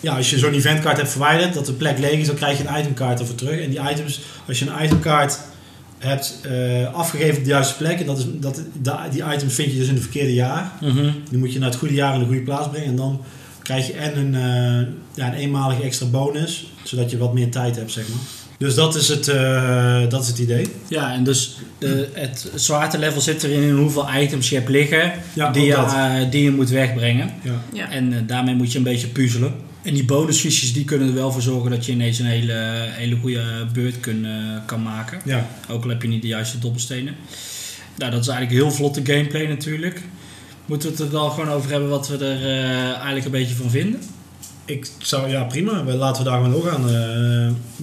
Ja, 0.00 0.16
als 0.16 0.30
je 0.30 0.38
zo'n 0.38 0.54
eventkaart 0.54 0.96
hebt 0.96 1.10
verwijderd, 1.10 1.54
dat 1.54 1.66
de 1.66 1.72
plek 1.72 1.98
leeg 1.98 2.18
is, 2.18 2.26
dan 2.26 2.36
krijg 2.36 2.58
je 2.58 2.68
een 2.68 2.80
itemkaart 2.80 3.20
ervoor 3.20 3.34
terug. 3.34 3.60
En 3.60 3.70
die 3.70 3.90
items, 3.90 4.20
als 4.48 4.58
je 4.58 4.66
een 4.66 4.84
itemkaart 4.84 5.38
hebt 6.06 6.38
eh, 6.42 6.94
afgegeven 6.94 7.36
op 7.38 7.44
de 7.44 7.50
juiste 7.50 7.76
plek, 7.76 8.00
en 8.00 8.06
dat 8.06 8.18
is, 8.18 8.24
dat, 8.40 8.62
da- 8.82 9.08
die 9.10 9.22
items 9.34 9.54
vind 9.54 9.72
je 9.72 9.78
dus 9.78 9.88
in 9.88 9.94
het 9.94 10.02
verkeerde 10.02 10.34
jaar. 10.34 10.72
Mhm. 10.80 11.10
Die 11.30 11.38
moet 11.38 11.52
je 11.52 11.58
naar 11.58 11.68
het 11.70 11.78
goede 11.78 11.94
jaar 11.94 12.14
in 12.14 12.20
de 12.20 12.26
goede 12.26 12.40
plaats 12.40 12.68
brengen. 12.68 12.88
En 12.88 12.96
dan 12.96 13.20
krijg 13.62 13.86
je 13.86 13.92
en 13.92 14.18
een, 14.18 14.34
eh, 14.34 14.86
ja, 15.14 15.26
een 15.26 15.34
eenmalige 15.38 15.82
extra 15.82 16.06
bonus, 16.06 16.72
zodat 16.82 17.10
je 17.10 17.18
wat 17.18 17.34
meer 17.34 17.50
tijd 17.50 17.76
hebt, 17.76 17.92
zeg 17.92 18.08
maar. 18.08 18.18
Dus 18.58 18.74
dat 18.74 18.94
is 18.94 19.08
het, 19.08 19.28
eh, 19.28 20.00
dat 20.08 20.22
is 20.22 20.28
het 20.28 20.38
idee. 20.38 20.66
Ja, 20.88 21.12
en 21.12 21.24
dus 21.24 21.56
het 22.12 22.50
zwaartelevel 22.54 23.20
zit 23.20 23.42
erin 23.42 23.62
in 23.62 23.76
hoeveel 23.76 24.06
items 24.20 24.48
je 24.48 24.54
hebt 24.56 24.68
liggen 24.68 25.12
Ja, 25.32 25.50
die, 25.50 25.64
je, 25.64 26.26
die 26.30 26.42
je 26.42 26.50
moet 26.50 26.70
wegbrengen. 26.70 27.30
Ja. 27.42 27.52
Ja. 27.72 27.90
En 27.90 28.24
daarmee 28.26 28.54
moet 28.54 28.72
je 28.72 28.78
een 28.78 28.84
beetje 28.84 29.06
puzzelen. 29.08 29.52
En 29.86 29.94
die 29.94 30.04
bonusfiches 30.04 30.72
die 30.72 30.84
kunnen 30.84 31.08
er 31.08 31.14
wel 31.14 31.32
voor 31.32 31.42
zorgen 31.42 31.70
dat 31.70 31.86
je 31.86 31.92
ineens 31.92 32.18
een 32.18 32.26
hele, 32.26 32.52
hele 32.90 33.16
goede 33.20 33.42
beurt 33.72 34.00
kun, 34.00 34.24
eh, 34.24 34.32
kan 34.66 34.82
maken. 34.82 35.20
Ja. 35.24 35.46
Ook 35.70 35.82
al 35.82 35.88
heb 35.88 36.02
je 36.02 36.08
niet 36.08 36.22
de 36.22 36.28
juiste 36.28 36.58
dobbelstenen. 36.58 37.14
Nou, 37.96 38.10
dat 38.10 38.20
is 38.20 38.28
eigenlijk 38.28 38.60
heel 38.62 38.70
vlotte 38.72 39.00
gameplay 39.04 39.46
natuurlijk. 39.46 40.02
Moeten 40.66 40.88
we 40.88 40.94
het 40.94 41.04
er 41.04 41.10
dan 41.10 41.30
gewoon 41.30 41.48
over 41.48 41.70
hebben 41.70 41.88
wat 41.88 42.08
we 42.08 42.16
er 42.16 42.42
eh, 42.42 42.92
eigenlijk 42.94 43.24
een 43.24 43.30
beetje 43.30 43.54
van 43.54 43.70
vinden? 43.70 44.00
Ik 44.64 44.90
zou, 44.98 45.28
ja 45.30 45.42
prima, 45.44 45.84
We- 45.84 45.92
laten 45.94 46.24
we 46.24 46.30
daar 46.30 46.42
gewoon 46.42 46.60
doorgaan. 46.60 46.88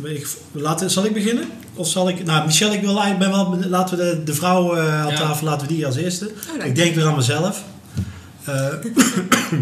Eh, 0.04 0.12
ik, 0.16 0.28
laten, 0.52 0.90
zal 0.92 1.06
ik 1.06 1.14
beginnen? 1.14 1.44
Of 1.74 1.88
zal 1.88 2.10
ik, 2.10 2.26
nou 2.26 2.46
Michel, 2.46 2.74
ik 2.74 2.82
wil 2.82 3.00
eigenlijk, 3.02 3.20
ben 3.20 3.30
wel, 3.32 3.70
laten 3.70 3.98
we 3.98 4.04
de, 4.04 4.24
de 4.24 4.34
vrouw 4.34 4.76
eh, 4.76 5.02
aan 5.02 5.10
Ja. 5.12 5.16
tafel, 5.18 5.48
laten 5.48 5.68
we 5.68 5.74
die 5.74 5.86
als 5.86 5.96
eerste. 5.96 6.32
Oh, 6.60 6.66
Ik 6.66 6.76
denk 6.76 6.96
weer 6.96 7.06
aan 7.06 7.16
mezelf. 7.16 7.64
Eh 8.44 8.68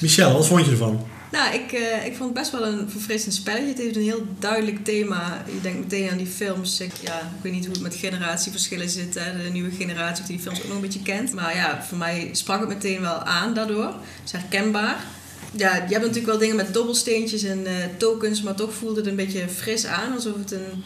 Michel, 0.00 0.32
wat 0.32 0.46
vond 0.46 0.64
je 0.64 0.70
ervan? 0.70 1.00
Nou, 1.30 1.54
ik, 1.54 1.72
eh, 1.72 2.06
ik 2.06 2.16
vond 2.16 2.30
het 2.30 2.38
best 2.38 2.50
wel 2.50 2.66
een 2.66 2.90
verfrissend 2.90 3.34
spelletje. 3.34 3.68
Het 3.68 3.78
heeft 3.78 3.96
een 3.96 4.02
heel 4.02 4.26
duidelijk 4.38 4.84
thema. 4.84 5.44
Je 5.54 5.60
denkt 5.60 5.78
meteen 5.78 6.10
aan 6.10 6.16
die 6.16 6.26
films. 6.26 6.80
Ik, 6.80 6.92
ja, 7.00 7.18
ik 7.18 7.42
weet 7.42 7.52
niet 7.52 7.64
hoe 7.64 7.74
het 7.74 7.82
met 7.82 7.94
generatieverschillen 7.94 8.88
zit. 8.88 9.14
Hè. 9.14 9.42
De 9.42 9.50
nieuwe 9.50 9.70
generatie 9.70 10.24
die 10.24 10.36
die 10.36 10.44
films 10.44 10.58
ook 10.58 10.66
nog 10.66 10.74
een 10.74 10.80
beetje 10.80 11.02
kent. 11.02 11.32
Maar 11.32 11.54
ja, 11.54 11.82
voor 11.82 11.98
mij 11.98 12.28
sprak 12.32 12.60
het 12.60 12.68
meteen 12.68 13.00
wel 13.00 13.18
aan 13.18 13.54
daardoor. 13.54 13.84
Het 13.84 14.24
is 14.24 14.32
herkenbaar. 14.32 15.04
Ja, 15.52 15.74
je 15.74 15.80
hebt 15.80 16.00
natuurlijk 16.00 16.26
wel 16.26 16.38
dingen 16.38 16.56
met 16.56 16.74
dobbelsteentjes 16.74 17.42
en 17.42 17.66
eh, 17.66 17.74
tokens. 17.96 18.42
Maar 18.42 18.54
toch 18.54 18.74
voelde 18.74 19.00
het 19.00 19.08
een 19.08 19.16
beetje 19.16 19.48
fris 19.48 19.86
aan. 19.86 20.12
Alsof 20.12 20.36
het 20.36 20.52
een, 20.52 20.84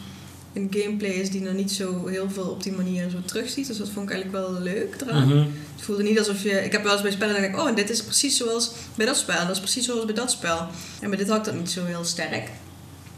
een 0.55 0.73
gameplay 0.77 1.09
is 1.11 1.29
die 1.29 1.41
nog 1.41 1.53
niet 1.53 1.71
zo 1.71 2.07
heel 2.07 2.29
veel 2.29 2.43
op 2.49 2.63
die 2.63 2.71
manier 2.71 3.09
zo 3.09 3.17
terugziet. 3.25 3.67
Dus 3.67 3.77
dat 3.77 3.89
vond 3.89 4.09
ik 4.09 4.15
eigenlijk 4.15 4.45
wel 4.47 4.61
leuk 4.61 4.95
eraan. 5.01 5.27
Mhm. 5.27 5.37
Het 5.75 5.81
voelde 5.83 6.03
niet 6.03 6.19
alsof 6.19 6.43
je... 6.43 6.49
Ik 6.65 6.71
heb 6.71 6.83
wel 6.83 6.91
eens 6.93 7.01
bij 7.01 7.11
spellen 7.11 7.35
en 7.35 7.41
denk 7.41 7.53
ik... 7.53 7.59
Oh, 7.61 7.67
en 7.67 7.75
dit 7.75 7.89
is 7.89 8.03
precies 8.03 8.37
zoals 8.37 8.71
bij 8.95 9.05
dat 9.05 9.17
spel. 9.17 9.35
En 9.39 9.47
dat 9.47 9.55
is 9.55 9.61
precies 9.61 9.85
zoals 9.85 10.05
bij 10.05 10.13
dat 10.13 10.31
spel. 10.31 10.67
En 11.01 11.09
bij 11.09 11.17
dit 11.17 11.27
had 11.29 11.37
ik 11.37 11.43
dat 11.43 11.53
niet 11.55 11.71
zo 11.71 11.85
heel 11.85 12.03
sterk. 12.03 12.49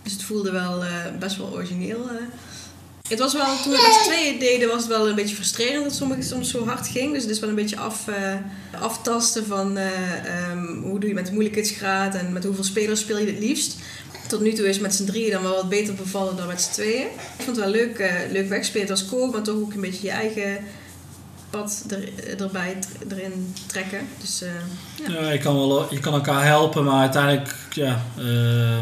Dus 0.04 0.12
het 0.14 0.24
voelde 0.24 0.52
wel 0.52 0.84
eh, 0.84 0.90
best 1.20 1.38
wel 1.38 1.52
origineel. 1.54 2.10
eh. 2.10 2.16
Het 3.08 3.20
was 3.20 3.34
wel... 3.34 3.46
Toen 3.64 3.72
we 3.72 3.82
met 3.88 4.00
z'n 4.02 4.10
tweeën 4.10 4.40
deden 4.40 4.68
was 4.68 4.78
het 4.78 4.88
wel 4.88 5.08
een 5.10 5.16
beetje 5.16 5.36
frustrerend 5.36 5.84
dat 5.84 5.96
sommige 5.96 6.22
soms 6.22 6.52
zo 6.52 6.66
hard 6.66 6.88
ging. 6.88 7.14
Dus 7.14 7.22
het 7.22 7.32
is 7.32 7.40
wel 7.40 7.50
een 7.50 7.56
beetje 7.56 7.78
af, 7.78 8.08
eh, 8.08 8.34
aftasten 8.82 9.46
van... 9.46 9.78
eh, 9.78 10.26
ehm, 10.26 10.66
hoe 10.82 11.00
doe 11.00 11.10
je 11.10 11.16
met 11.16 11.26
de 11.26 11.32
moeilijkheidsgraad 11.32 12.16
en 12.16 12.34
met 12.34 12.44
hoeveel 12.44 12.64
spelers 12.64 13.00
speel 13.00 13.18
je 13.18 13.26
het 13.26 13.40
liefst. 13.40 13.76
Tot 14.28 14.42
nu 14.42 14.54
toe 14.54 14.68
is 14.68 14.80
met 14.80 14.96
z'n 14.96 15.06
drieën 15.06 15.32
dan 15.32 15.44
wel 15.44 15.56
wat 15.56 15.70
beter 15.70 15.94
bevallen 15.94 16.36
dan 16.36 16.48
met 16.48 16.62
z'n 16.62 16.72
tweeën. 16.72 17.08
Ik 17.38 17.44
vond 17.44 17.58
het 17.58 17.66
wel 17.66 17.70
leuk, 17.70 17.98
eh, 18.00 18.32
leuk 18.32 18.50
wegspelen. 18.50 18.88
Was 18.88 19.06
koop, 19.06 19.32
maar 19.34 19.42
toch 19.42 19.56
ook 19.56 19.74
een 19.74 19.82
beetje 19.82 20.08
je 20.08 20.12
eigen 20.12 20.58
pad 21.50 21.84
er, 21.90 22.10
erbij 22.40 22.78
erin 23.10 23.54
trekken. 23.66 24.08
Dus 24.22 24.44
ja. 25.06 25.14
Ja, 25.14 25.32
je, 25.32 25.40
kan 25.40 25.56
wel, 25.56 25.94
je 25.94 26.00
kan 26.00 26.14
elkaar 26.14 26.46
helpen, 26.46 26.84
maar 26.84 27.02
uiteindelijk 27.02 27.56
ja, 27.78 28.06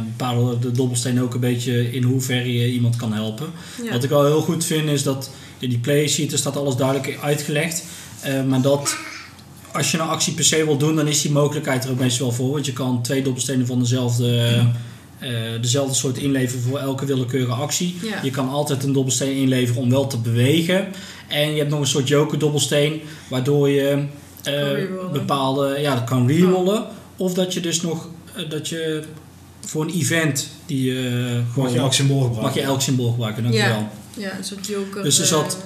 bepalen 0.05 0.61
de 0.61 0.71
dobbelstenen 0.71 1.23
ook 1.23 1.33
een 1.33 1.39
beetje 1.39 1.91
in 1.91 2.03
hoeverre 2.03 2.53
je 2.53 2.71
iemand 2.71 2.95
kan 2.95 3.13
helpen. 3.13 3.47
ja. 3.83 3.91
Wat 3.91 4.03
ik 4.03 4.09
wel 4.09 4.25
heel 4.25 4.41
goed 4.41 4.65
vind 4.65 4.89
is 4.89 5.03
dat 5.03 5.29
in 5.59 5.69
die 5.69 5.79
playsheet 5.79 6.31
er 6.31 6.37
staat 6.37 6.57
alles 6.57 6.75
duidelijk 6.75 7.17
uitgelegd. 7.21 7.83
Eh, 8.21 8.43
maar 8.43 8.61
dat 8.61 8.97
als 9.71 9.91
je 9.91 9.97
een 9.97 10.07
actie 10.07 10.33
per 10.33 10.43
se 10.43 10.65
wil 10.65 10.77
doen, 10.77 10.95
dan 10.95 11.07
is 11.07 11.21
die 11.21 11.31
mogelijkheid 11.31 11.83
er 11.83 11.91
ook 11.91 11.99
meestal 11.99 12.27
wel 12.27 12.35
voor. 12.35 12.51
Want 12.51 12.65
je 12.65 12.73
kan 12.73 13.01
twee 13.01 13.21
dobbelstenen 13.21 13.65
van 13.65 13.79
dezelfde, 13.79 14.61
eh, 15.19 15.29
dezelfde 15.61 15.95
soort 15.95 16.17
inleveren 16.17 16.63
voor 16.63 16.79
elke 16.79 17.05
willekeurige 17.05 17.51
actie. 17.51 17.95
Ja. 18.01 18.19
Je 18.23 18.29
kan 18.31 18.49
altijd 18.49 18.83
een 18.83 18.93
dobbelsteen 18.93 19.35
inleveren 19.35 19.81
om 19.81 19.89
wel 19.89 20.07
te 20.07 20.17
bewegen. 20.17 20.87
En 21.27 21.51
je 21.51 21.57
hebt 21.57 21.69
nog 21.69 21.79
een 21.79 21.87
soort 21.87 22.07
joker 22.07 22.39
dobbelsteen, 22.39 23.01
waardoor 23.27 23.69
je 23.69 24.05
bepaalde, 25.11 25.77
ja, 25.79 25.95
dat 25.95 26.03
kan 26.03 26.27
rerollen. 26.27 26.85
Of 27.17 27.33
dat 27.33 27.53
je 27.53 27.59
dus 27.59 27.81
nog, 27.81 28.07
dat 28.49 28.67
je 28.69 29.03
voor 29.65 29.83
een 29.83 29.93
event 29.93 30.47
die 30.65 30.83
je 30.93 31.07
eh, 31.29 31.35
Mag 31.35 31.53
gewoon 31.53 31.71
je 31.73 31.79
elk 31.79 31.93
symbool 31.93 32.17
gebruiken? 32.21 32.43
mag 32.43 32.53
je 32.53 32.61
elk 32.61 32.81
symbool 32.81 33.11
gebruiken, 33.11 33.43
dankjewel. 33.43 33.87
ja, 34.17 34.37
een 34.37 34.43
soort 34.43 34.65
joker. 34.67 35.03
Dus 35.03 35.17
er 35.17 35.23
eh, 35.23 35.29
zat- 35.29 35.57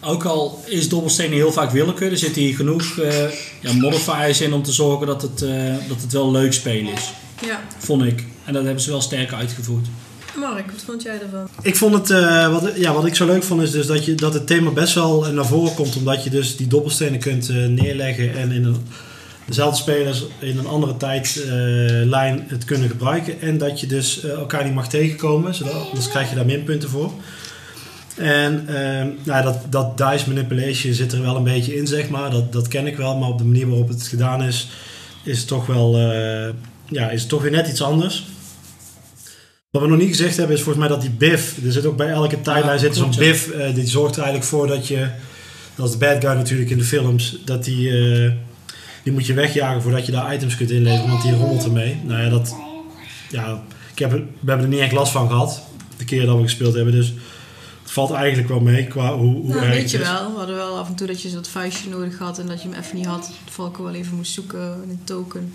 Ook 0.00 0.24
al 0.24 0.62
is 0.66 0.88
dobbelstenen 0.88 1.32
heel 1.32 1.52
vaak 1.52 1.70
willekeur, 1.70 2.10
er 2.10 2.18
zitten 2.18 2.42
hier 2.42 2.54
genoeg 2.54 2.98
eh, 2.98 3.30
ja, 3.60 3.72
modifiers 3.72 4.40
in 4.40 4.52
om 4.52 4.62
te 4.62 4.72
zorgen 4.72 5.06
dat 5.06 5.22
het, 5.22 5.42
eh, 5.42 5.74
dat 5.88 6.00
het 6.00 6.12
wel 6.12 6.30
leuk 6.30 6.52
spelen 6.52 6.92
is. 6.92 7.10
ja. 7.46 7.60
Vond 7.78 8.02
ik. 8.04 8.24
En 8.44 8.52
dat 8.52 8.64
hebben 8.64 8.82
ze 8.82 8.90
wel 8.90 9.00
sterker 9.00 9.36
uitgevoerd. 9.36 9.86
Mark, 10.38 10.70
wat 10.70 10.82
vond 10.84 11.02
jij 11.02 11.20
ervan? 11.22 11.48
Ik 11.62 11.76
vond 11.76 11.94
het, 11.94 12.10
eh, 12.10 12.52
wat, 12.52 12.72
ja, 12.76 12.92
wat 12.92 13.06
ik 13.06 13.14
zo 13.14 13.26
leuk 13.26 13.42
vond 13.42 13.62
is 13.62 13.70
dus 13.70 13.86
dat, 13.86 14.04
je, 14.04 14.14
dat 14.14 14.34
het 14.34 14.46
thema 14.46 14.70
best 14.70 14.94
wel 14.94 15.32
naar 15.32 15.46
voren 15.46 15.74
komt. 15.74 15.96
Omdat 15.96 16.24
je 16.24 16.30
dus 16.30 16.56
die 16.56 16.66
dobbelstenen 16.66 17.20
kunt 17.20 17.48
eh, 17.48 17.56
neerleggen 17.66 18.36
en 18.36 18.52
in 18.52 18.64
een, 18.64 18.86
dezelfde 19.46 19.76
spelers 19.76 20.24
in 20.38 20.58
een 20.58 20.66
andere 20.66 20.96
tijdlijn 20.96 22.44
het 22.48 22.64
kunnen 22.64 22.88
gebruiken. 22.88 23.40
En 23.40 23.58
dat 23.58 23.80
je 23.80 23.86
dus 23.86 24.22
eh, 24.22 24.30
elkaar 24.30 24.64
niet 24.64 24.74
mag 24.74 24.88
tegenkomen, 24.88 25.54
zodat, 25.54 25.86
anders 25.88 26.08
krijg 26.08 26.28
je 26.28 26.34
daar 26.34 26.46
minpunten 26.46 26.88
voor. 26.88 27.12
En 28.16 28.64
ehm, 28.68 29.08
nou, 29.22 29.42
dat, 29.42 29.58
dat 29.70 29.98
dice 29.98 30.28
manipulation 30.28 30.94
zit 30.94 31.12
er 31.12 31.22
wel 31.22 31.36
een 31.36 31.44
beetje 31.44 31.76
in, 31.76 31.86
zeg 31.86 32.08
maar. 32.08 32.30
Dat, 32.30 32.52
dat 32.52 32.68
ken 32.68 32.86
ik 32.86 32.96
wel, 32.96 33.16
maar 33.16 33.28
op 33.28 33.38
de 33.38 33.44
manier 33.44 33.68
waarop 33.68 33.88
het 33.88 34.02
gedaan 34.02 34.42
is, 34.42 34.68
is 35.22 35.38
het 35.38 35.46
toch 35.46 35.66
wel 35.66 35.98
eh, 35.98 36.48
ja, 36.88 37.10
is 37.10 37.20
het 37.20 37.28
toch 37.28 37.42
weer 37.42 37.50
net 37.50 37.68
iets 37.68 37.82
anders. 37.82 38.26
Wat 39.70 39.82
we 39.82 39.88
nog 39.88 39.98
niet 39.98 40.08
gezegd 40.08 40.36
hebben 40.36 40.56
is 40.56 40.62
volgens 40.62 40.86
mij 40.86 40.94
dat 40.94 41.04
die 41.04 41.10
biff, 41.10 41.64
er 41.64 41.72
zit 41.72 41.86
ook 41.86 41.96
bij 41.96 42.08
elke 42.08 42.40
tijdlijn 42.40 42.74
Ja, 42.74 42.80
zit 42.80 42.96
zo'n 42.96 43.14
biff, 43.18 43.50
eh, 43.50 43.74
die 43.74 43.86
zorgt 43.86 44.16
er 44.16 44.22
eigenlijk 44.22 44.50
voor 44.50 44.66
dat 44.66 44.86
je, 44.86 45.08
dat 45.74 45.86
is 45.86 45.92
de 45.92 45.98
bad 45.98 46.24
guy 46.24 46.34
natuurlijk 46.34 46.70
in 46.70 46.78
de 46.78 46.84
films, 46.84 47.36
dat 47.44 47.64
die, 47.64 47.90
die 49.04 49.12
moet 49.12 49.26
je 49.26 49.34
wegjagen 49.34 49.82
voordat 49.82 50.06
je 50.06 50.12
daar 50.12 50.34
items 50.34 50.56
kunt 50.56 50.70
inleveren, 50.70 51.10
want 51.10 51.22
die 51.22 51.36
rommelt 51.36 51.64
ermee. 51.64 52.00
Nou 52.04 52.22
ja, 52.22 52.28
dat, 52.28 52.56
ja, 53.30 53.62
ik 53.92 53.98
heb, 53.98 54.10
we 54.10 54.24
hebben 54.46 54.66
er 54.66 54.72
niet 54.72 54.80
echt 54.80 54.92
last 54.92 55.12
van 55.12 55.28
gehad, 55.28 55.62
de 55.96 56.04
keer 56.04 56.26
dat 56.26 56.36
we 56.36 56.42
gespeeld 56.42 56.74
hebben, 56.74 56.92
dus 56.92 57.12
het 57.82 57.92
valt 57.92 58.10
eigenlijk 58.10 58.48
wel 58.48 58.60
mee 58.60 58.86
qua 58.86 59.16
hoe, 59.16 59.34
hoe 59.34 59.54
nou, 59.54 59.68
weet 59.68 59.90
je 59.90 59.98
is. 59.98 60.04
wel. 60.04 60.32
We 60.32 60.38
hadden 60.38 60.56
wel 60.56 60.78
af 60.78 60.88
en 60.88 60.94
toe 60.94 61.06
dat 61.06 61.22
je 61.22 61.30
dat 61.30 61.48
vuistje 61.48 61.90
nodig 61.90 62.18
had 62.18 62.38
en 62.38 62.46
dat 62.46 62.62
je 62.62 62.68
hem 62.68 62.78
even 62.78 62.96
niet 62.96 63.06
had. 63.06 63.30
Ik 63.46 63.76
wel 63.76 63.94
even 63.94 64.16
moest 64.16 64.32
zoeken 64.32 64.80
in 64.82 64.90
een 64.90 65.00
token. 65.04 65.52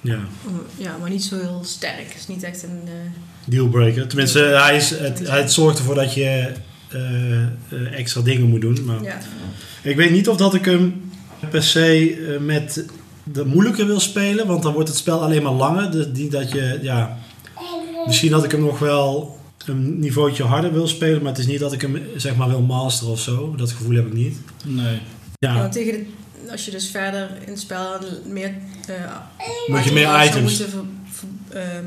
Ja, 0.00 0.18
Ja, 0.76 0.96
maar 1.00 1.10
niet 1.10 1.24
zo 1.24 1.36
heel 1.36 1.60
sterk. 1.64 2.06
Het 2.08 2.16
is 2.16 2.26
niet 2.26 2.42
echt 2.42 2.62
een... 2.62 2.80
eh, 2.84 2.92
dealbreaker. 3.44 4.08
Tenminste, 4.08 4.38
hij, 4.38 4.76
is, 4.76 4.90
het, 4.90 5.28
hij 5.28 5.48
zorgt 5.48 5.78
ervoor 5.78 5.94
dat 5.94 6.14
je 6.14 6.52
eh, 6.88 7.42
eh, 7.42 7.48
extra 7.92 8.20
dingen 8.20 8.48
moet 8.48 8.60
doen, 8.60 8.84
maar... 8.84 9.02
ja. 9.02 9.18
Ik 9.82 9.96
weet 9.96 10.10
niet 10.10 10.28
of 10.28 10.36
dat 10.36 10.54
ik 10.54 10.64
hem 10.64 11.07
per 11.50 11.62
se 11.62 12.16
eh, 12.34 12.40
met 12.40 12.84
de 13.22 13.44
moeilijke 13.44 13.84
wil 13.84 14.00
spelen, 14.00 14.46
want 14.46 14.62
dan 14.62 14.72
wordt 14.72 14.88
het 14.88 14.98
spel 14.98 15.22
alleen 15.22 15.42
maar 15.42 15.52
langer. 15.52 15.90
Dus 15.90 16.06
die 16.12 16.30
dat 16.30 16.50
je, 16.52 16.78
ja, 16.82 17.18
misschien 18.06 18.30
dat 18.30 18.44
ik 18.44 18.50
hem 18.50 18.60
nog 18.60 18.78
wel 18.78 19.38
een 19.66 19.98
niveautje 19.98 20.42
harder 20.44 20.72
wil 20.72 20.86
spelen, 20.88 21.22
maar 21.22 21.30
het 21.32 21.40
is 21.40 21.46
niet 21.46 21.60
dat 21.60 21.72
ik 21.72 21.80
hem 21.80 22.02
zeg 22.16 22.36
maar 22.36 22.48
wil 22.48 22.60
masteren 22.60 23.12
of 23.12 23.20
zo. 23.20 23.54
Dat 23.56 23.70
gevoel 23.72 23.96
heb 23.96 24.06
ik 24.06 24.12
niet. 24.12 24.36
Nee. 24.64 24.98
Ja, 25.38 25.68
tegen 25.68 25.92
de, 25.92 26.50
als 26.50 26.64
je 26.64 26.70
dus 26.70 26.88
verder 26.90 27.30
in 27.44 27.50
het 27.52 27.60
spel 27.60 27.98
meer... 28.26 28.54
eh, 28.88 29.16
moet 29.66 29.84
je 29.84 29.92
meer 29.92 30.24
items. 30.24 30.58
moeten 30.58 30.70
ver- 30.70 30.84
ver- 31.10 31.60
ehm, 31.62 31.84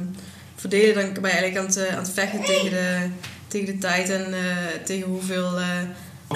verdelen, 0.56 1.14
dan 1.14 1.22
ben 1.22 1.32
je 1.32 1.38
eigenlijk 1.38 1.58
aan 1.58 1.66
het, 1.66 1.78
eh, 1.78 1.96
aan 1.96 2.04
het 2.04 2.12
vechten 2.14 2.44
tegen 2.44 2.70
de, 2.70 3.08
tegen 3.48 3.66
de 3.66 3.78
tijd 3.78 4.10
en 4.10 4.34
eh, 4.34 4.40
tegen 4.86 5.08
hoeveel 5.08 5.60
eh, 5.60 5.66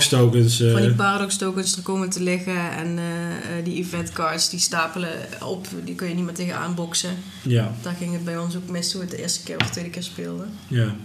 tokens. 0.03 0.61
eh, 0.61 0.71
van 0.71 0.81
die 0.81 0.93
paradox 0.93 1.37
tokens 1.37 1.75
er 1.75 1.81
komen 1.81 2.09
te 2.09 2.23
liggen. 2.23 2.71
En 2.77 2.97
eh, 2.97 3.57
eh, 3.57 3.65
die 3.65 3.75
event 3.77 4.11
cards 4.11 4.49
die 4.49 4.59
stapelen 4.59 5.09
op, 5.45 5.67
die 5.83 5.95
kun 5.95 6.07
je 6.07 6.13
niet 6.15 6.25
meer 6.25 6.33
tegenaan 6.33 6.75
boksen. 6.75 7.09
ja, 7.41 7.73
Daar 7.81 7.95
ging 7.99 8.13
het 8.13 8.23
bij 8.25 8.37
ons 8.37 8.55
ook 8.55 8.69
mis 8.69 8.89
toen 8.91 8.99
we 9.01 9.05
het 9.07 9.15
de 9.15 9.21
eerste 9.21 9.43
keer 9.43 9.57
of 9.57 9.65
de 9.65 9.71
tweede 9.71 9.89
keer 9.89 10.03
speelden. 10.03 10.49
ja. 10.67 10.95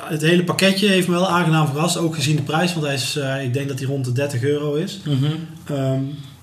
Het 0.00 0.20
hele 0.22 0.44
pakketje 0.44 0.88
heeft 0.88 1.08
me 1.08 1.14
wel 1.14 1.28
aangenaam 1.28 1.66
verrast, 1.66 1.96
ook 1.96 2.14
gezien 2.14 2.36
de 2.36 2.42
prijs, 2.42 2.72
want 2.72 2.86
hij 2.86 2.94
is, 2.94 3.16
eh, 3.16 3.44
ik 3.44 3.52
denk 3.54 3.68
dat 3.68 3.78
hij 3.78 3.88
rond 3.88 4.04
de 4.04 4.12
30 4.12 4.42
euro 4.42 4.74
is. 4.74 5.00
Mhm. 5.04 5.24
Ehm, 5.64 6.00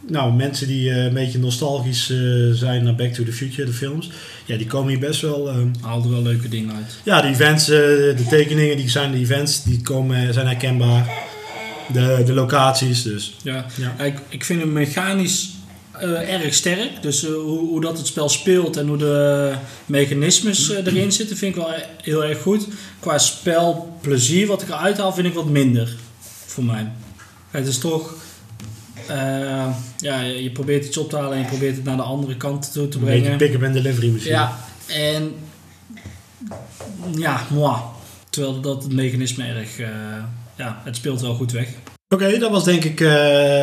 nou, 0.08 0.34
mensen 0.34 0.68
die 0.68 0.90
eh, 0.90 1.04
een 1.04 1.14
beetje 1.14 1.40
nostalgisch 1.40 2.10
eh, 2.10 2.18
zijn 2.52 2.84
naar 2.84 2.96
Back 2.96 3.14
to 3.14 3.24
the 3.24 3.32
Future, 3.32 3.66
de 3.68 3.74
films, 3.74 4.10
ja, 4.46 4.58
die 4.58 4.68
komen 4.68 4.90
hier 4.90 5.00
best 5.00 5.22
wel. 5.22 5.50
ehm, 5.50 5.68
Haalde 5.82 6.10
wel 6.10 6.22
leuke 6.22 6.50
dingen 6.50 6.76
uit. 6.76 6.98
ja, 7.04 7.22
de 7.22 7.28
events, 7.28 7.70
eh, 7.70 7.78
de 8.18 8.26
tekeningen, 8.30 8.78
die 8.78 8.90
zijn 8.90 9.12
de 9.12 9.18
events, 9.18 9.64
die 9.64 9.82
komen, 9.82 10.34
zijn 10.34 10.46
herkenbaar. 10.48 11.10
De, 11.94 12.22
de 12.26 12.34
locaties, 12.34 13.04
dus. 13.04 13.36
Ja. 13.44 13.66
Ja. 13.76 14.04
Ik, 14.04 14.20
ik 14.30 14.44
vind 14.46 14.60
hem 14.62 14.72
mechanisch 14.72 15.50
eh, 16.00 16.34
erg 16.34 16.54
sterk. 16.54 17.02
Dus 17.02 17.24
eh, 17.26 17.34
hoe, 17.34 17.60
hoe 17.60 17.82
dat 17.82 17.98
het 17.98 18.08
spel 18.08 18.30
speelt 18.30 18.78
en 18.78 18.88
hoe 18.88 18.98
de 18.98 19.54
mechanismes 19.86 20.70
eh, 20.72 20.86
erin 20.86 21.12
zitten, 21.12 21.38
vind 21.38 21.56
ik 21.56 21.62
wel 21.62 21.74
heel 22.02 22.26
erg 22.26 22.42
goed. 22.42 22.68
Qua 23.00 23.18
spelplezier, 23.18 24.48
wat 24.48 24.62
ik 24.62 24.68
eruit 24.68 24.98
haal, 24.98 25.14
vind 25.14 25.28
ik 25.28 25.34
wat 25.34 25.50
minder 25.50 25.96
voor 26.46 26.64
mij. 26.64 26.92
Het 27.52 27.68
is 27.68 27.78
toch. 27.78 28.14
ja, 29.98 30.22
je 30.22 30.52
probeert 30.54 30.86
iets 30.86 30.98
op 30.98 31.10
te 31.10 31.16
halen 31.16 31.34
en 31.34 31.40
je 31.42 31.48
probeert 31.48 31.76
het 31.76 31.86
naar 31.86 31.96
de 31.98 32.02
andere 32.04 32.38
kant 32.38 32.72
toe 32.72 32.88
te 32.88 32.98
Een 32.98 33.04
beetje 33.04 33.20
brengen. 33.22 33.38
pick-up 33.38 33.62
en 33.64 33.74
delivery 33.74 34.10
misschien. 34.10 34.34
Ja, 34.34 34.58
en. 34.88 35.32
Ja, 37.16 37.46
moi. 37.50 37.76
Terwijl 38.30 38.62
dat 38.62 38.84
het 38.84 38.94
mechanisme 38.94 39.44
erg, 39.44 39.80
ja, 40.58 40.82
het 40.84 40.96
speelt 40.96 41.22
wel 41.22 41.34
goed 41.34 41.52
weg. 41.52 41.68
Oké, 42.10 42.38
dat 42.38 42.52
was 42.52 42.64
denk 42.64 42.84
ik 42.84 43.02
eh, 43.02 43.08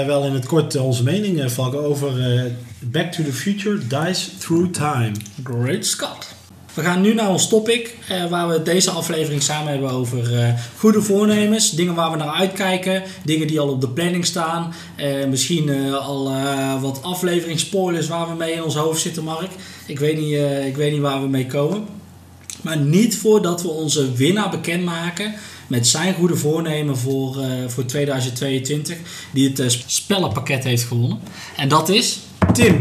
wel 0.06 0.24
in 0.24 0.32
het 0.32 0.46
kort 0.46 0.76
onze 0.76 1.02
mening, 1.02 1.38
uh, 1.38 1.48
Valko, 1.48 1.78
over 1.78 2.36
eh, 2.36 2.42
Back 2.80 3.12
to 3.12 3.24
the 3.24 3.32
Future 3.32 3.78
Dice 3.78 4.36
Through 4.38 4.70
Time. 4.72 5.12
Great 5.42 5.86
Scott. 5.86 6.34
We 6.74 6.82
gaan 6.82 7.00
nu 7.00 7.14
naar 7.14 7.28
ons 7.30 7.48
topic, 7.48 7.96
eh, 8.08 8.26
waar 8.26 8.48
we 8.48 8.62
deze 8.62 8.90
aflevering 8.90 9.42
samen 9.42 9.72
hebben 9.72 9.90
over 9.90 10.38
eh, 10.38 10.52
goede 10.78 11.02
voornemens, 11.02 11.70
dingen 11.70 11.94
waar 11.94 12.10
we 12.10 12.16
naar 12.16 12.34
uitkijken, 12.34 13.02
dingen 13.24 13.46
die 13.46 13.60
al 13.60 13.68
op 13.68 13.80
de 13.80 13.88
planning 13.88 14.24
staan, 14.26 14.72
eh, 14.96 15.26
misschien 15.28 15.68
eh, 15.68 15.94
al 15.94 16.30
eh, 16.30 16.82
wat 16.82 17.02
afleveringsspoilers 17.02 18.08
waar 18.08 18.28
we 18.28 18.34
mee 18.34 18.52
in 18.52 18.62
ons 18.62 18.74
hoofd 18.76 19.00
zitten, 19.00 19.24
Mark. 19.24 19.50
Ik 19.86 19.98
weet, 19.98 20.16
niet, 20.18 20.34
eh, 20.34 20.66
ik 20.66 20.76
weet 20.76 20.92
niet 20.92 21.00
waar 21.00 21.20
we 21.20 21.28
mee 21.28 21.46
komen. 21.46 21.84
Maar 22.64 22.76
niet 22.76 23.16
voordat 23.16 23.62
we 23.62 23.68
onze 23.68 24.12
winnaar 24.12 24.50
bekendmaken 24.50 25.34
met 25.66 25.86
zijn 25.86 26.14
goede 26.14 26.36
voornemen 26.36 26.96
voor, 26.96 27.40
eh, 27.40 27.48
voor 27.66 27.84
2022, 27.84 28.96
die 29.32 29.48
het 29.48 29.58
eh, 29.58 29.68
spellenpakket 29.86 30.64
heeft 30.64 30.84
gewonnen. 30.84 31.20
En 31.56 31.68
dat 31.68 31.88
is... 31.88 32.18
Tim. 32.52 32.78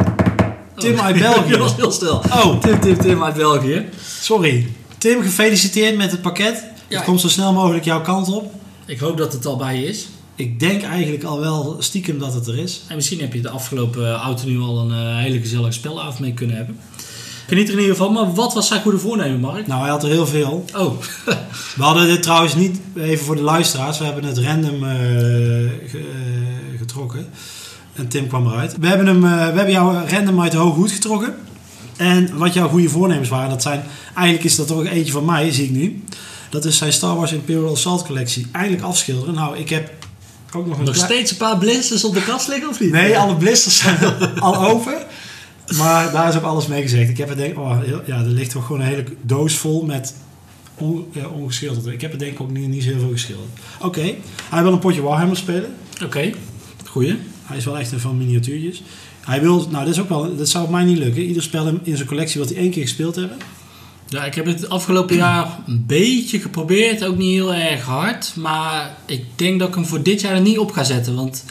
Tim 0.78 1.00
uit 1.00 1.20
België. 1.20 1.50
Dat 1.58 1.60
was 1.60 1.76
heel 1.76 1.92
stil. 1.92 2.16
Oh, 2.16 2.60
Tim, 2.60 2.80
Tim, 2.80 2.98
Tim 2.98 3.24
uit 3.24 3.36
België. 3.36 3.86
sorry. 4.22 4.68
Tim, 4.98 5.22
gefeliciteerd 5.22 5.98
met 5.98 6.12
het 6.12 6.22
pakket. 6.22 6.64
Ja. 6.88 6.96
Het 6.96 7.06
komt 7.06 7.22
zo 7.22 7.30
snel 7.30 7.54
mogelijk 7.54 7.86
jouw 7.86 8.02
kant 8.02 8.34
op. 8.34 8.54
Ik 8.86 9.00
hoop 9.00 9.18
dat 9.18 9.34
het 9.34 9.46
al 9.46 9.58
bij 9.58 9.80
je 9.80 9.88
is. 9.88 10.08
Ik 10.36 10.60
denk 10.60 10.84
eigenlijk 10.84 11.24
al 11.24 11.40
wel 11.40 11.76
stiekem 11.80 12.20
dat 12.20 12.34
het 12.34 12.48
er 12.48 12.58
is. 12.58 12.82
En 12.88 12.96
misschien 12.96 13.20
heb 13.20 13.34
je 13.34 13.42
de 13.42 13.50
afgelopen 13.50 14.14
auto 14.14 14.48
nu 14.48 14.60
al 14.60 14.80
een 14.80 14.92
eh, 14.92 15.18
hele 15.18 15.40
gezellige 15.40 15.72
spelavond 15.72 16.20
mee 16.20 16.34
kunnen 16.34 16.56
hebben. 16.56 16.80
Geniet 17.48 17.68
er 17.68 17.74
in 17.74 17.80
ieder 17.80 17.96
geval. 17.96 18.12
Maar 18.12 18.34
wat 18.34 18.54
was 18.54 18.68
zijn 18.68 18.82
goede 18.82 18.98
voornemen, 19.00 19.40
Mark? 19.40 19.68
Nou, 19.68 19.82
hij 19.82 19.90
had 19.90 20.04
er 20.04 20.10
heel 20.10 20.28
veel. 20.28 20.66
Oh, 20.76 20.94
We 21.78 21.84
hadden 21.84 22.08
dit 22.08 22.24
trouwens 22.24 22.56
niet, 22.56 22.80
even 22.98 23.26
voor 23.26 23.36
de 23.36 23.42
luisteraars, 23.42 23.98
we 23.98 24.06
hebben 24.06 24.24
het 24.24 24.38
random 24.38 24.84
eh, 24.84 24.90
ge- 25.90 25.98
eh, 25.98 26.80
getrokken. 26.80 27.28
En 27.94 28.08
Tim 28.08 28.28
kwam 28.28 28.48
eruit. 28.48 28.76
We 28.80 28.88
hebben, 28.88 29.08
hem, 29.08 29.24
eh, 29.26 29.32
we 29.32 29.38
hebben 29.58 29.72
jou 29.72 30.08
random 30.10 30.42
uit 30.42 30.52
de 30.52 30.58
hoge 30.58 30.76
hoed 30.80 30.92
getrokken. 30.92 31.36
En 31.98 32.38
wat 32.38 32.54
jouw 32.54 32.68
goede 32.70 32.90
voornemens 32.90 33.30
waren, 33.30 33.50
dat 33.50 33.62
zijn, 33.62 33.84
eigenlijk 34.16 34.46
is 34.46 34.56
dat 34.56 34.68
toch 34.68 34.86
eentje 34.86 35.12
van 35.12 35.26
mij, 35.26 35.52
zie 35.52 35.64
ik 35.66 35.72
nu. 35.72 36.04
Dat 36.50 36.66
is 36.66 36.78
zijn 36.78 36.94
Star 36.94 37.16
Wars 37.16 37.32
Imperial 37.32 37.72
Assault 37.74 38.06
collectie. 38.06 38.48
Eindelijk 38.52 38.84
afschilderen. 38.84 39.34
Nou, 39.34 39.58
ik 39.58 39.70
heb 39.70 39.92
ook 40.56 40.68
nog 40.68 40.78
een 40.78 40.84
nog 40.86 40.96
steeds 40.96 41.32
een 41.32 41.38
paar 41.38 41.58
blisters 41.58 42.04
op 42.04 42.14
de 42.14 42.24
kast 42.24 42.48
liggen 42.48 42.70
of 42.70 42.80
niet? 42.80 42.92
Nee, 42.92 43.18
alle 43.18 43.36
blisters 43.36 43.78
zijn 43.78 43.98
al 44.40 44.58
open. 44.68 44.94
Maar 45.78 46.12
daar 46.12 46.30
is 46.30 46.36
ook 46.36 46.44
alles 46.44 46.68
mee 46.68 46.82
gezegd. 46.82 47.10
Ik 47.10 47.18
heb 47.18 47.30
er 47.30 47.36
denk 47.36 47.58
oh, 47.58 47.78
ja, 48.06 48.18
er 48.18 48.26
ligt 48.26 48.52
toch 48.52 48.66
gewoon 48.66 48.82
een 48.82 48.88
hele 48.88 49.04
doos 49.22 49.56
vol 49.56 49.86
met 49.86 50.16
on, 50.76 51.06
ja, 51.12 51.28
ongeschilderd. 51.28 51.86
Ik 51.86 52.02
heb 52.02 52.12
er 52.12 52.20
denk 52.20 52.32
ik 52.32 52.42
ook 52.42 52.52
niet, 52.52 52.68
niet 52.68 52.84
zo 52.84 52.90
heel 52.90 53.00
veel 53.00 53.12
geschilderd. 53.12 53.50
Oké, 53.82 54.14
hij 54.50 54.64
wil 54.64 54.72
een 54.72 54.80
potje 54.80 55.02
Warhammer 55.02 55.38
spelen. 55.38 55.76
Oké, 56.04 56.32
goeie. 56.86 57.18
Hij 57.44 57.58
is 57.58 57.66
wel 57.66 57.78
echt 57.78 57.92
een 57.92 58.00
van 58.00 58.18
miniatuurtjes. 58.18 58.84
Hij 59.26 59.42
wil, 59.42 59.68
nou 59.70 59.86
dat 59.86 59.94
is 59.94 60.00
ook 60.00 60.10
wel, 60.10 60.36
dat 60.36 60.50
zou 60.50 60.70
mij 60.70 60.84
niet 60.84 60.98
lukken. 60.98 61.24
Ieder 61.24 61.44
spel 61.44 61.68
in, 61.84 61.96
zijn 61.96 62.08
collectie 62.08 62.42
wil 62.42 62.50
hij 62.50 62.60
één 62.60 62.72
keer 62.72 62.82
gespeeld 62.82 63.16
hebben. 63.16 63.38
Ja, 64.08 64.26
ik 64.26 64.36
heb 64.36 64.46
het 64.46 64.70
afgelopen 64.70 65.16
jaar 65.16 65.60
een 65.68 65.84
beetje 65.88 66.40
geprobeerd. 66.40 67.06
Ook 67.06 67.18
niet 67.18 67.32
heel 67.32 67.54
erg 67.54 67.82
hard. 67.82 68.36
Maar 68.36 68.98
ik 69.06 69.26
denk 69.36 69.60
dat 69.60 69.68
ik 69.68 69.76
hem 69.76 69.86
voor 69.86 70.04
dit 70.04 70.22
jaar 70.22 70.34
er 70.34 70.42
niet 70.42 70.58
op 70.58 70.72
ga 70.72 70.84
zetten. 70.84 71.16
Want 71.16 71.44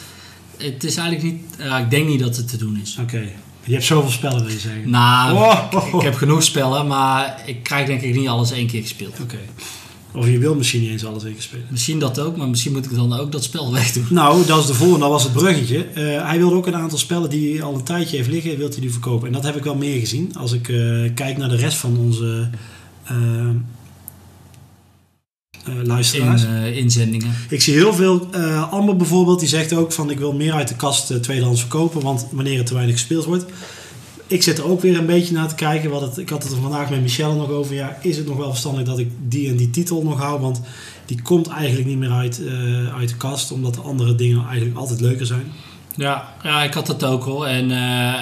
het 0.57 0.85
is 0.85 0.97
eigenlijk 0.97 1.33
niet... 1.33 1.43
Ja, 1.59 1.79
ik 1.79 1.91
denk 1.91 2.09
niet 2.09 2.21
dat 2.21 2.37
het 2.37 2.49
te 2.49 2.57
doen 2.57 2.81
is. 2.83 2.99
Oké, 3.01 3.29
je 3.65 3.73
hebt 3.73 3.85
zoveel 3.85 4.11
spellen 4.11 4.41
wil 4.45 4.53
je 4.53 4.59
zeggen. 4.59 4.91
Nou, 4.91 5.37
Oh. 5.37 5.63
ik, 5.71 5.95
ik 5.95 6.01
heb 6.01 6.15
genoeg 6.15 6.43
spellen. 6.43 6.87
Maar 6.87 7.43
ik 7.47 7.63
krijg 7.63 7.87
denk 7.87 8.01
ik 8.01 8.15
niet 8.15 8.29
alles 8.29 8.51
één 8.51 8.67
keer 8.67 8.83
gespeeld. 8.83 9.21
Oké. 9.23 9.39
Of 10.15 10.27
je 10.29 10.39
wil 10.39 10.55
misschien 10.55 10.81
niet 10.81 10.91
eens 10.91 11.05
alles 11.05 11.25
één 11.25 11.33
keer 11.33 11.43
spelen. 11.43 11.67
Misschien 11.71 11.99
dat 11.99 12.19
ook. 12.19 12.37
Maar 12.37 12.49
misschien 12.49 12.73
moet 12.73 12.85
ik 12.85 12.95
dan 12.95 13.13
ook 13.19 13.33
dat 13.33 13.45
spel 13.45 13.73
wegdoen. 13.81 14.07
Nou, 14.11 14.47
dat 14.47 14.59
is 14.61 14.67
de 14.67 14.75
volgende, 14.75 15.01
dat 15.01 15.11
was 15.11 15.23
het 15.23 15.33
bruggetje. 15.33 15.85
Eh, 15.85 16.27
hij 16.29 16.39
wilde 16.39 16.55
ook 16.55 16.67
een 16.67 16.77
aantal 16.77 16.99
spellen 16.99 17.31
die 17.31 17.53
hij 17.55 17.63
al 17.63 17.75
een 17.75 17.83
tijdje 17.85 18.17
heeft 18.17 18.29
liggen, 18.29 18.57
wil 18.59 18.69
hij 18.69 18.81
die 18.81 18.93
verkopen. 18.93 19.27
En 19.27 19.33
dat 19.33 19.45
heb 19.45 19.57
ik 19.57 19.65
wel 19.65 19.75
meer 19.77 20.01
gezien. 20.01 20.33
Als 20.39 20.53
ik 20.53 20.69
eh, 20.69 20.77
kijk 21.15 21.37
naar 21.37 21.49
de 21.49 21.57
rest 21.57 21.77
van 21.77 21.99
onze 21.99 22.51
eh, 23.05 23.17
eh, 25.67 25.75
In 25.75 25.87
luisteraars. 25.87 26.45
eh, 26.45 26.77
inzendingen. 26.77 27.33
Ik 27.49 27.63
zie 27.63 27.75
heel 27.75 27.95
veel, 27.95 28.29
eh, 28.31 28.73
Amber 28.73 28.97
bijvoorbeeld, 28.97 29.41
die 29.41 29.49
zegt 29.49 29.73
ook 29.73 29.93
van 29.93 30.11
ik 30.11 30.19
wil 30.19 30.33
meer 30.33 30.53
uit 30.53 30.69
de 30.69 30.77
kast 30.77 31.11
eh, 31.11 31.17
tweedehands 31.17 31.61
verkopen, 31.61 32.01
want 32.03 32.27
wanneer 32.31 32.59
het 32.59 32.67
te 32.67 32.75
weinig 32.75 32.95
gespeeld 32.95 33.25
wordt. 33.25 33.45
Ik 34.27 34.43
zit 34.43 34.59
er 34.59 34.65
ook 34.71 34.81
weer 34.81 34.99
een 34.99 35.07
beetje 35.07 35.35
naar 35.35 35.49
te 35.49 35.55
kijken. 35.55 35.91
Wat 35.91 36.01
het, 36.01 36.19
ik 36.19 36.29
had 36.29 36.43
het 36.43 36.53
er 36.53 36.59
vandaag 36.61 36.91
met 36.91 37.03
Michelle 37.03 37.35
nog 37.35 37.49
over. 37.51 37.75
Ja, 37.75 37.99
is 38.03 38.17
het 38.17 38.27
nog 38.27 38.37
wel 38.37 38.49
verstandig 38.51 38.85
dat 38.85 38.99
ik 38.99 39.11
die 39.29 39.49
en 39.49 39.57
die 39.57 39.71
titel 39.71 40.03
nog 40.03 40.19
hou? 40.21 40.41
Want 40.41 40.61
die 41.07 41.23
komt 41.23 41.47
eigenlijk 41.49 41.89
niet 41.89 41.99
meer 41.99 42.11
uit, 42.11 42.41
uit 42.99 43.09
de 43.09 43.17
kast, 43.17 43.53
omdat 43.53 43.75
de 43.75 43.81
andere 43.81 44.15
dingen 44.15 44.45
eigenlijk 44.47 44.77
altijd 44.77 45.01
leuker 45.01 45.27
zijn. 45.27 45.53
Ja, 45.97 46.35
ja, 46.43 46.63
ik 46.63 46.75
had 46.75 46.87
dat 46.87 47.05
ook 47.05 47.25
al. 47.25 47.47
En, 47.49 47.71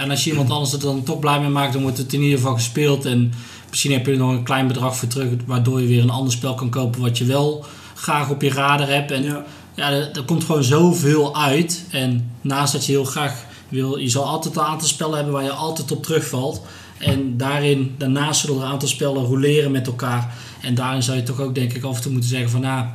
en 0.01 0.11
als 0.11 0.25
je 0.25 0.31
iemand 0.31 0.51
anders 0.51 0.73
er 0.73 0.81
dan 0.81 1.03
toch 1.03 1.19
blij 1.19 1.41
mee 1.41 1.49
maakt, 1.49 1.73
dan 1.73 1.83
wordt 1.83 1.99
het 1.99 2.13
in 2.13 2.23
ieder 2.23 2.39
geval 2.39 2.55
gespeeld. 2.55 3.05
En 3.05 3.33
misschien 3.71 3.93
heb 3.93 4.07
je 4.07 4.13
er 4.13 4.19
nog 4.19 4.31
een 4.31 4.43
klein 4.43 4.67
bedrag 4.67 4.97
voor 4.97 5.09
terug, 5.09 5.29
waardoor 5.47 5.81
je 5.81 5.87
weer 5.87 6.03
een 6.03 6.11
ander 6.11 6.33
spel 6.33 6.55
kan 6.55 6.71
kopen 6.71 7.01
wat 7.01 7.19
je 7.19 7.25
wel 7.25 7.65
graag 7.95 8.31
op 8.31 8.43
je 8.43 8.51
radar 8.51 8.89
hebt. 8.89 9.11
En 9.11 9.23
Ja. 9.23 9.45
ja, 9.75 9.91
er, 9.91 10.11
er 10.13 10.23
komt 10.25 10.45
gewoon 10.45 10.65
zoveel 10.65 11.37
uit. 11.37 11.85
En 11.91 12.31
naast 12.41 12.73
dat 12.73 12.87
je 12.87 12.93
heel 12.93 13.05
graag 13.05 13.45
wil, 13.69 13.97
je 13.97 14.09
zal 14.09 14.25
altijd 14.25 14.57
een 14.57 14.63
aantal 14.63 14.89
spellen 14.89 15.15
hebben 15.15 15.33
waar 15.33 15.45
je 15.45 15.51
altijd 15.51 15.91
op 15.91 16.03
terugvalt. 16.03 16.63
En 16.99 17.37
daarin, 17.37 17.95
daarnaast 17.99 18.41
zullen 18.41 18.57
er 18.57 18.63
een 18.63 18.71
aantal 18.71 18.89
spellen 18.89 19.25
roleren 19.25 19.71
met 19.71 19.87
elkaar. 19.87 20.35
En 20.63 20.75
daarin 20.75 21.03
zou 21.03 21.17
je 21.17 21.23
toch 21.23 21.41
ook 21.41 21.55
denk 21.55 21.73
ik 21.73 21.85
af 21.85 21.97
en 21.97 22.03
toe 22.03 22.13
moeten 22.13 22.31
zeggen 22.31 22.51
van 22.51 22.61
nou, 22.61 22.87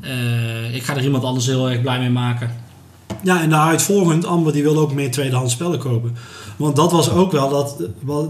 eh, 0.00 0.74
ik 0.74 0.82
ga 0.82 0.96
er 0.96 1.04
iemand 1.04 1.24
anders 1.24 1.46
heel 1.46 1.70
erg 1.70 1.80
blij 1.80 1.98
mee 1.98 2.10
maken. 2.10 2.61
Ja, 3.22 3.42
en 3.42 3.50
daaruit 3.50 3.82
volgend, 3.82 4.26
Amber 4.26 4.52
die 4.52 4.62
wil 4.62 4.78
ook 4.78 4.92
meer 4.92 5.10
tweedehands 5.10 5.52
spellen 5.52 5.78
kopen. 5.78 6.16
Want 6.56 6.76
dat 6.76 6.92
was 6.92 7.10
ook 7.10 7.32
wel, 7.32 7.48
dat, 7.48 7.76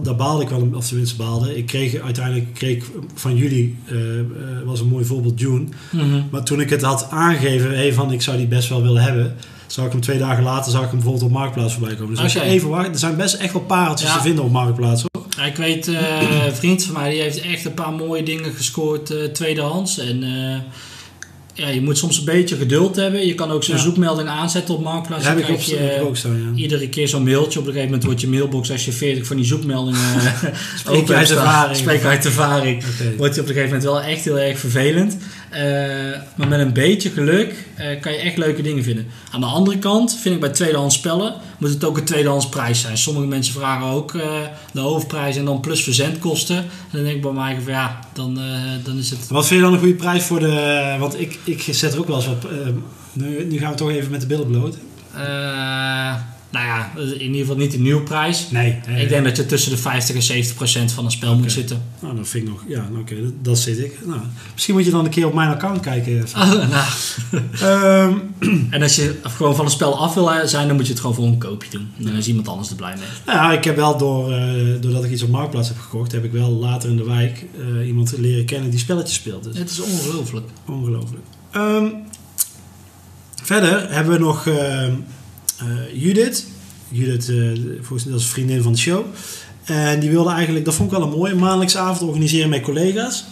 daar 0.04 0.16
baalde 0.16 0.42
ik 0.42 0.48
wel, 0.48 0.68
of 0.74 0.86
tenminste 0.86 1.16
baalde. 1.16 1.56
Ik 1.56 1.66
kreeg 1.66 2.00
uiteindelijk 2.00 2.54
kreeg 2.54 2.84
van 3.14 3.36
jullie, 3.36 3.76
eh, 3.86 4.18
eh, 4.18 4.26
was 4.64 4.80
een 4.80 4.88
mooi 4.88 5.04
voorbeeld, 5.04 5.40
June. 5.40 5.64
Mhm. 5.90 6.22
Maar 6.30 6.42
toen 6.42 6.60
ik 6.60 6.70
het 6.70 6.82
had 6.82 7.06
aangegeven, 7.10 7.70
hey, 7.70 7.92
van 7.92 8.12
ik 8.12 8.22
zou 8.22 8.36
die 8.36 8.46
best 8.46 8.68
wel 8.68 8.82
willen 8.82 9.02
hebben, 9.02 9.36
zou 9.66 9.86
ik 9.86 9.92
hem 9.92 10.00
twee 10.00 10.18
dagen 10.18 10.44
later 10.44 10.72
zag 10.72 10.82
ik 10.82 10.88
hem 10.88 10.96
bijvoorbeeld 10.96 11.24
op 11.24 11.38
Marktplaats 11.38 11.72
voorbij 11.72 11.94
komen. 11.94 12.14
Dus 12.14 12.22
als 12.22 12.32
je 12.32 12.42
even 12.42 12.68
wacht, 12.68 12.88
er 12.88 12.98
zijn 12.98 13.16
best 13.16 13.34
echt 13.34 13.52
wel 13.52 13.62
pareltjes 13.62 14.08
Ja. 14.08 14.16
te 14.16 14.22
vinden 14.22 14.44
op 14.44 14.50
Marktplaats. 14.50 15.02
Hoor. 15.02 15.26
Ja, 15.36 15.44
ik 15.44 15.56
weet, 15.56 15.88
eh, 15.88 16.44
een 16.46 16.54
vriend 16.54 16.84
van 16.84 16.94
mij 16.94 17.10
die 17.10 17.20
heeft 17.20 17.40
echt 17.40 17.64
een 17.64 17.74
paar 17.74 17.92
mooie 17.92 18.22
dingen 18.22 18.52
gescoord 18.52 19.10
eh, 19.10 19.24
tweedehands. 19.24 19.98
En 19.98 20.24
ja, 21.55 21.68
je 21.68 21.80
moet 21.82 21.98
soms 21.98 22.18
een 22.18 22.24
beetje 22.24 22.57
geduld 22.57 22.96
hebben. 22.96 23.26
Je 23.26 23.34
kan 23.34 23.50
ook 23.50 23.64
zo'n 23.64 23.74
Ja. 23.76 23.80
zoekmelding 23.82 24.28
aanzetten 24.28 24.74
op 24.74 24.82
Marktplaats. 24.82 25.24
Dan 25.24 25.36
heb 25.36 25.44
krijg 25.44 25.61
ik 25.61 25.66
je 25.66 26.00
ook 26.00 26.16
staan, 26.16 26.53
ja. 26.55 26.62
iedere 26.62 26.88
keer 26.88 27.09
zo'n 27.09 27.22
mailtje. 27.22 27.59
Op 27.59 27.66
een 27.66 27.72
gegeven 27.72 27.84
moment 27.84 28.05
wordt 28.05 28.20
je 28.20 28.28
mailbox, 28.28 28.70
als 28.70 28.84
je 28.84 28.92
40 28.92 29.26
van 29.26 29.36
die 29.36 29.44
zoekmeldingen 29.44 30.00
eh, 30.14 30.32
Spreek 30.78 30.96
open 31.00 31.16
uit 31.16 31.30
ervaring. 31.30 31.76
Spreek 31.76 32.05
uit 32.05 32.24
ervaring. 32.24 32.84
Wordt 33.16 33.34
je 33.34 33.40
op 33.40 33.48
een 33.48 33.55
gegeven 33.55 33.76
moment 33.78 33.82
wel 33.82 34.03
echt 34.03 34.24
heel 34.24 34.38
erg 34.38 34.59
vervelend. 34.59 35.16
Eh, 35.53 36.20
maar 36.34 36.48
met 36.48 36.61
een 36.61 36.72
beetje 36.72 37.11
geluk 37.11 37.66
eh, 37.74 38.00
kan 38.00 38.12
je 38.12 38.18
echt 38.18 38.36
leuke 38.36 38.62
dingen 38.62 38.82
vinden. 38.84 39.07
Aan 39.30 39.40
de 39.40 39.46
andere 39.46 39.78
kant 39.78 40.18
vind 40.20 40.34
ik 40.34 40.40
bij 40.40 40.50
tweedehands 40.50 40.94
spellen 40.94 41.34
moet 41.59 41.70
het 41.70 41.84
ook 41.84 41.96
een 41.96 42.05
tweedehands 42.05 42.48
prijs 42.48 42.80
zijn. 42.80 42.98
Sommige 42.98 43.26
mensen 43.26 43.55
vragen 43.55 43.86
ook 43.86 44.14
eh, 44.14 44.30
de 44.72 44.80
hoofdprijs 44.80 45.36
en 45.36 45.44
dan 45.44 45.61
plus 45.61 45.82
verzendkosten. 45.82 46.57
En 46.57 46.64
dan 46.92 47.03
denk 47.03 47.16
ik 47.16 47.22
bij 47.22 47.32
mij 47.32 47.59
van 47.64 47.72
ja, 47.72 47.98
dan, 48.12 48.38
dan 48.84 48.98
is 48.98 49.11
het... 49.11 49.28
Wat 49.28 49.46
vind 49.46 49.61
je 49.61 49.64
dan 49.66 49.74
een 49.74 49.80
goede 49.80 49.94
prijs 49.94 50.24
voor 50.24 50.40
de... 50.40 50.96
Want 50.98 51.20
ik, 51.20 51.38
ik 51.44 51.62
zet 51.70 51.92
er 51.92 51.98
ook 51.98 52.07
wel 52.07 52.16
eens 52.16 52.26
wat... 52.26 52.44
eh, 52.44 52.50
nu, 53.12 53.44
nu 53.44 53.59
gaan 53.59 53.70
we 53.70 53.76
toch 53.76 53.90
even 53.90 54.11
met 54.11 54.20
de 54.20 54.26
billen 54.26 54.46
bloot. 54.46 54.76
eh, 55.14 56.14
nou 56.53 56.66
ja, 56.66 56.90
in 56.96 57.20
ieder 57.20 57.40
geval 57.40 57.57
niet 57.57 57.70
de 57.72 57.78
nieuwprijs. 57.78 58.50
Nee. 58.50 58.80
Ik 58.96 59.09
denk 59.09 59.24
dat 59.24 59.36
je 59.36 59.46
tussen 59.46 59.70
de 59.70 59.76
50 59.76 60.14
en 60.14 60.22
70 60.22 60.57
procent 60.57 60.92
van 60.92 61.05
een 61.05 61.11
spel 61.11 61.36
moet 61.36 61.53
zitten. 61.53 61.82
Nou, 62.00 62.16
dat 62.16 62.28
vind 62.28 62.44
ik 62.44 62.50
nog... 62.50 62.64
Ja, 62.68 62.88
oké, 62.98 63.22
dat, 63.22 63.32
dat 63.42 63.59
zit 63.59 63.78
ik. 63.78 63.98
Nou, 64.07 64.20
misschien 64.53 64.74
moet 64.74 64.84
je 64.84 64.90
dan 64.90 65.05
een 65.05 65.11
keer 65.11 65.26
op 65.26 65.34
mijn 65.34 65.48
account 65.50 65.80
kijken. 65.80 66.24
Nou. 66.70 66.86
Ehm, 67.61 68.18
En 68.70 68.82
als 68.82 68.96
je 68.96 69.14
gewoon 69.22 69.57
van 69.57 69.64
een 69.64 69.70
spel 69.70 69.98
af 69.98 70.14
wil 70.14 70.30
zijn, 70.44 70.66
dan 70.66 70.76
moet 70.76 70.86
je 70.86 70.92
het 70.92 71.00
gewoon 71.00 71.16
voor 71.16 71.24
een 71.26 71.38
koopje 71.38 71.70
doen. 71.70 71.88
Dan 71.96 72.12
is 72.14 72.28
iemand 72.28 72.48
anders 72.48 72.70
er 72.70 72.76
blij 72.76 72.94
mee. 72.94 73.09
Nou 73.26 73.38
ja, 73.38 73.53
ik 73.59 73.64
heb 73.64 73.76
wel 73.76 73.98
door, 73.98 74.32
eh, 74.32 74.55
doordat 74.80 75.05
ik 75.05 75.11
iets 75.11 75.22
op 75.22 75.28
Marktplaats 75.30 75.68
heb 75.68 75.78
gekocht, 75.78 76.12
heb 76.12 76.24
ik 76.24 76.32
wel 76.32 76.50
later 76.50 76.90
in 76.90 76.96
de 76.96 77.05
wijk 77.05 77.44
eh, 77.80 77.86
iemand 77.86 78.14
leren 78.18 78.44
kennen 78.44 78.70
die 78.70 78.78
spelletjes 78.78 79.14
speelt. 79.16 79.44
Dus 79.44 79.59
Het 79.59 79.70
is 79.70 79.80
ongelooflijk. 79.80 80.46
ongelooflijk. 80.66 81.22
Ehm, 81.50 81.86
verder 83.42 83.92
hebben 83.94 84.12
we 84.12 84.18
nog 84.18 84.46
ehm, 84.46 84.57
eh, 84.59 84.92
Judith. 85.94 86.46
Judith, 86.88 87.28
eh, 87.28 87.36
volgens 87.80 88.04
mij 88.04 88.12
dat 88.12 88.20
is 88.20 88.26
een 88.26 88.32
vriendin 88.32 88.62
van 88.62 88.72
de 88.72 88.78
show. 88.78 89.04
En 89.64 90.00
die 90.00 90.10
wilde 90.10 90.30
eigenlijk, 90.30 90.64
dat 90.64 90.74
vond 90.74 90.92
ik 90.92 90.98
wel 90.98 91.06
een 91.06 91.18
mooie, 91.18 91.34
maandelijkse 91.34 91.78
avond 91.78 92.10
organiseren 92.10 92.48
met 92.48 92.62
collega's. 92.62 93.24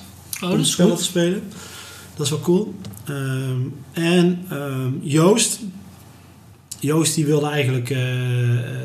Oh, 0.43 0.51
om 0.51 0.65
spellen 0.65 0.97
te 0.97 1.05
spelen. 1.05 1.43
Dat 2.15 2.27
is 2.27 2.31
wel 2.31 2.41
cool. 2.41 2.75
Ehm, 3.05 3.61
en 3.93 4.45
ehm, 4.49 4.91
Joost. 5.01 5.59
Joost 6.79 7.15
die 7.15 7.27
wilde 7.27 7.49
eigenlijk 7.49 7.91
eh, 7.91 7.99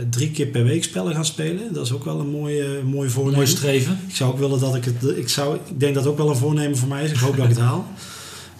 drie 0.09 0.31
keer 0.31 0.47
per 0.47 0.63
week 0.63 0.83
spellen 0.83 1.13
gaan 1.13 1.25
spelen. 1.25 1.73
Dat 1.73 1.85
is 1.85 1.91
ook 1.91 2.05
wel 2.05 2.19
een 2.19 2.29
mooie, 2.29 2.81
mooi 2.83 3.09
voornemen. 3.09 3.39
Mooi 3.39 3.51
streven. 3.51 3.99
Ik 4.07 4.15
zou 4.15 4.31
ook 4.31 4.39
willen 4.39 4.59
dat 4.59 4.75
ik 4.75 4.85
het. 4.85 5.17
Ik, 5.17 5.29
zou, 5.29 5.55
ik 5.55 5.79
denk 5.79 5.93
dat 5.93 6.03
het 6.03 6.11
ook 6.11 6.17
wel 6.17 6.29
een 6.29 6.35
voornemen 6.35 6.77
voor 6.77 6.87
mij 6.87 7.03
is. 7.03 7.11
Ik 7.11 7.17
hoop 7.17 7.35
dat 7.35 7.45
ik 7.45 7.51
het 7.51 7.59
haal. 7.69 7.87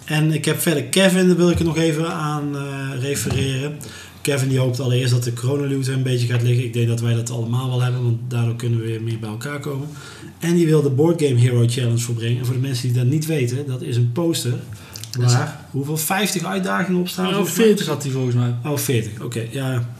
En 0.05 0.31
ik 0.31 0.45
heb 0.45 0.59
verder 0.59 0.83
Kevin, 0.83 1.27
daar 1.27 1.37
wil 1.37 1.49
ik 1.49 1.59
er 1.59 1.65
nog 1.65 1.77
even 1.77 2.13
aan 2.13 2.55
eh, 2.55 3.01
refereren. 3.01 3.77
Kevin 4.25 4.49
die 4.49 4.59
hoopt 4.59 4.79
allereerst 4.79 5.11
dat 5.11 5.23
de 5.23 5.33
coronaloot 5.33 5.87
er 5.87 5.93
een 5.93 6.03
beetje 6.03 6.27
gaat 6.27 6.41
liggen. 6.41 6.63
Ik 6.63 6.73
denk 6.73 6.87
dat 6.87 6.99
wij 6.99 7.13
dat 7.13 7.29
allemaal 7.29 7.69
wel 7.69 7.81
hebben, 7.81 8.03
want 8.03 8.17
daardoor 8.27 8.55
kunnen 8.55 8.79
we 8.79 8.85
weer 8.85 9.01
meer 9.01 9.19
bij 9.19 9.29
elkaar 9.29 9.59
komen. 9.59 9.87
En 10.39 10.55
die 10.55 10.65
wil 10.65 10.81
de 10.81 10.89
Board 10.89 11.21
Game 11.21 11.39
Hero 11.39 11.65
Challenge 11.67 11.97
voorbrengen. 11.97 12.39
En 12.39 12.45
voor 12.45 12.53
de 12.53 12.61
mensen 12.61 12.87
die 12.87 12.97
dat 12.97 13.05
niet 13.05 13.25
weten, 13.25 13.67
dat 13.67 13.81
is 13.81 13.95
een 13.95 14.11
poster 14.11 14.53
waar 15.17 15.65
hoeveel 15.71 15.97
50 15.97 16.43
uitdagingen 16.43 16.99
op 16.99 17.07
staan. 17.07 17.27
Oh, 17.27 17.33
volgens 17.33 17.57
mij? 17.57 17.65
40 17.65 17.87
had 17.87 18.03
hij 18.03 18.11
volgens 18.11 18.35
mij. 18.35 18.55
Oh, 18.63 18.77
40, 18.77 19.21
oké. 19.21 19.47
ja. 19.51 19.95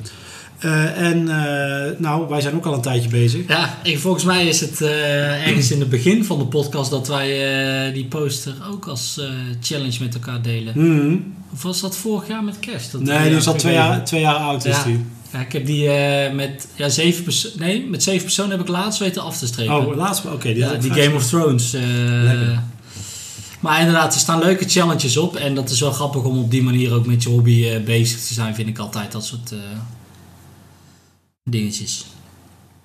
Eh, 0.60 1.02
en 1.02 1.30
eh, 1.30 2.00
nou, 2.00 2.28
wij 2.30 2.42
zijn 2.42 2.56
ook 2.56 2.66
al 2.66 2.74
een 2.74 2.82
tijdje 2.82 3.10
bezig. 3.10 3.48
Ja, 3.48 3.78
ik, 3.84 4.00
volgens 4.00 4.24
mij 4.24 4.48
is 4.48 4.60
het 4.60 4.82
eh, 4.82 5.48
ergens 5.48 5.72
in 5.72 5.80
het 5.80 5.90
begin 5.90 6.26
van 6.26 6.38
de 6.38 6.46
podcast 6.46 6.90
dat 6.90 7.08
wij 7.08 7.92
die 7.94 8.06
poster 8.06 8.54
ook 8.72 8.88
als 8.88 9.22
challenge 9.62 9.98
met 10.00 10.14
elkaar 10.14 10.42
delen. 10.42 10.74
Mhm. 10.76 11.16
Of 11.54 11.64
was 11.64 11.82
dat 11.82 11.98
vorig 11.98 12.28
jaar 12.28 12.44
met 12.44 12.60
kerst? 12.60 12.92
Dat 12.92 13.02
Nee, 13.02 13.28
die 13.30 13.38
is 13.38 13.48
al 13.48 13.56
twee 13.56 13.74
jaar, 13.74 14.04
twee 14.06 14.22
jaar 14.22 14.36
oud. 14.36 14.66
Is 14.66 14.76
Ja. 14.76 14.84
die. 14.84 15.06
Ja, 15.34 15.40
ik 15.40 15.52
heb 15.52 15.66
die 15.66 15.90
met, 16.34 16.68
ja, 16.76 16.90
zeven 16.90 17.24
perso- 17.24 17.50
nee, 17.58 17.86
met 17.90 18.04
zeven 18.04 18.22
personen 18.24 18.52
heb 18.52 18.60
ik 18.60 18.68
laatst 18.68 19.00
weten 19.00 19.22
af 19.22 19.38
te 19.38 19.48
strepen. 19.48 19.88
Oh, 19.88 19.96
laatst. 19.96 20.26
Oké, 20.26 20.48
die, 20.54 20.58
Ja, 20.58 20.74
die. 20.74 20.92
Game 20.94 21.16
of 21.16 21.28
Thrones. 21.28 21.76
maar 23.60 23.80
inderdaad, 23.80 24.14
er 24.14 24.20
staan 24.20 24.40
leuke 24.40 24.70
challenges 24.70 25.18
op. 25.18 25.36
En 25.36 25.56
dat 25.56 25.70
is 25.70 25.80
wel 25.80 25.92
grappig 25.92 26.24
om 26.24 26.38
op 26.38 26.52
die 26.52 26.64
manier 26.64 26.94
ook 26.94 27.06
met 27.06 27.24
je 27.24 27.30
hobby 27.30 27.82
bezig 27.84 28.20
te 28.20 28.34
zijn, 28.34 28.56
vind 28.56 28.68
ik 28.68 28.78
altijd. 28.78 29.12
Dat 29.12 29.26
soort 29.26 29.54
dingetjes. 31.50 32.06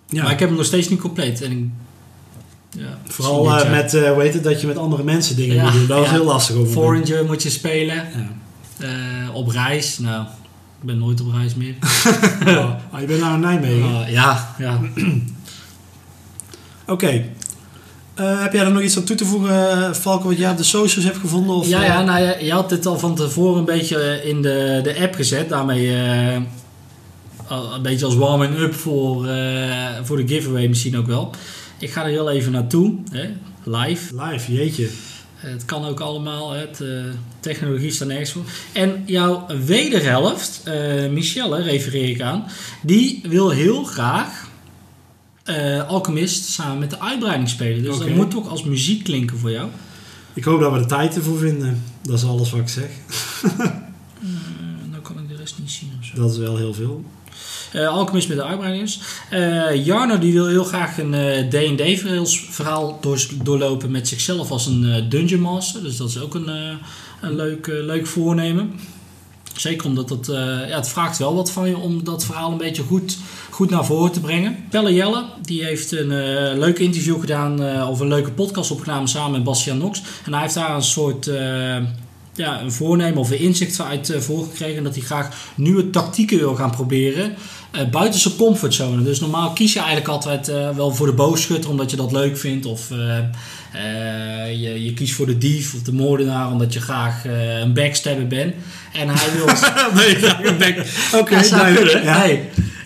Ja. 0.08 0.22
Maar 0.22 0.32
ik 0.32 0.38
heb 0.38 0.48
hem 0.48 0.56
nog 0.56 0.66
steeds 0.66 0.88
niet 0.88 1.00
compleet. 1.00 1.42
En 1.42 1.50
ik, 1.52 1.64
ja, 2.80 2.98
Vooral 3.06 3.58
eh, 3.58 3.70
met, 3.70 3.94
eh 3.94 4.12
hoe 4.12 4.22
heet 4.22 4.34
het, 4.34 4.44
dat 4.44 4.60
je 4.60 4.66
met 4.66 4.76
andere 4.76 5.02
mensen 5.02 5.36
dingen 5.36 5.56
Ja, 5.56 5.62
moet 5.64 5.72
doen. 5.72 5.86
Dat 5.86 5.98
was 5.98 6.10
heel 6.10 6.24
lastig 6.24 6.56
over. 6.56 6.72
Foreigner 6.72 7.24
moet 7.24 7.42
je 7.42 7.50
spelen. 7.50 7.94
Ja. 7.96 8.30
eh, 8.86 9.34
op 9.34 9.48
reis. 9.48 9.98
Nou, 9.98 10.22
ik 10.80 10.86
ben 10.86 10.98
nooit 10.98 11.20
op 11.20 11.32
reis 11.32 11.54
meer. 11.54 11.74
Oh, 12.46 12.70
oh, 12.94 13.00
je 13.00 13.06
bent 13.06 13.20
nou 13.20 13.34
in 13.34 13.40
Nijmegen. 13.40 13.96
Ah, 13.96 14.10
ja, 14.10 14.54
ja. 14.58 14.80
Oké. 16.86 17.24
Heb 18.14 18.52
jij 18.52 18.64
er 18.64 18.72
nog 18.72 18.82
iets 18.82 18.96
aan 18.96 19.04
toe 19.04 19.16
te 19.16 19.24
voegen, 19.24 19.96
Valken, 19.96 20.28
wat 20.28 20.38
jij 20.38 20.50
op 20.50 20.56
de 20.56 20.62
socials 20.62 21.04
hebt 21.04 21.18
gevonden? 21.18 21.56
Of, 21.56 21.68
ja, 21.68 21.84
ja, 21.84 22.02
nou 22.02 22.44
je 22.44 22.52
had 22.52 22.68
dit 22.68 22.86
al 22.86 22.98
van 22.98 23.14
tevoren 23.14 23.58
een 23.58 23.64
beetje 23.64 24.20
in 24.24 24.42
de, 24.42 24.80
de 24.82 25.00
app 25.00 25.14
gezet. 25.14 25.48
Daarmee 25.48 25.92
een 27.50 27.82
beetje 27.82 28.04
als 28.04 28.14
warming-up 28.14 28.74
voor, 28.74 29.26
eh, 29.26 29.98
voor 30.02 30.16
de 30.16 30.34
giveaway 30.34 30.68
misschien 30.68 30.96
ook 30.96 31.06
wel. 31.06 31.30
Ik 31.78 31.90
ga 31.90 32.02
er 32.02 32.08
heel 32.08 32.30
even 32.30 32.52
naartoe, 32.52 32.98
hè, 33.10 33.30
live. 33.64 34.22
Live, 34.22 34.52
jeetje. 34.52 34.88
Het 35.34 35.64
kan 35.64 35.84
ook 35.84 36.00
allemaal, 36.00 36.50
het, 36.50 36.80
eh, 36.80 36.88
technologie 37.40 37.90
staat 37.90 38.08
nergens 38.08 38.30
voor. 38.30 38.42
En 38.72 39.02
jouw 39.06 39.46
wederhelft, 39.64 40.60
eh 40.64 41.08
Michelle, 41.08 41.62
refereer 41.62 42.08
ik 42.08 42.20
aan, 42.20 42.44
die 42.82 43.20
wil 43.28 43.50
heel 43.50 43.84
graag 43.84 44.48
Alchemist 45.86 46.44
samen 46.44 46.78
met 46.78 46.90
de 46.90 47.00
uitbreiding 47.00 47.48
spelen. 47.48 47.82
Dus 47.82 47.98
dat 47.98 48.08
moet 48.08 48.30
toch 48.30 48.48
als 48.48 48.64
muziek 48.64 49.04
klinken 49.04 49.38
voor 49.38 49.50
jou. 49.50 49.68
Ik 50.34 50.44
hoop 50.44 50.60
dat 50.60 50.72
we 50.72 50.78
de 50.78 50.86
tijd 50.86 51.16
ervoor 51.16 51.38
vinden. 51.38 51.82
Dat 52.02 52.18
is 52.18 52.24
alles 52.24 52.50
wat 52.50 52.60
ik 52.60 52.68
zeg. 52.68 52.90
Nou 54.90 55.02
kan 55.02 55.18
ik 55.18 55.28
de 55.28 55.36
rest 55.36 55.58
niet 55.58 55.70
zien 55.70 55.92
of 56.00 56.06
zo. 56.06 56.16
Dat 56.16 56.30
is 56.30 56.38
wel 56.38 56.56
heel 56.56 56.74
veel. 56.74 57.04
Eh 57.72 57.88
Alchemist 57.88 58.28
met 58.28 58.36
de 58.36 58.44
uitbreidingers. 58.44 59.00
Eh 59.30 59.84
Jarno 59.86 60.18
die 60.18 60.32
wil 60.32 60.46
heel 60.46 60.64
graag 60.64 60.98
een 60.98 61.14
eh, 61.14 61.48
D&D 61.48 61.98
verhaals- 62.00 62.46
verhaal 62.50 62.98
door, 63.00 63.26
doorlopen 63.42 63.90
met 63.90 64.08
zichzelf 64.08 64.50
als 64.50 64.66
een 64.66 64.84
eh, 64.92 65.02
Dungeon 65.10 65.40
Master. 65.40 65.82
Dus 65.82 65.96
dat 65.96 66.08
is 66.08 66.20
ook 66.20 66.34
een, 66.34 66.48
eh, 66.48 66.74
een 67.20 67.36
leuk, 67.36 67.66
eh, 67.66 67.84
leuk 67.84 68.06
voornemen. 68.06 68.72
Zeker 69.56 69.86
omdat 69.86 70.28
eh, 70.28 70.36
ja, 70.68 70.76
het 70.76 70.88
vraagt 70.88 71.18
wel 71.18 71.34
wat 71.34 71.50
van 71.52 71.68
je 71.68 71.76
om 71.76 72.04
dat 72.04 72.24
verhaal 72.24 72.50
een 72.50 72.56
beetje 72.58 72.82
goed, 72.82 73.18
goed 73.50 73.70
naar 73.70 73.84
voren 73.84 74.12
te 74.12 74.20
brengen. 74.20 74.56
Pelle 74.70 74.94
Jelle 74.94 75.24
die 75.42 75.64
heeft 75.64 75.92
een 75.92 76.12
eh, 76.12 76.58
leuk 76.58 76.78
interview 76.78 77.20
gedaan 77.20 77.62
eh, 77.62 77.88
of 77.90 78.00
een 78.00 78.08
leuke 78.08 78.30
podcast 78.32 78.70
opgenomen 78.70 79.08
samen 79.08 79.30
met 79.32 79.44
Bastiaan 79.44 79.78
Nox. 79.78 80.02
En 80.24 80.32
hij 80.32 80.42
heeft 80.42 80.54
daar 80.54 80.74
een 80.74 80.82
soort 80.82 81.26
eh, 81.26 81.76
ja, 82.34 82.60
een 82.60 82.72
voornemen 82.72 83.18
of 83.18 83.30
een 83.30 83.38
inzicht 83.38 83.80
uit 83.80 84.10
eh, 84.10 84.20
voorgekregen 84.20 84.82
dat 84.84 84.94
hij 84.94 85.04
graag 85.04 85.28
nieuwe 85.54 85.90
tactieken 85.90 86.38
wil 86.38 86.54
gaan 86.54 86.70
proberen. 86.70 87.34
Eh, 87.70 87.88
buiten 87.90 88.20
zijn 88.20 88.36
comfortzone. 88.36 89.02
Dus 89.02 89.20
normaal 89.20 89.50
kies 89.50 89.72
je 89.72 89.78
eigenlijk 89.78 90.08
altijd 90.08 90.48
eh, 90.48 90.70
wel 90.70 90.94
voor 90.94 91.06
de 91.06 91.12
boogschutter 91.12 91.70
omdat 91.70 91.90
je 91.90 91.96
dat 91.96 92.12
leuk 92.12 92.38
vindt. 92.38 92.66
Of 92.66 92.90
eh, 92.90 94.60
je, 94.60 94.84
je 94.84 94.94
kiest 94.94 95.14
voor 95.14 95.26
de 95.26 95.38
dief 95.38 95.74
of 95.74 95.82
de 95.82 95.92
moordenaar 95.92 96.50
omdat 96.50 96.72
je 96.72 96.80
graag 96.80 97.24
een 97.62 97.72
backstabber 97.72 98.26
bent. 98.26 98.54
En 98.92 99.08
hij 99.08 99.28
wil... 99.36 99.46
nee, 100.02 100.14
graag 100.14 100.44
een. 100.44 100.84
Oké, 101.20 101.40
kunnen. 101.74 102.04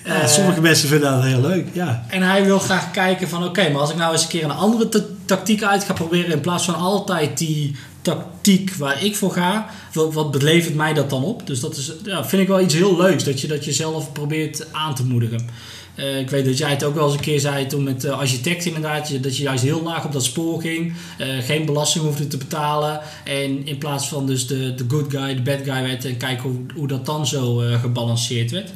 Ja. 0.05 0.26
Sommige 0.26 0.61
mensen 0.61 0.89
vinden 0.89 1.11
dat 1.12 1.22
heel 1.22 1.41
leuk. 1.41 1.66
Ja. 1.72 2.05
en 2.09 2.22
hij 2.22 2.45
wil 2.45 2.59
graag 2.59 2.91
kijken 2.91 3.28
van 3.28 3.45
oké, 3.45 3.70
maar 3.70 3.80
als 3.80 3.91
ik 3.91 3.97
nou 3.97 4.12
eens 4.12 4.22
een 4.22 4.28
keer 4.28 4.45
een 4.45 4.51
andere 4.51 4.89
ta- 4.89 5.05
tactiek 5.24 5.62
uit 5.62 5.85
ga 5.85 5.93
proberen 5.93 6.32
in 6.32 6.41
plaats 6.41 6.64
van 6.64 6.74
altijd 6.74 7.39
die 7.39 7.76
tactiek 8.05 8.75
waar 8.75 9.05
ik 9.05 9.17
voor 9.17 9.33
ga, 9.33 9.71
wat, 9.93 10.15
wat 10.15 10.43
mij 10.75 10.93
dat 10.95 11.11
dan 11.11 11.25
op? 11.25 11.47
Dus 11.47 11.61
dat 11.61 11.77
is, 11.77 11.93
ja, 12.05 12.25
vind 12.25 12.43
ik 12.43 12.49
wel 12.49 12.61
iets 12.61 12.75
heel 12.75 12.97
leuks, 12.97 13.25
dat 13.25 13.41
je 13.41 13.47
dat 13.47 13.65
jezelf 13.65 14.13
probeert 14.13 14.73
aan 14.73 14.95
te 14.95 15.05
moedigen. 15.05 15.49
Eh, 15.95 16.19
ik 16.19 16.31
weet 16.31 16.45
dat 16.45 16.59
jij 16.59 16.71
het 16.71 16.85
ook 16.85 16.95
wel 16.95 17.05
eens 17.05 17.15
een 17.15 17.21
keer 17.21 17.41
zei 17.41 17.67
toen 17.67 17.83
met 17.83 18.01
de 18.01 18.13
architect 18.13 18.65
inderdaad, 18.65 19.23
dat 19.23 19.37
je 19.37 19.43
juist 19.43 19.65
heel 19.65 19.83
laag 19.83 20.05
op 20.05 20.13
dat 20.13 20.25
spoor 20.25 20.61
ging, 20.61 20.95
eh, 21.19 21.29
geen 21.39 21.67
belasting 21.67 22.05
hoefde 22.05 22.27
te 22.27 22.37
betalen 22.37 23.01
en 23.25 23.67
in 23.67 23.79
plaats 23.79 24.09
van 24.09 24.27
dus 24.27 24.47
de, 24.47 24.75
de 24.75 24.85
good 24.89 25.11
guy, 25.11 25.35
de 25.35 25.43
bad 25.43 25.61
guy 25.65 25.83
werd 25.83 26.05
en 26.05 26.17
kijken 26.17 26.51
hoe, 26.51 26.61
hoe 26.75 26.89
dat 26.89 27.07
dan 27.07 27.27
zo 27.27 27.61
eh, 27.61 27.81
gebalanceerd 27.81 28.51
werd. 28.51 28.71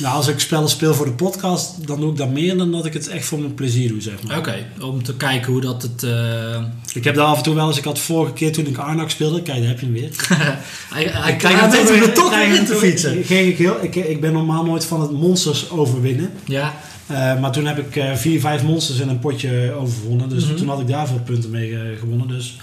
Nou, 0.00 0.14
als 0.14 0.28
ik 0.28 0.38
spellen 0.40 0.68
speel 0.68 0.94
voor 0.94 1.06
de 1.06 1.12
podcast, 1.12 1.86
dan 1.86 2.00
doe 2.00 2.10
ik 2.10 2.16
dat 2.16 2.30
meer 2.30 2.56
dan 2.56 2.72
dat 2.72 2.84
ik 2.86 2.92
het 2.92 3.08
echt 3.08 3.24
voor 3.24 3.38
mijn 3.38 3.54
plezier 3.54 3.88
doe, 3.88 4.00
zeg 4.00 4.22
maar. 4.26 4.38
Oké, 4.38 4.66
om 4.80 5.02
te 5.02 5.14
kijken 5.16 5.52
hoe 5.52 5.60
dat 5.60 5.82
het... 5.82 6.02
eh, 6.02 6.62
Ik 6.92 7.04
heb 7.04 7.14
daar 7.14 7.24
af 7.26 7.36
en 7.36 7.42
toe 7.42 7.54
wel 7.54 7.66
eens, 7.68 7.78
ik 7.78 7.84
had 7.84 7.98
vorige 7.98 8.32
keer 8.32 8.52
toen 8.52 8.66
ik 8.66 8.76
Arnak 8.76 9.10
speelde, 9.10 9.42
kijk, 9.42 9.58
daar 9.58 9.68
heb 9.68 9.80
je 9.80 9.86
hem 9.86 9.94
weer. 9.94 10.10
hij 10.90 11.02
Ik 11.32 11.38
krijgt 11.38 11.60
hem 11.60 11.70
het 11.70 11.90
weer- 11.90 12.02
er 12.02 12.12
toch 12.12 12.28
krijg 12.30 12.48
weer 12.50 12.58
in 12.58 12.64
te 12.64 12.72
toch- 12.72 12.80
fietsen. 12.80 13.24
Ging 13.24 13.48
ik, 13.48 13.58
heel, 13.58 13.76
ik, 13.82 13.94
ik 13.94 14.20
ben 14.20 14.32
normaal 14.32 14.64
nooit 14.64 14.84
van 14.84 15.00
het 15.00 15.10
monsters 15.10 15.70
overwinnen. 15.70 16.30
Ja, 16.44 16.74
Eh, 17.06 17.40
maar 17.40 17.52
toen 17.52 17.66
heb 17.66 17.78
ik 17.78 17.96
eh, 17.96 18.14
vier, 18.14 18.40
vijf 18.40 18.62
monsters 18.62 18.98
in 18.98 19.08
een 19.08 19.18
potje 19.18 19.72
overwonnen. 19.80 20.28
Dus 20.28 20.44
Mhm. 20.46 20.54
toen 20.56 20.68
had 20.68 20.80
ik 20.80 20.86
daar 20.88 21.06
veel 21.06 21.20
punten 21.24 21.50
mee 21.50 21.76
gewonnen. 21.98 22.28
Dus 22.28 22.56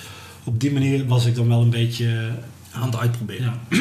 op 0.44 0.60
die 0.60 0.72
manier 0.72 1.06
was 1.08 1.26
ik 1.26 1.36
dan 1.36 1.48
wel 1.48 1.62
een 1.62 1.70
beetje 1.70 2.30
aan 2.72 2.86
het 2.90 2.98
uitproberen. 2.98 3.54
Ja. 3.70 3.78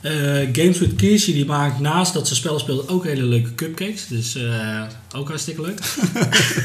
Eh, 0.00 0.48
Games 0.52 0.78
with 0.78 0.96
Kirsje 0.96 1.32
die 1.32 1.44
maakt 1.44 1.80
naast 1.80 2.12
dat 2.12 2.28
ze 2.28 2.34
spellen 2.34 2.60
speelt 2.60 2.88
ook 2.88 3.04
hele 3.04 3.22
leuke 3.22 3.54
cupcakes. 3.54 4.06
Dus 4.06 4.34
eh, 4.34 4.82
ook 5.16 5.28
hartstikke 5.28 5.60
leuk. 5.60 5.80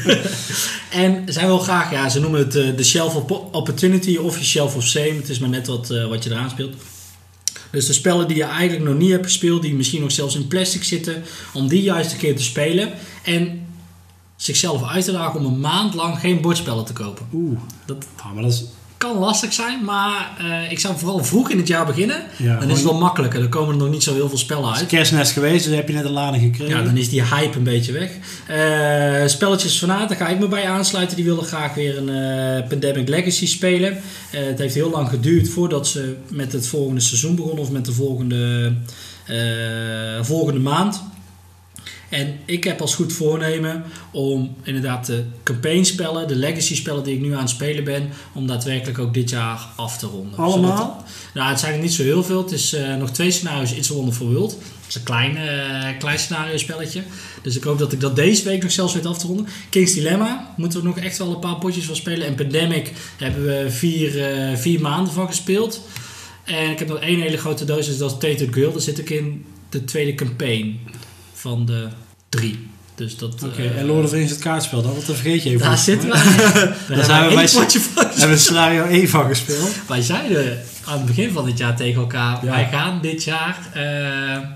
en 1.04 1.24
zij 1.26 1.46
wil 1.46 1.58
graag, 1.58 1.90
ja, 1.90 2.08
ze 2.08 2.20
noemen 2.20 2.40
het 2.40 2.54
eh, 2.54 2.76
de 2.76 2.84
Shelf 2.84 3.14
of 3.14 3.30
Opportunity 3.52 4.16
of 4.16 4.38
je 4.38 4.44
Shelf 4.44 4.76
of 4.76 4.84
Same. 4.84 5.14
Het 5.14 5.28
is 5.28 5.38
maar 5.38 5.48
net 5.48 5.66
wat, 5.66 5.88
wat 6.08 6.24
je 6.24 6.30
eraan 6.30 6.50
speelt. 6.50 6.74
Dus 7.70 7.86
de 7.86 7.92
spellen 7.92 8.28
die 8.28 8.36
je 8.36 8.44
eigenlijk 8.44 8.90
nog 8.90 8.98
niet 8.98 9.10
hebt 9.10 9.24
gespeeld, 9.24 9.62
die 9.62 9.74
misschien 9.74 10.00
nog 10.00 10.12
zelfs 10.12 10.34
in 10.34 10.48
plastic 10.48 10.84
zitten, 10.84 11.22
om 11.52 11.68
die 11.68 11.82
juist 11.82 12.12
een 12.12 12.18
keer 12.18 12.36
te 12.36 12.42
spelen. 12.42 12.92
En 13.24 13.66
zichzelf 14.36 14.88
uit 14.88 15.04
te 15.04 15.12
dagen 15.12 15.40
om 15.40 15.46
een 15.46 15.60
maand 15.60 15.94
lang 15.94 16.18
geen 16.18 16.40
bordspellen 16.40 16.84
te 16.84 16.92
kopen. 16.92 17.26
Oeh, 17.32 17.58
Dat 17.86 18.06
ah, 18.16 18.32
maar 18.32 18.42
dat 18.42 18.52
is... 18.52 18.64
kan 18.98 19.18
lastig 19.18 19.52
zijn, 19.52 19.84
maar 19.84 20.36
eh, 20.38 20.70
ik 20.70 20.78
zou 20.78 20.98
vooral 20.98 21.24
vroeg 21.24 21.50
in 21.50 21.58
het 21.58 21.68
jaar 21.68 21.86
beginnen. 21.86 22.22
Ja, 22.36 22.58
dan 22.58 22.70
is 22.70 22.76
het 22.76 22.84
wel 22.84 22.98
makkelijker. 22.98 23.40
Dan 23.40 23.48
komen 23.48 23.74
er 23.74 23.80
nog 23.80 23.90
niet 23.90 24.02
zo 24.02 24.14
heel 24.14 24.28
veel 24.28 24.38
spellen 24.38 24.64
Het 24.64 24.74
is 24.74 24.80
uit. 24.80 24.88
kerstnest 24.90 25.32
geweest, 25.32 25.64
dus 25.64 25.74
heb 25.74 25.88
je 25.88 25.94
net 25.94 26.04
een 26.04 26.10
lading 26.10 26.42
gekregen. 26.42 26.76
Ja, 26.76 26.82
dan 26.82 26.96
is 26.96 27.08
die 27.08 27.22
hype 27.22 27.56
een 27.56 27.62
beetje 27.64 27.92
weg. 27.92 28.10
Eh, 28.46 29.28
spelletjes 29.28 29.78
vanuit, 29.78 30.08
daar 30.08 30.18
ga 30.18 30.28
ik 30.28 30.38
me 30.38 30.48
bij 30.48 30.68
aansluiten. 30.68 31.16
Die 31.16 31.24
willen 31.24 31.44
graag 31.44 31.74
weer 31.74 31.96
een 31.98 32.08
eh, 32.08 32.68
Pandemic 32.68 33.08
Legacy 33.08 33.46
spelen. 33.46 34.00
Het 34.30 34.58
heeft 34.58 34.74
heel 34.74 34.90
lang 34.90 35.08
geduurd 35.08 35.48
voordat 35.48 35.88
ze 35.88 36.16
met 36.28 36.52
het 36.52 36.66
volgende 36.66 37.00
seizoen 37.00 37.34
begonnen. 37.34 37.62
Of 37.62 37.70
met 37.70 37.84
de 37.84 37.92
volgende, 37.92 38.72
volgende 40.22 40.60
maand. 40.60 41.02
En 42.08 42.38
ik 42.44 42.64
heb 42.64 42.80
als 42.80 42.94
goed 42.94 43.12
voornemen 43.12 43.84
om 44.10 44.56
inderdaad 44.62 45.06
de 45.06 45.24
campaignspellen, 45.42 46.28
de 46.28 46.36
legacy 46.36 46.74
spellen 46.74 47.04
die 47.04 47.14
ik 47.14 47.20
nu 47.20 47.32
aan 47.34 47.40
het 47.40 47.50
spelen 47.50 47.84
ben, 47.84 48.08
om 48.32 48.46
daadwerkelijk 48.46 48.98
ook 48.98 49.14
dit 49.14 49.30
jaar 49.30 49.66
af 49.76 49.98
te 49.98 50.06
ronden. 50.06 50.38
Allemaal? 50.38 50.76
Zodat- 50.76 51.04
nou, 51.34 51.50
het 51.50 51.60
zijn 51.60 51.74
er 51.74 51.80
niet 51.80 51.92
zo 51.92 52.02
heel 52.02 52.24
veel. 52.24 52.42
Het 52.42 52.52
is 52.52 52.72
eh, 52.72 52.96
nog 52.96 53.10
twee 53.10 53.30
scenario's 53.30 53.72
It's 53.72 53.90
a 53.90 53.94
Wonderful 53.94 54.32
World. 54.32 54.50
Het 54.52 54.88
is 54.88 54.94
een 54.94 55.02
klein, 55.02 55.36
eh, 55.36 55.98
klein 55.98 56.18
scenario 56.18 56.56
spelletje. 56.56 57.02
Dus 57.42 57.56
ik 57.56 57.64
hoop 57.64 57.78
dat 57.78 57.92
ik 57.92 58.00
dat 58.00 58.16
deze 58.16 58.44
week 58.44 58.62
nog 58.62 58.72
zelfs 58.72 58.94
weet 58.94 59.06
af 59.06 59.18
te 59.18 59.26
ronden. 59.26 59.46
King's 59.70 59.92
Dilemma 59.94 60.54
moeten 60.56 60.80
we 60.80 60.86
nog 60.86 60.98
echt 60.98 61.18
wel 61.18 61.30
een 61.34 61.38
paar 61.38 61.56
potjes 61.58 61.84
van 61.84 61.96
spelen. 61.96 62.26
En 62.26 62.34
Pandemic 62.34 62.92
hebben 63.18 63.44
we 63.46 63.70
vier, 63.70 64.24
eh, 64.32 64.56
vier 64.56 64.80
maanden 64.80 65.12
van 65.12 65.26
gespeeld. 65.26 65.80
En 66.44 66.70
ik 66.70 66.78
heb 66.78 66.88
nog 66.88 66.98
één 67.00 67.20
hele 67.20 67.36
grote 67.36 67.64
doos, 67.64 67.86
dus 67.86 67.98
dat 67.98 68.10
is 68.10 68.18
Tated 68.30 68.54
Girl. 68.54 68.72
Daar 68.72 68.80
zit 68.80 68.98
ik 68.98 69.10
in 69.10 69.44
de 69.68 69.84
tweede 69.84 70.14
campaign 70.14 70.80
van 71.36 71.66
de 71.66 71.86
drie. 72.28 72.68
Dus 72.94 73.16
dat... 73.16 73.42
Oké, 73.44 73.62
eh, 73.62 73.78
en 73.78 73.86
Lord 73.86 74.04
of 74.04 74.10
the 74.10 74.16
Rings 74.16 74.30
het 74.30 74.40
kaartspel, 74.40 74.82
dan, 74.82 74.92
want 74.92 75.06
dat 75.06 75.16
vergeet 75.16 75.42
je 75.42 75.48
even. 75.50 75.66
Daar 75.66 75.78
zitten 75.78 76.08
wij. 76.08 76.22
Daar 76.96 77.04
zijn 77.04 77.28
we 77.28 77.34
bij- 77.34 77.48
potje 77.54 77.80
van. 77.80 78.04
Hebben 78.06 78.28
we 78.28 78.36
scenario 78.36 78.84
1 78.84 79.08
van 79.08 79.26
gespeeld? 79.26 79.70
Wij 79.88 80.02
zeiden 80.02 80.58
aan 80.84 80.96
het 80.96 81.06
begin 81.06 81.32
van 81.32 81.44
dit 81.44 81.58
jaar 81.58 81.76
tegen 81.76 82.00
elkaar... 82.00 82.44
Ja. 82.44 82.50
Wij 82.50 82.68
gaan 82.72 82.98
dit 83.02 83.24
jaar 83.24 83.58
eh, 83.74 84.48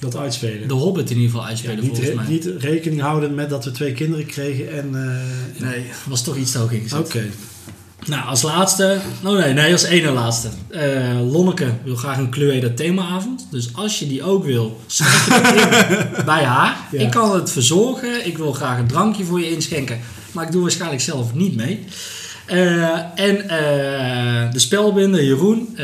Dat 0.00 0.16
uitspelen. 0.16 0.68
de 0.68 0.74
Hobbit 0.74 1.10
in 1.10 1.16
ieder 1.16 1.30
geval 1.30 1.42
Ja, 1.44 1.48
uitspelen, 1.50 1.76
niet, 1.76 1.86
volgens 1.86 2.08
re- 2.08 2.14
mij. 2.14 2.26
niet 2.28 2.50
rekening 2.58 3.00
houden 3.00 3.34
met 3.34 3.50
dat 3.50 3.64
we 3.64 3.70
twee 3.70 3.92
kinderen 3.92 4.26
kregen 4.26 4.72
en... 4.72 4.94
eh, 4.94 5.62
Nee, 5.68 5.84
was 6.04 6.22
toch 6.24 6.36
iets 6.36 6.52
te 6.52 6.58
hoog 6.58 6.72
ingezet. 6.72 6.98
Oké. 6.98 7.24
Nou, 8.06 8.26
als 8.26 8.42
laatste... 8.42 8.98
Oh 9.24 9.38
nee, 9.38 9.52
nee, 9.52 9.72
als 9.72 9.82
ene 9.82 10.10
laatste. 10.10 10.48
Eh, 10.68 11.30
Lonneke 11.32 11.72
wil 11.84 11.96
graag 11.96 12.18
een 12.18 12.30
Cluedo 12.30 12.74
themaavond. 12.74 13.46
Dus 13.50 13.70
als 13.74 13.98
je 13.98 14.08
die 14.08 14.22
ook 14.22 14.44
wil, 14.44 14.80
schrijf 14.86 15.26
je 15.26 16.14
in 16.14 16.24
bij 16.24 16.44
haar. 16.44 16.76
Ja. 16.90 17.00
Ik 17.00 17.10
kan 17.10 17.34
het 17.34 17.50
verzorgen. 17.50 18.26
Ik 18.26 18.36
wil 18.36 18.52
graag 18.52 18.78
een 18.78 18.86
drankje 18.86 19.24
voor 19.24 19.40
je 19.40 19.50
inschenken. 19.50 20.00
Maar 20.32 20.44
ik 20.44 20.52
doe 20.52 20.62
waarschijnlijk 20.62 21.00
zelf 21.00 21.34
niet 21.34 21.56
mee. 21.56 21.84
Eh, 22.46 22.58
en 23.14 23.48
eh, 23.48 24.52
de 24.52 24.58
spelbinder 24.58 25.24
Jeroen, 25.24 25.78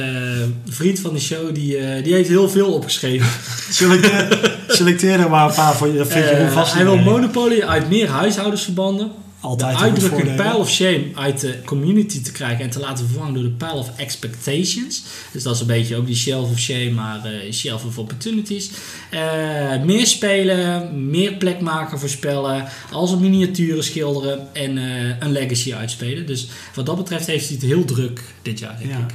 vriend 0.68 1.00
van 1.00 1.14
de 1.14 1.20
show, 1.20 1.54
die, 1.54 2.02
die 2.02 2.14
heeft 2.14 2.28
heel 2.28 2.48
veel 2.48 2.72
opgeschreven. 2.72 3.28
Selecteer, 3.70 4.58
selecteer 4.68 5.20
er 5.20 5.30
maar 5.30 5.48
een 5.48 5.54
paar 5.54 5.74
voor 5.74 5.88
je. 5.88 6.04
Vind 6.04 6.52
vast 6.52 6.74
hij 6.74 6.84
wil. 6.84 6.96
Monopoly 6.96 7.62
uit 7.62 7.88
meer 7.88 8.08
huishoudensverbanden. 8.08 9.10
Altijd 9.42 9.78
de 9.78 9.84
uitdrukking 9.84 10.36
pile 10.36 10.56
of 10.56 10.70
shame 10.70 11.04
uit 11.14 11.40
de 11.40 11.60
community 11.64 12.22
te 12.22 12.32
krijgen 12.32 12.64
en 12.64 12.70
te 12.70 12.78
laten 12.80 13.06
vervangen 13.06 13.34
door 13.34 13.42
de 13.42 13.50
pile 13.50 13.72
of 13.72 13.90
expectations. 13.96 15.02
Dus 15.32 15.42
dat 15.42 15.54
is 15.54 15.60
een 15.60 15.66
beetje 15.66 15.96
ook 15.96 16.06
die 16.06 16.16
shelf 16.16 16.50
of 16.50 16.58
shame, 16.58 16.90
maar 16.90 17.24
eh 17.24 17.52
shelf 17.52 17.84
of 17.84 17.98
opportunities. 17.98 18.70
Eh, 19.10 19.82
meer 19.84 20.06
spelen, 20.06 20.90
meer 21.10 21.32
plek 21.32 21.60
maken 21.60 21.98
voor 21.98 22.08
spellen, 22.08 22.64
als 22.92 23.10
een 23.10 23.20
miniaturen 23.20 23.84
schilderen 23.84 24.54
en 24.54 24.78
eh, 24.78 25.16
een 25.18 25.32
legacy 25.32 25.74
uitspelen. 25.74 26.26
Dus 26.26 26.48
wat 26.74 26.86
dat 26.86 26.96
betreft 26.96 27.26
heeft 27.26 27.46
hij 27.48 27.56
het 27.56 27.66
heel 27.66 27.84
druk 27.84 28.20
dit 28.42 28.58
jaar, 28.58 28.78
denk 28.78 28.90
Ja. 28.90 28.98
ik. 28.98 29.14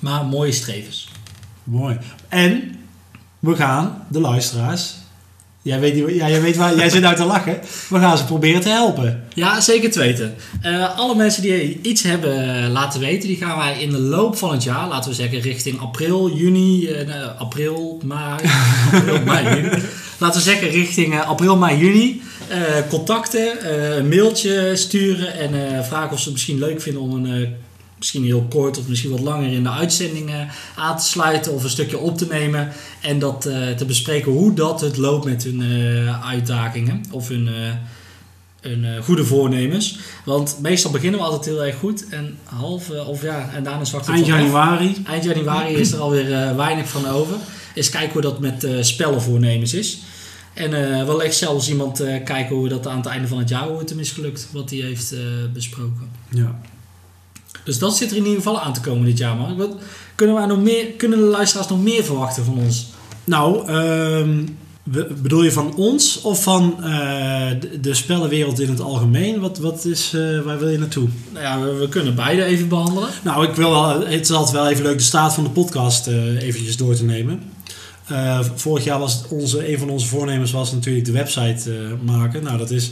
Maar 0.00 0.24
mooie 0.24 0.52
strevens. 0.52 1.08
Mooi. 1.64 1.98
En 2.28 2.74
we 3.38 3.56
gaan 3.56 4.04
de 4.10 4.20
luisteraars. 4.20 4.94
Jij 5.64 5.80
weet, 5.80 6.14
ja, 6.14 6.28
jij 6.28 6.40
weet 6.40 6.56
waar 6.56 6.76
jij 6.76 6.90
zit 6.90 7.02
nou 7.02 7.16
te 7.16 7.24
lachen. 7.24 7.58
We 7.88 7.98
gaan 7.98 8.18
ze 8.18 8.24
proberen 8.24 8.60
te 8.60 8.68
helpen. 8.68 9.24
Ja, 9.34 9.60
zeker 9.60 9.90
te 9.90 9.98
weten. 9.98 10.34
Eh, 10.62 10.98
alle 10.98 11.14
mensen 11.14 11.42
die 11.42 11.78
iets 11.82 12.02
hebben 12.02 12.70
laten 12.70 13.00
weten, 13.00 13.28
die 13.28 13.36
gaan 13.36 13.58
wij 13.58 13.80
in 13.80 13.90
de 13.90 13.98
loop 13.98 14.36
van 14.36 14.52
het 14.52 14.62
jaar, 14.62 14.88
laten 14.88 15.10
we 15.10 15.16
zeggen 15.16 15.40
richting 15.40 15.80
april, 15.80 16.34
juni, 16.34 16.88
nou, 17.06 17.30
april, 17.38 18.00
mei, 18.04 18.38
april, 18.92 19.20
mei, 19.24 19.44
juni. 19.44 19.82
Laten 20.18 20.42
we 20.42 20.50
zeggen 20.50 20.68
richting 20.68 21.14
eh, 21.14 21.28
april, 21.28 21.56
mei, 21.56 21.78
juni. 21.78 22.22
contacten, 22.88 23.74
een 23.98 24.08
mailtje 24.08 24.76
sturen 24.76 25.34
en 25.34 25.84
vragen 25.84 26.12
of 26.12 26.18
ze 26.18 26.24
het 26.24 26.32
misschien 26.32 26.58
leuk 26.58 26.80
vinden 26.80 27.02
om 27.02 27.24
een 27.24 27.56
misschien 27.98 28.24
heel 28.24 28.46
kort 28.50 28.78
of 28.78 28.88
misschien 28.88 29.10
wat 29.10 29.20
langer 29.20 29.52
in 29.52 29.62
de 29.62 29.70
uitzending 29.70 30.30
eh, 30.30 30.36
aan 30.76 30.96
te 30.98 31.04
sluiten 31.04 31.52
of 31.52 31.62
een 31.62 31.70
stukje 31.70 31.98
op 31.98 32.18
te 32.18 32.26
nemen 32.26 32.72
en 33.00 33.18
dat 33.18 33.46
eh, 33.46 33.68
te 33.68 33.84
bespreken 33.84 34.32
hoe 34.32 34.54
dat 34.54 34.80
het 34.80 34.96
loopt 34.96 35.24
met 35.24 35.42
hun 35.44 35.62
eh, 35.62 36.28
uitdagingen 36.28 37.04
of 37.10 37.28
hun, 37.28 37.48
hun 38.60 38.84
eh, 38.84 39.02
goede 39.02 39.24
voornemens. 39.24 39.98
Want 40.24 40.58
meestal 40.62 40.90
beginnen 40.90 41.20
we 41.20 41.26
altijd 41.26 41.44
heel 41.44 41.64
erg 41.64 41.76
goed 41.76 42.08
en 42.08 42.38
half 42.44 42.90
of 42.90 43.22
ja, 43.22 43.50
en 43.54 43.64
daarna 43.64 43.84
zwakt 43.84 44.06
het 44.06 44.14
Eind 44.14 44.30
af. 44.30 44.38
januari. 44.38 45.02
Eind 45.06 45.24
januari 45.24 45.74
is 45.74 45.92
er 45.92 45.98
alweer 45.98 46.56
weinig 46.56 46.88
van 46.88 47.06
over. 47.06 47.36
Eens 47.74 47.90
kijken 47.90 48.12
hoe 48.12 48.22
dat 48.22 48.40
met 48.40 48.66
spellenvoornemens 48.80 49.74
is. 49.74 49.98
En 50.54 50.70
wel 51.06 51.22
echt 51.22 51.36
zelfs 51.36 51.68
iemand 51.68 52.02
kijken 52.24 52.56
hoe 52.56 52.68
dat 52.68 52.86
aan 52.86 52.96
het 52.96 53.06
einde 53.06 53.28
van 53.28 53.38
het 53.38 53.48
jaar 53.48 53.68
hoe 53.68 53.78
het 53.78 53.90
hem 53.90 53.98
is 53.98 54.10
gelukt. 54.10 54.48
Wat 54.50 54.70
hij 54.70 54.78
heeft 54.78 55.14
besproken. 55.52 56.10
Ja. 56.28 56.60
Dus 57.64 57.78
dat 57.78 57.96
zit 57.96 58.10
er 58.10 58.16
in 58.16 58.22
ieder 58.22 58.38
geval 58.42 58.60
aan 58.60 58.72
te 58.72 58.80
komen 58.80 59.04
dit 59.04 59.18
jaar. 59.18 59.56
Wat, 59.56 59.70
kunnen, 60.14 60.36
wij 60.36 60.46
nog 60.46 60.62
meer, 60.62 60.86
kunnen 60.86 61.18
de 61.18 61.24
luisteraars 61.24 61.68
nog 61.68 61.82
meer 61.82 62.04
verwachten 62.04 62.44
van 62.44 62.58
ons? 62.58 62.86
Nou, 63.24 63.68
ehm, 63.68 64.42
we- 64.82 65.14
bedoel 65.22 65.42
je 65.42 65.52
van 65.52 65.74
ons 65.76 66.20
of 66.20 66.42
van 66.42 66.74
eh, 66.84 67.48
de, 67.60 67.80
de 67.80 67.94
spellenwereld 67.94 68.60
in 68.60 68.68
het 68.68 68.80
algemeen? 68.80 69.40
Wat, 69.40 69.58
wat 69.58 69.84
is, 69.84 70.12
eh, 70.14 70.40
waar 70.40 70.58
wil 70.58 70.68
je 70.68 70.78
naartoe? 70.78 71.08
Nou 71.32 71.44
ja, 71.44 71.60
we, 71.60 71.72
we 71.74 71.88
kunnen 71.88 72.14
beide 72.14 72.44
even 72.44 72.68
behandelen. 72.68 73.08
Nou, 73.24 73.46
ik 73.48 73.54
wil 73.54 73.88
het 74.00 74.20
is 74.20 74.30
altijd 74.32 74.56
wel 74.56 74.68
even 74.68 74.82
leuk 74.84 74.98
de 74.98 75.04
staat 75.04 75.34
van 75.34 75.44
de 75.44 75.50
podcast 75.50 76.06
eh 76.06 76.42
eventjes 76.42 76.76
door 76.76 76.94
te 76.94 77.04
nemen. 77.04 77.42
Vorig 78.54 78.84
jaar 78.84 78.98
was 78.98 79.22
onze, 79.28 79.72
een 79.72 79.78
van 79.78 79.90
onze 79.90 80.06
voornemens 80.06 80.50
was 80.52 80.72
natuurlijk 80.72 81.04
de 81.06 81.12
website 81.12 81.70
maken. 82.04 82.42
Nou, 82.42 82.58
dat 82.58 82.70
is, 82.70 82.90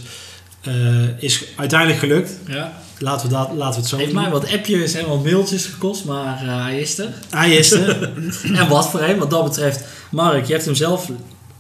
is 1.19 1.45
uiteindelijk 1.57 1.99
gelukt. 2.01 2.39
Ja. 2.49 2.83
Laten 3.03 3.29
we, 3.29 3.35
dat, 3.35 3.49
laten 3.55 3.75
we 3.75 3.81
het 3.81 3.89
zo 3.89 3.97
Heeft 3.97 4.13
doen. 4.13 4.23
mij 4.23 4.31
wat 4.31 4.53
appjes 4.53 4.95
en 4.95 5.09
wat 5.09 5.25
mailtjes 5.25 5.65
gekost, 5.65 6.05
maar 6.05 6.43
eh, 6.43 6.63
hij 6.63 6.81
is 6.81 6.99
er. 6.99 7.09
Hij 7.31 7.51
is 7.51 7.71
er. 7.73 8.13
En 8.61 8.69
wat 8.69 8.91
voor 8.91 9.01
hem, 9.01 9.19
wat 9.19 9.31
dat 9.31 9.45
betreft. 9.45 9.85
Mark, 10.11 10.47
je 10.47 10.53
hebt 10.53 10.65
hem 10.65 10.75
zelf, 10.75 11.11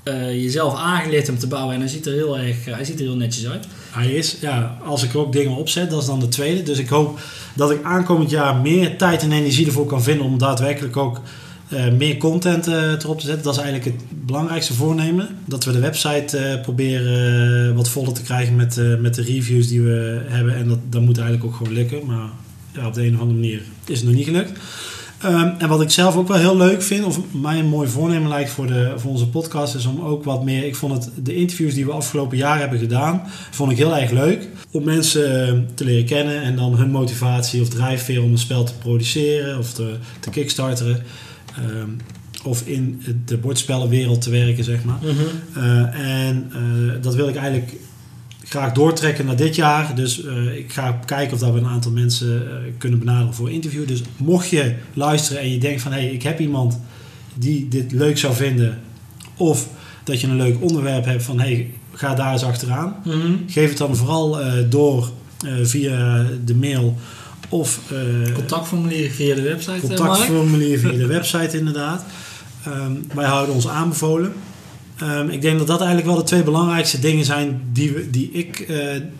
eh, 0.03 0.33
jezelf 0.33 0.79
aangeleerd 0.79 1.29
om 1.29 1.39
te 1.39 1.47
bouwen 1.47 1.75
en 1.75 1.81
hij 1.81 1.89
ziet 1.89 2.07
er 2.07 2.13
heel 2.13 2.39
erg, 2.39 2.65
hij 2.65 2.85
ziet 2.85 2.99
er 2.99 3.05
heel 3.05 3.17
netjes 3.17 3.49
uit. 3.49 3.67
Hij 3.91 4.13
is, 4.13 4.37
ja, 4.41 4.79
als 4.85 5.03
ik 5.03 5.13
er 5.13 5.19
ook 5.19 5.33
dingen 5.33 5.57
opzet, 5.57 5.91
dat 5.91 6.01
is 6.01 6.07
dan 6.07 6.21
de 6.21 6.29
tweede. 6.29 6.63
Dus 6.63 6.79
ik 6.79 6.89
hoop 6.89 7.19
dat 7.55 7.71
ik 7.71 7.85
aankomend 7.85 8.31
jaar 8.31 8.57
meer 8.57 8.99
tijd 8.99 9.23
en 9.23 9.33
energie 9.33 9.67
ervoor 9.67 9.87
kan 9.87 10.03
vinden 10.03 10.27
om 10.27 10.39
daadwerkelijk 10.39 10.97
ook 10.97 11.21
eh, 11.73 11.93
meer 11.93 12.17
content 12.17 12.67
eh, 12.67 12.93
erop 12.93 13.21
te 13.21 13.27
zetten. 13.27 13.45
Dat 13.45 13.57
is 13.57 13.61
eigenlijk 13.63 13.93
het 13.97 14.27
belangrijkste 14.27 14.75
voornemen. 14.75 15.29
Dat 15.45 15.65
we 15.65 15.73
de 15.73 15.79
website 15.79 16.39
eh, 16.39 16.61
proberen 16.61 17.75
wat 17.75 17.89
voller 17.89 18.13
te 18.13 18.23
krijgen 18.23 18.57
met, 18.57 19.01
met 19.01 19.15
de 19.15 19.23
reviews 19.23 19.69
die 19.69 19.83
we 19.83 20.21
hebben. 20.27 20.57
En 20.57 20.69
dat, 20.69 20.79
dat 20.91 21.03
moet 21.03 21.19
eigenlijk 21.19 21.47
ook 21.47 21.57
gewoon 21.57 21.73
lukken. 21.73 22.07
Maar 22.07 22.29
ja, 22.73 22.87
op 22.87 22.95
de 22.95 23.07
een 23.07 23.15
of 23.15 23.21
andere 23.21 23.39
manier 23.39 23.63
is 23.87 23.99
het 23.99 24.07
nog 24.09 24.15
niet 24.15 24.25
gelukt. 24.25 24.53
Ehm, 25.23 25.51
en 25.59 25.69
wat 25.69 25.83
ik 25.83 25.91
zelf 25.91 26.17
ook 26.17 26.29
wel 26.29 26.37
heel 26.37 26.57
leuk 26.57 26.83
vind, 26.83 27.05
of 27.05 27.21
mij 27.31 27.59
een 27.59 27.69
mooi 27.69 27.89
voornemen 27.89 28.29
lijkt 28.29 28.51
voor, 28.51 28.67
de, 28.67 28.93
voor 28.97 29.11
onze 29.11 29.29
podcast, 29.29 29.75
is 29.75 29.87
om 29.87 30.01
ook 30.01 30.25
wat 30.25 30.45
meer. 30.45 30.65
Ik 30.65 30.77
vond 30.77 30.93
het, 30.93 31.27
de 31.27 31.35
interviews 31.35 31.75
die 31.75 31.87
we 31.87 31.93
afgelopen 31.93 32.37
jaar 32.37 32.59
hebben 32.59 32.79
gedaan, 32.79 33.23
vond 33.51 33.71
ik 33.71 33.77
heel 33.77 33.97
erg 33.97 34.11
leuk. 34.11 34.49
Om 34.71 34.85
mensen 34.85 35.69
te 35.75 35.85
leren 35.85 36.05
kennen 36.05 36.43
en 36.43 36.57
dan 36.57 36.77
hun 36.77 36.91
motivatie 36.91 37.61
of 37.61 37.69
drijfveer 37.69 38.23
om 38.23 38.33
een 38.33 38.39
spel 38.39 38.65
te 38.65 38.75
produceren 38.75 39.59
of 39.59 39.73
te, 39.73 39.97
te 40.21 40.31
kickstarteren. 40.31 41.03
Ehm, 41.57 41.91
of 42.45 42.67
in 42.67 43.03
de 43.25 43.37
bordspellenwereld 43.37 44.23
te 44.23 44.31
werken, 44.31 44.65
zeg 44.65 44.85
maar. 44.85 44.99
Eh, 45.55 46.27
en 46.27 46.51
eh, 46.53 47.03
dat 47.03 47.15
wil 47.15 47.29
ik 47.29 47.37
eigenlijk 47.37 47.75
graag 48.45 48.73
doortrekken 48.73 49.27
naar 49.27 49.37
dit 49.37 49.55
jaar. 49.55 49.95
Dus 49.95 50.25
eh, 50.25 50.57
ik 50.57 50.73
ga 50.73 51.01
kijken 51.05 51.35
of 51.35 51.41
dat 51.41 51.53
we 51.53 51.59
een 51.59 51.67
aantal 51.67 51.93
mensen 51.93 52.43
kunnen 52.79 52.99
benaderen 52.99 53.35
voor 53.35 53.51
interview. 53.51 53.87
Dus 53.87 54.03
mocht 54.17 54.49
je 54.49 54.75
luisteren 54.95 55.43
en 55.43 55.51
je 55.51 55.59
denkt 55.59 55.83
van... 55.83 55.93
hé, 55.93 56.01
hey, 56.01 56.11
ik 56.11 56.23
heb 56.23 56.41
iemand 56.41 56.81
die 57.35 57.69
dit 57.69 57.93
leuk 57.93 58.19
zou 58.19 58.35
vinden... 58.35 58.81
of 59.37 59.69
dat 60.05 60.21
je 60.21 60.27
een 60.27 60.37
leuk 60.37 60.57
onderwerp 60.61 61.05
hebt 61.05 61.23
van... 61.23 61.41
hé, 61.41 61.55
hey, 61.55 61.71
ga 61.93 62.15
daar 62.15 62.33
eens 62.33 62.45
achteraan. 62.45 62.97
Mhm. 63.05 63.33
Geef 63.47 63.69
het 63.69 63.79
dan 63.79 63.97
vooral 63.97 64.39
door 64.69 65.11
via 65.63 66.27
de 66.45 66.55
mail... 66.55 66.97
of 67.53 67.81
eh, 67.91 68.35
Contactformulier 68.35 69.11
via 69.11 69.35
de 69.35 69.43
website, 69.43 69.73
eh, 69.73 69.81
contactformulier 69.81 70.79
via 70.79 70.93
de 70.93 71.07
website 71.07 71.59
inderdaad. 71.59 72.05
Ehm, 72.65 72.93
wij 73.15 73.27
houden 73.27 73.55
ons 73.55 73.69
aanbevolen. 73.69 74.33
Ehm, 74.99 75.29
ik 75.29 75.43
denk 75.43 75.59
dat 75.59 75.67
dat 75.67 75.79
eigenlijk 75.79 76.09
wel 76.09 76.19
de 76.19 76.25
twee 76.25 76.43
belangrijkste 76.43 76.99
dingen 76.99 77.25
zijn 77.25 77.61
die, 77.73 77.93
we, 77.93 78.11
die 78.11 78.31
ik, 78.33 78.61
eh, 78.61 78.77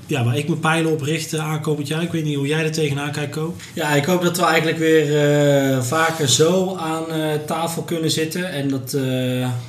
ja, 0.07 0.25
waar 0.25 0.37
ik 0.37 0.49
mijn 0.49 0.61
pijlen 0.61 0.93
op 0.93 1.03
richt 1.03 1.39
aankomend 1.39 1.89
jaar. 1.89 2.03
Ik 2.03 2.13
weet 2.13 2.25
niet 2.25 2.37
hoe 2.37 2.47
jij 2.47 2.65
er 2.65 2.73
tegenaan 2.73 3.13
kijkt, 3.13 3.35
Ko. 3.35 3.57
Ja, 3.75 3.91
ik 3.95 4.05
hoop 4.05 4.23
dat 4.23 4.37
we 4.37 4.45
eigenlijk 4.45 4.79
weer 4.79 5.85
vaker 5.85 6.29
zo 6.29 6.77
aan 6.77 7.05
tafel 7.47 7.83
kunnen 7.83 8.11
zitten. 8.11 8.53
En 8.53 8.69
dat, 8.69 8.97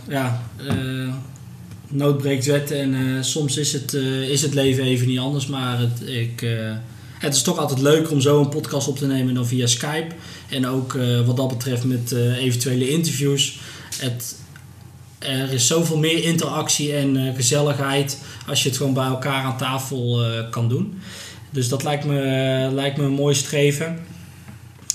ja, 0.07 0.41
nood 1.87 2.17
breekt 2.17 2.45
wet. 2.45 2.71
En 2.71 3.17
soms 3.25 3.57
is 3.57 3.73
het, 3.73 3.93
is 4.29 4.41
het 4.41 4.53
leven 4.53 4.83
even 4.83 5.07
niet 5.07 5.19
anders. 5.19 5.47
Maar 5.47 5.79
het, 5.79 6.07
ik, 6.07 6.45
het 7.23 7.35
is 7.35 7.41
toch 7.41 7.57
altijd 7.57 7.81
leuker 7.81 8.11
om 8.11 8.21
zo 8.21 8.39
een 8.39 8.49
podcast 8.49 8.87
op 8.87 8.97
te 8.97 9.05
nemen 9.05 9.33
dan 9.33 9.47
via 9.47 9.67
Skype. 9.67 10.15
En 10.49 10.67
ook 10.67 10.95
eh, 10.95 11.25
wat 11.25 11.37
dat 11.37 11.47
betreft 11.47 11.83
met 11.83 12.11
eh, 12.11 12.37
eventuele 12.37 12.89
interviews. 12.89 13.59
Het, 13.97 14.35
er 15.19 15.53
is 15.53 15.67
zoveel 15.67 15.97
meer 15.97 16.23
interactie 16.23 16.93
en 16.93 17.17
eh, 17.17 17.35
gezelligheid 17.35 18.17
als 18.47 18.63
je 18.63 18.69
het 18.69 18.77
gewoon 18.77 18.93
bij 18.93 19.05
elkaar 19.05 19.43
aan 19.43 19.57
tafel 19.57 20.25
kan 20.49 20.69
doen. 20.69 20.99
Dus 21.49 21.69
dat 21.69 21.83
lijkt 21.83 22.05
me, 22.05 22.69
lijkt 22.73 22.97
me 22.97 23.03
een 23.03 23.11
mooi 23.11 23.35
streven. 23.35 23.99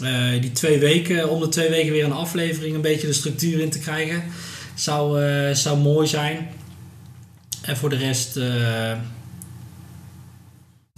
Eh, 0.03 0.41
die 0.41 0.53
twee 0.53 0.79
weken, 0.79 1.31
om 1.31 1.41
de 1.41 1.49
twee 1.49 1.71
weken 1.71 1.93
weer 1.93 2.05
een 2.05 2.13
aflevering, 2.13 2.75
een 2.75 2.81
beetje 2.81 3.07
de 3.07 3.13
structuur 3.13 3.61
in 3.61 3.71
te 3.71 3.79
krijgen, 3.79 4.23
zou, 4.75 5.21
zou 5.55 5.79
mooi 5.79 6.07
zijn. 6.07 6.49
En 7.63 7.77
voor 7.77 7.89
de 7.89 7.97
rest, 7.97 8.39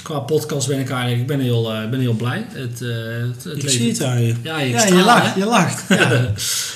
qua 0.02 0.18
podcast 0.18 0.68
ben 0.68 0.78
ik 0.78 0.90
eigenlijk, 0.90 1.20
ik 1.20 1.26
ben 1.26 1.40
heel, 1.40 1.72
eh, 1.72 1.88
ben 1.88 2.00
heel 2.00 2.12
blij. 2.12 2.46
Het, 2.52 2.82
eh, 2.82 2.88
het, 3.28 3.44
het 3.44 3.56
Ik 3.56 3.62
leven- 3.62 3.70
zie 3.70 3.88
het 3.90 4.02
aan 4.02 4.22
je. 4.22 4.34
Ja, 4.42 4.58
je, 4.58 4.68
Ja, 4.68 4.74
je 4.74 4.86
straalt, 4.86 5.04
lacht, 5.04 5.34
hè? 5.34 5.40
je 5.40 5.46
lacht. 5.46 5.82
Ja. 5.98 6.32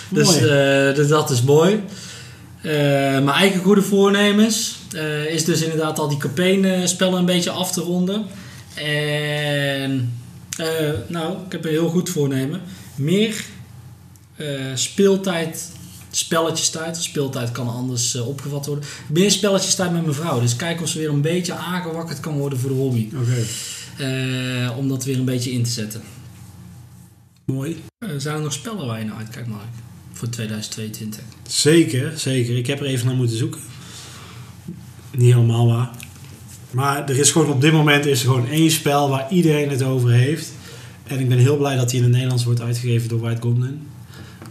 dus 0.08 0.36
eh, 0.36 0.94
dus 0.94 1.08
dat 1.08 1.30
is 1.30 1.42
mooi. 1.42 1.80
Mijn 2.62 3.28
eigen 3.28 3.60
goede 3.60 3.82
voornemens 3.82 4.76
is 5.28 5.44
dus 5.44 5.60
inderdaad 5.62 5.98
al 5.98 6.08
die 6.08 6.18
campaign-spellen 6.18 7.18
een 7.18 7.24
beetje 7.24 7.50
af 7.50 7.72
te 7.72 7.80
ronden. 7.80 8.24
En 8.74 10.12
nou, 11.06 11.32
ik 11.46 11.52
heb 11.52 11.64
een 11.64 11.70
heel 11.70 11.88
goed 11.88 12.10
voornemen. 12.10 12.60
Meer 12.94 13.44
speeltijd, 14.74 15.72
spelletjestijd. 16.16 16.96
Speeltijd 16.96 17.52
kan 17.52 17.68
anders 17.68 18.14
eh, 18.14 18.28
opgevat 18.28 18.66
worden. 18.66 18.84
Meer 19.06 19.30
spelletjestijd 19.30 19.92
met 19.92 20.02
mijn 20.02 20.14
vrouw. 20.14 20.40
Dus 20.40 20.56
kijken 20.56 20.82
of 20.82 20.88
ze 20.88 20.98
weer 20.98 21.08
een 21.08 21.20
beetje 21.20 21.52
aangewakkerd 21.52 22.20
kan 22.20 22.38
worden 22.38 22.58
voor 22.58 22.70
de 22.70 22.76
hobby. 22.76 23.08
Oké. 23.14 23.44
Eh, 23.96 24.78
om 24.78 24.88
dat 24.88 25.04
weer 25.04 25.18
een 25.18 25.24
beetje 25.24 25.50
in 25.50 25.62
te 25.62 25.70
zetten. 25.70 26.02
Mooi. 27.44 27.82
Eh, 27.98 28.08
zijn 28.16 28.36
er 28.36 28.42
nog 28.42 28.52
spellen 28.52 28.86
waar 28.86 28.98
je 28.98 29.04
naar 29.04 29.16
uitkijkt, 29.16 29.48
Mark? 29.48 29.62
Voor 30.12 30.28
2022. 30.28 31.22
Zeker, 31.48 32.18
zeker. 32.18 32.56
Ik 32.56 32.66
heb 32.66 32.80
er 32.80 32.86
even 32.86 33.06
naar 33.06 33.16
moeten 33.16 33.36
zoeken. 33.36 33.60
Niet 35.10 35.32
helemaal 35.32 35.66
waar. 35.66 35.90
Maar 36.70 37.08
er 37.08 37.18
is 37.18 37.30
gewoon 37.30 37.50
op 37.50 37.60
dit 37.60 37.72
moment 37.72 38.06
is 38.06 38.20
er 38.20 38.26
gewoon 38.26 38.48
één 38.48 38.70
spel 38.70 39.08
waar 39.08 39.30
iedereen 39.30 39.70
het 39.70 39.82
over 39.82 40.10
heeft. 40.10 40.52
En 41.04 41.20
ik 41.20 41.28
ben 41.28 41.38
heel 41.38 41.56
blij 41.56 41.76
dat 41.76 41.90
hij 41.90 41.98
in 41.98 42.04
het 42.04 42.12
Nederlands 42.12 42.44
wordt 42.44 42.60
uitgegeven 42.60 43.08
door 43.08 43.20
White 43.20 43.40
Goblin. 43.40 43.86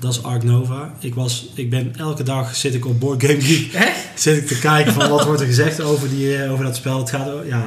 Dat 0.03 0.11
is 0.13 0.23
Ark 0.23 0.43
Nova. 0.43 0.93
Ik, 0.99 1.15
was, 1.15 1.49
ik 1.55 1.69
ben 1.69 1.93
elke 1.97 2.23
dag 2.23 2.55
zit 2.55 2.73
ik 2.73 2.85
op 2.85 2.99
Board 2.99 3.23
Game 3.25 3.41
Geek. 3.41 3.73
Echt? 3.87 3.97
Zit 4.15 4.37
ik 4.37 4.47
te 4.47 4.59
kijken 4.59 4.93
van 4.93 5.09
wat 5.09 5.25
wordt 5.25 5.41
er 5.41 5.47
gezegd 5.47 5.81
over, 5.81 6.09
die, 6.09 6.35
eh, 6.37 6.51
over 6.51 6.65
dat 6.65 6.75
spel. 6.75 6.97
Het 6.99 7.09
gaat 7.09 7.27
ja, 7.47 7.65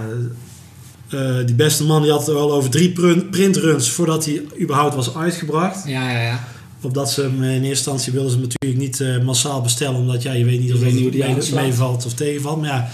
eh, 1.10 1.36
die 1.46 1.54
beste 1.54 1.84
man 1.84 2.02
die 2.02 2.10
had 2.10 2.26
het 2.26 2.36
al 2.36 2.52
over 2.52 2.70
drie 2.70 2.90
print- 2.92 3.30
printruns 3.30 3.90
voordat 3.90 4.24
hij 4.24 4.42
überhaupt 4.60 4.94
was 4.94 5.14
uitgebracht. 5.16 5.86
Ja, 5.86 6.10
ja, 6.10 6.22
ja. 6.22 6.44
Opdat 6.82 7.10
ze 7.10 7.22
hem 7.22 7.42
in 7.42 7.50
eerste 7.50 7.68
instantie 7.68 8.12
wilden 8.12 8.30
ze 8.30 8.36
hem 8.38 8.46
natuurlijk 8.46 8.80
niet 8.82 9.00
eh, 9.00 9.24
massaal 9.24 9.60
bestellen, 9.60 9.96
omdat 10.00 10.22
ja, 10.22 10.32
je 10.32 10.44
weet 10.44 10.60
niet 10.60 10.72
of 10.74 10.80
het 10.82 10.92
mee- 10.94 11.52
meevalt 11.54 12.06
of 12.06 12.12
tegenvalt. 12.14 12.60
Maar 12.60 12.68
ja, 12.70 12.88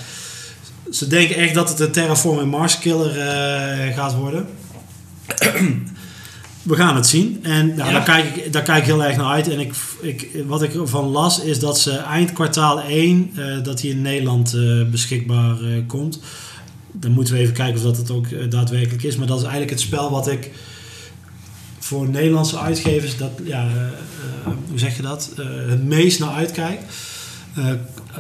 ze 0.90 1.07
denken 1.07 1.36
echt 1.36 1.55
dat 1.55 1.68
het 1.68 1.80
een 1.80 1.90
Terraform 1.93 2.38
en 2.38 2.49
Mars 2.49 2.78
Killer 2.78 3.11
gaat 3.95 4.14
worden. 4.14 4.47
We 6.63 6.77
gaan 6.77 6.97
het 6.97 7.07
zien. 7.07 7.39
En 7.43 7.67
nou, 7.67 7.79
Ja. 7.79 7.93
daar, 7.93 8.03
kijk 8.03 8.37
ik, 8.37 8.53
daar 8.53 8.63
kijk 8.63 8.79
ik 8.79 8.85
heel 8.85 9.05
erg 9.05 9.17
naar 9.17 9.33
uit. 9.33 9.49
En 9.49 9.61
ik, 9.61 9.75
ik, 10.01 10.29
wat 10.47 10.63
ik 10.63 10.75
ervan 10.75 11.05
las 11.09 11.41
is 11.41 11.59
dat 11.59 11.79
ze 11.79 11.97
eind 11.97 12.33
kwartaal 12.33 12.81
1 12.81 13.31
eh, 13.37 13.45
dat 13.63 13.81
hij 13.81 13.91
in 13.91 14.03
Nederland 14.03 14.55
eh, 14.55 14.83
beschikbaar 14.91 15.63
eh, 15.63 15.69
komt. 15.87 16.21
Dan 16.93 17.11
moeten 17.11 17.35
we 17.35 17.41
even 17.41 17.55
kijken 17.55 17.77
of 17.77 17.83
dat 17.83 17.97
het 17.97 18.11
ook 18.11 18.51
daadwerkelijk 18.51 19.03
is. 19.03 19.17
Maar 19.17 19.27
dat 19.27 19.37
is 19.37 19.43
eigenlijk 19.43 19.73
het 19.73 19.81
spel 19.81 20.11
wat 20.11 20.29
ik 20.29 20.51
voor 21.79 22.09
Nederlandse 22.09 22.59
uitgevers, 22.59 23.17
dat, 23.17 23.31
ja, 23.45 23.69
hoe 24.69 24.79
zeg 24.79 24.97
je 24.97 25.03
dat, 25.03 25.31
het 25.69 25.85
meest 25.85 26.19
naar 26.19 26.35
uitkijk. 26.35 26.81
Eh, 27.57 27.67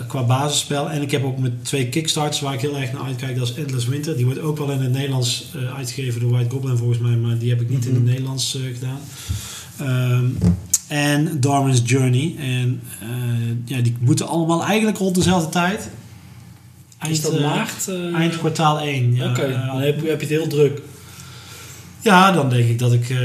qua 0.08 0.22
basisspel. 0.22 0.90
En 0.90 1.02
ik 1.02 1.10
heb 1.10 1.24
ook 1.24 1.38
met 1.38 1.64
twee 1.64 1.88
kickstarts 1.88 2.40
waar 2.40 2.54
ik 2.54 2.60
heel 2.60 2.76
erg 2.76 2.92
naar 2.92 3.02
uitkijk. 3.02 3.36
Dat 3.38 3.48
is 3.48 3.54
Endless 3.54 3.86
Winter. 3.86 4.16
Die 4.16 4.24
wordt 4.24 4.40
ook 4.40 4.58
wel 4.58 4.70
in 4.70 4.80
het 4.80 4.92
Nederlands 4.92 5.44
eh, 5.54 5.76
uitgegeven 5.76 6.20
door 6.20 6.30
White 6.30 6.50
Goblin 6.50 6.76
volgens 6.76 6.98
mij. 6.98 7.16
Maar 7.16 7.38
die 7.38 7.50
heb 7.50 7.60
ik 7.60 7.68
niet 7.70 7.84
in 7.84 7.90
het 7.94 8.02
Mhm. 8.02 8.10
Nederlands 8.10 8.56
eh, 8.56 8.62
gedaan. 8.74 8.98
Ehm, 9.78 10.24
en 10.88 11.40
Darwin's 11.40 11.80
Journey. 11.84 12.34
En 12.38 12.80
ja, 13.64 13.80
die 13.80 13.96
moeten 14.00 14.26
allemaal 14.28 14.64
eigenlijk 14.64 14.98
rond 14.98 15.14
dezelfde 15.14 15.48
tijd. 15.50 15.88
Is 17.08 17.20
dat 17.20 17.40
maart? 17.40 17.90
Eind 18.14 18.38
kwartaal 18.38 18.80
1. 18.80 19.14
Ja, 19.14 19.30
Oké, 19.30 19.40
Eh, 19.42 19.66
dan 19.66 19.80
heb, 19.80 19.96
heb 19.96 20.20
je 20.20 20.26
het 20.26 20.28
heel 20.28 20.46
druk. 20.46 20.80
Ja, 22.02 22.32
dan 22.32 22.48
denk 22.50 22.68
ik 22.68 22.78
dat 22.78 22.92
ik, 22.92 23.10
eh, 23.10 23.16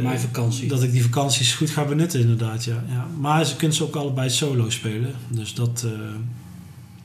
Mijn 0.00 0.20
vakantie. 0.20 0.68
dat 0.68 0.82
ik 0.82 0.92
die 0.92 1.02
vakanties 1.02 1.54
goed 1.54 1.70
ga 1.70 1.84
benutten, 1.84 2.20
inderdaad. 2.20 2.64
Ja. 2.64 2.84
Ja. 2.88 3.06
Maar 3.18 3.44
ze 3.44 3.56
kunnen 3.56 3.76
ze 3.76 3.84
ook 3.84 3.96
allebei 3.96 4.30
solo 4.30 4.70
spelen. 4.70 5.14
Dus 5.28 5.54
dat 5.54 5.82
eh 5.84 5.90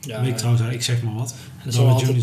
ja, 0.06 0.20
weet 0.20 0.30
ik 0.30 0.36
trouwens, 0.36 0.74
ik 0.74 0.82
zeg 0.82 1.02
maar 1.02 1.14
wat. 1.14 1.34
Darwin's 1.64 1.78
altijd, 1.78 2.22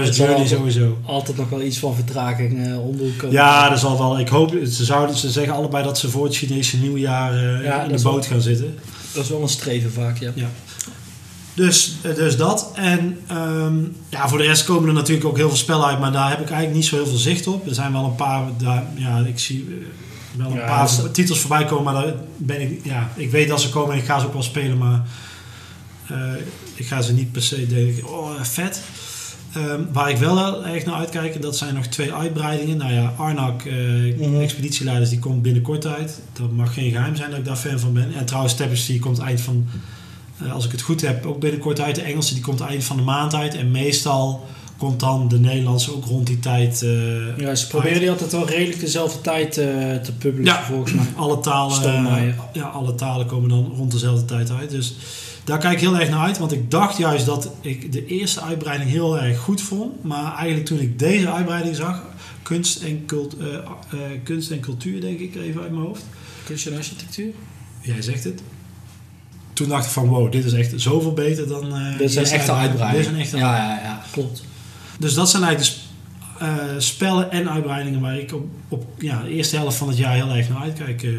zo. 0.00 0.12
Journey 0.24 0.46
sowieso. 0.46 0.98
altijd 1.06 1.36
nog 1.36 1.48
wel 1.48 1.62
iets 1.62 1.78
van 1.78 1.94
vertraging 1.94 2.58
eh 2.58 2.64
de 2.64 2.74
hoek 2.74 3.18
komen. 3.18 3.34
Ja, 3.34 3.68
dat 3.68 3.78
zal 3.78 3.98
wel. 3.98 4.18
Ik 4.18 4.28
hoop, 4.28 4.50
ze, 4.50 4.84
zouden, 4.84 5.16
ze 5.16 5.30
zeggen 5.30 5.54
allebei 5.54 5.84
dat 5.84 5.98
ze 5.98 6.10
voor 6.10 6.24
het 6.24 6.36
Chinese 6.36 6.76
nieuwjaar 6.76 7.32
eh, 7.32 7.64
Ja, 7.64 7.82
in 7.82 7.88
de 7.88 7.94
is 7.94 8.02
boot 8.02 8.26
gaan 8.26 8.40
zitten. 8.40 8.74
Dat 9.12 9.24
is 9.24 9.30
wel 9.30 9.42
een 9.42 9.48
streven 9.48 9.92
vaak, 9.92 10.18
ja. 10.18 10.32
Dus, 11.60 11.94
dus 12.02 12.36
dat. 12.36 12.70
En 12.74 13.18
ehm, 13.26 13.78
ja, 14.08 14.28
voor 14.28 14.38
de 14.38 14.44
rest 14.44 14.64
komen 14.64 14.88
er 14.88 14.94
natuurlijk 14.94 15.26
ook 15.26 15.36
heel 15.36 15.48
veel 15.48 15.56
spellen 15.56 15.86
uit, 15.86 16.00
maar 16.00 16.12
daar 16.12 16.28
heb 16.30 16.40
ik 16.40 16.46
eigenlijk 16.46 16.74
niet 16.74 16.84
zo 16.86 16.96
heel 16.96 17.06
veel 17.06 17.16
zicht 17.16 17.46
op. 17.46 17.66
Er 17.66 17.74
zijn 17.74 17.92
wel 17.92 18.04
een 18.04 18.14
paar, 18.14 18.42
daar, 18.58 18.84
ja, 18.94 19.18
ik 19.18 19.38
zie 19.38 19.66
eh, 19.68 20.38
wel 20.38 20.50
een 20.50 20.56
Ja, 20.56 20.66
paar 20.66 20.96
dat 20.96 21.14
titels 21.14 21.40
voorbij 21.40 21.64
komen, 21.64 21.84
maar 21.84 22.02
daar 22.02 22.14
ben 22.36 22.60
ik, 22.60 22.80
ja, 22.84 23.10
ik 23.16 23.30
weet 23.30 23.48
dat 23.48 23.60
ze 23.60 23.70
komen 23.70 23.92
en 23.92 23.98
ik 23.98 24.04
ga 24.04 24.18
ze 24.18 24.26
ook 24.26 24.32
wel 24.32 24.42
spelen, 24.42 24.78
maar 24.78 25.02
eh, 26.06 26.16
ik 26.74 26.86
ga 26.86 27.02
ze 27.02 27.12
niet 27.12 27.32
per 27.32 27.42
se 27.42 27.66
denken, 27.66 28.08
oh 28.08 28.30
vet. 28.42 28.82
Ehm, 29.54 29.80
waar 29.92 30.10
ik 30.10 30.16
wel 30.16 30.66
erg 30.66 30.84
naar 30.84 30.94
uitkijk, 30.94 31.42
dat 31.42 31.56
zijn 31.56 31.74
nog 31.74 31.86
twee 31.86 32.12
uitbreidingen. 32.12 32.76
Nou 32.76 32.92
ja, 32.92 33.14
Arnak, 33.16 33.64
Mhm. 33.64 34.40
Expeditieleiders, 34.40 35.10
die 35.10 35.18
komt 35.18 35.42
binnenkort 35.42 35.86
uit. 35.86 36.20
Dat 36.32 36.52
mag 36.52 36.74
geen 36.74 36.90
geheim 36.90 37.16
zijn 37.16 37.30
dat 37.30 37.38
ik 37.38 37.44
daar 37.44 37.56
fan 37.56 37.78
van 37.78 37.92
ben. 37.92 38.14
En 38.14 38.24
trouwens, 38.24 38.54
Tapestry 38.54 38.98
komt 38.98 39.18
eind 39.18 39.40
van, 39.40 39.66
als 40.52 40.64
ik 40.64 40.70
het 40.72 40.80
goed 40.82 41.00
heb, 41.00 41.26
ook 41.26 41.40
binnenkort 41.40 41.80
uit. 41.80 41.94
De 41.94 42.02
Engelse, 42.02 42.34
die 42.34 42.42
komt 42.42 42.60
eind 42.60 42.84
van 42.84 42.96
de 42.96 43.02
maand 43.02 43.34
uit. 43.34 43.54
En 43.54 43.70
meestal 43.70 44.46
komt 44.76 45.00
dan 45.00 45.28
de 45.28 45.38
Nederlandse 45.38 45.94
ook 45.96 46.04
rond 46.04 46.26
die 46.26 46.38
tijd. 46.38 46.82
eh, 46.82 47.38
Ja, 47.38 47.54
ze 47.54 47.66
proberen 47.66 48.00
die 48.00 48.10
altijd 48.10 48.32
wel 48.32 48.48
redelijk 48.48 48.80
dezelfde 48.80 49.20
tijd 49.20 49.58
eh, 49.58 49.66
te 49.96 50.12
publishen, 50.18 50.54
Ja. 50.54 50.62
volgens 50.64 50.92
mij. 50.92 51.04
alle 51.16 51.40
talen, 51.40 52.34
ja, 52.52 52.64
alle 52.64 52.94
talen 52.94 53.26
komen 53.26 53.48
dan 53.48 53.72
rond 53.76 53.92
dezelfde 53.92 54.24
tijd 54.24 54.50
uit. 54.50 54.70
Dus 54.70 54.94
daar 55.44 55.58
kijk 55.58 55.72
ik 55.74 55.80
heel 55.80 55.98
erg 55.98 56.08
naar 56.10 56.20
uit. 56.26 56.38
Want 56.38 56.52
ik 56.52 56.70
dacht 56.70 56.96
juist 56.96 57.26
dat 57.26 57.50
ik 57.60 57.92
de 57.92 58.06
eerste 58.06 58.40
uitbreiding 58.40 58.90
heel 58.90 59.18
erg 59.20 59.38
goed 59.38 59.60
vond. 59.60 60.04
Maar 60.04 60.34
eigenlijk 60.34 60.66
toen 60.66 60.80
ik 60.80 60.98
deze 60.98 61.30
uitbreiding 61.32 61.76
zag, 61.76 62.02
kunst 62.42 62.82
en, 62.82 63.06
cult, 63.06 63.36
eh, 63.36 63.46
eh, 63.54 63.64
kunst 64.24 64.50
en 64.50 64.60
cultuur 64.60 65.00
denk 65.00 65.18
ik 65.18 65.34
even 65.34 65.60
uit 65.62 65.70
mijn 65.70 65.82
hoofd. 65.84 66.04
Kunst 66.44 66.66
en 66.66 66.76
architectuur? 66.76 67.32
Jij 67.80 68.02
zegt 68.02 68.24
het. 68.24 68.42
Toen 69.60 69.68
dacht 69.68 69.84
ik 69.84 69.90
van 69.90 70.08
wow, 70.08 70.32
dit 70.32 70.44
is 70.44 70.52
echt 70.52 70.72
zoveel 70.76 71.12
beter 71.12 71.48
dan... 71.48 71.74
eh, 71.74 71.98
Dit 71.98 72.08
is 72.10 72.16
een 72.16 72.24
echte 72.24 72.52
uitbreiding. 72.52 73.04
Dit 73.04 73.12
is 73.12 73.18
een 73.18 73.20
echte 73.20 73.36
ja, 73.36 73.56
ja, 73.56 73.80
ja, 73.82 74.02
klopt. 74.12 74.42
Dus 74.98 75.14
dat 75.14 75.30
zijn 75.30 75.42
eigenlijk 75.42 75.76
de 76.38 76.44
eh, 76.44 76.54
spellen 76.78 77.30
en 77.30 77.50
uitbreidingen 77.50 78.00
waar 78.00 78.18
ik 78.18 78.34
op, 78.34 78.44
op 78.68 78.84
ja, 78.98 79.22
de 79.22 79.30
eerste 79.30 79.56
helft 79.56 79.76
van 79.76 79.88
het 79.88 79.96
jaar 79.96 80.14
heel 80.14 80.28
erg 80.30 80.48
naar 80.48 80.62
uitkijk, 80.62 81.02
eh. 81.02 81.10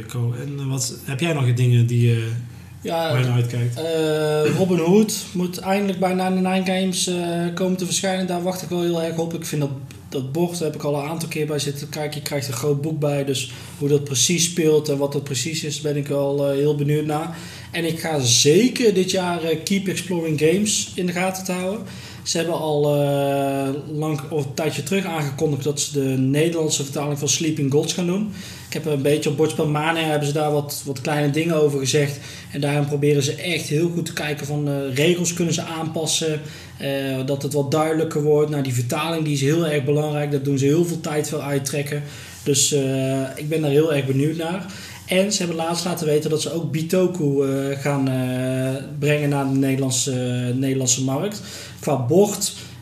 En 0.41 0.67
wat, 0.69 0.93
heb 1.05 1.19
jij 1.19 1.33
nog 1.33 1.53
dingen 1.53 1.85
die, 1.87 2.11
eh, 2.11 2.17
waar 2.17 3.11
je 3.13 3.19
Ja, 3.19 3.27
naar 3.27 3.31
uitkijkt? 3.35 3.75
eh, 3.75 4.55
Robin 4.57 4.77
Hood 4.77 5.13
moet 5.31 5.57
eindelijk 5.59 5.99
bij 5.99 6.13
99 6.13 6.73
Games 6.75 7.09
komen 7.53 7.77
te 7.77 7.85
verschijnen. 7.85 8.27
Daar 8.27 8.43
wacht 8.43 8.61
ik 8.61 8.69
wel 8.69 8.81
heel 8.81 9.01
erg 9.01 9.17
op. 9.17 9.33
Ik 9.33 9.45
vind 9.45 9.61
dat, 9.61 9.69
dat 10.09 10.31
bord, 10.31 10.51
daar 10.59 10.63
heb 10.67 10.75
ik 10.75 10.83
al 10.83 10.95
een 11.03 11.09
aantal 11.09 11.29
keer 11.29 11.45
bij 11.45 11.59
zitten 11.59 11.89
kijken. 11.89 12.17
Je 12.19 12.25
krijgt 12.25 12.47
een 12.47 12.53
groot 12.53 12.81
boek 12.81 12.99
bij, 12.99 13.25
dus 13.25 13.51
hoe 13.77 13.89
dat 13.89 14.03
precies 14.03 14.43
speelt 14.45 14.89
en 14.89 14.97
wat 14.97 15.11
dat 15.11 15.23
precies 15.23 15.63
is, 15.63 15.81
ben 15.81 15.97
ik 15.97 16.09
eh, 16.09 16.39
heel 16.49 16.75
benieuwd 16.75 17.05
naar. 17.05 17.37
En 17.71 17.85
ik 17.85 17.99
ga 17.99 18.19
zeker 18.19 18.93
dit 18.93 19.11
jaar 19.11 19.43
eh, 19.43 19.57
Keep 19.63 19.87
Exploring 19.87 20.39
Games 20.39 20.91
in 20.95 21.05
de 21.05 21.11
gaten 21.11 21.43
te 21.43 21.51
houden. 21.51 21.85
Ze 22.23 22.37
hebben 22.37 22.55
al 22.55 22.95
eh, 22.95 23.69
lang 23.97 24.19
of 24.29 24.45
een 24.45 24.53
tijdje 24.53 24.83
terug 24.83 25.05
aangekondigd 25.05 25.63
dat 25.63 25.79
ze 25.79 25.91
de 25.91 26.17
Nederlandse 26.17 26.83
vertaling 26.83 27.19
van 27.19 27.29
Sleeping 27.29 27.71
Gods 27.71 27.93
gaan 27.93 28.05
doen. 28.05 28.33
Ik 28.67 28.73
heb 28.73 28.85
een 28.85 29.01
beetje 29.01 29.29
op 29.29 29.37
Bordspel 29.37 29.67
Mania 29.67 30.03
hebben 30.03 30.27
ze 30.27 30.33
daar 30.33 30.51
wat, 30.51 30.81
wat 30.85 31.01
kleine 31.01 31.31
dingen 31.31 31.55
over 31.55 31.79
gezegd. 31.79 32.19
En 32.51 32.61
daarin 32.61 32.85
proberen 32.85 33.23
ze 33.23 33.35
echt 33.35 33.67
heel 33.67 33.89
goed 33.89 34.05
te 34.05 34.13
kijken 34.13 34.45
van 34.45 34.67
eh, 34.67 34.95
regels 34.95 35.33
kunnen 35.33 35.53
ze 35.53 35.61
aanpassen. 35.61 36.41
dat 37.25 37.43
het 37.43 37.53
wat 37.53 37.71
duidelijker 37.71 38.23
wordt. 38.23 38.49
Nou, 38.49 38.63
die 38.63 38.73
vertaling 38.73 39.23
die 39.23 39.33
is 39.33 39.41
heel 39.41 39.67
erg 39.67 39.83
belangrijk. 39.83 40.31
Daar 40.31 40.43
doen 40.43 40.57
ze 40.57 40.65
heel 40.65 40.85
veel 40.85 40.99
tijd 40.99 41.29
voor 41.29 41.39
uittrekken. 41.39 42.03
Dus 42.43 42.71
ik 43.35 43.49
ben 43.49 43.61
daar 43.61 43.71
heel 43.71 43.93
erg 43.93 44.05
benieuwd 44.05 44.37
naar. 44.37 44.65
En 45.11 45.31
ze 45.31 45.37
hebben 45.37 45.55
laatst 45.55 45.85
laten 45.85 46.07
weten 46.07 46.29
dat 46.29 46.41
ze 46.41 46.53
ook 46.53 46.71
Bitoku 46.71 47.43
eh, 47.43 47.79
gaan 47.79 48.07
eh, 48.07 48.83
brengen 48.99 49.29
naar 49.29 49.49
de 49.49 49.59
Nederlandse, 49.59 50.11
Nederlandse 50.55 51.03
markt. 51.03 51.41
Qua 51.79 52.05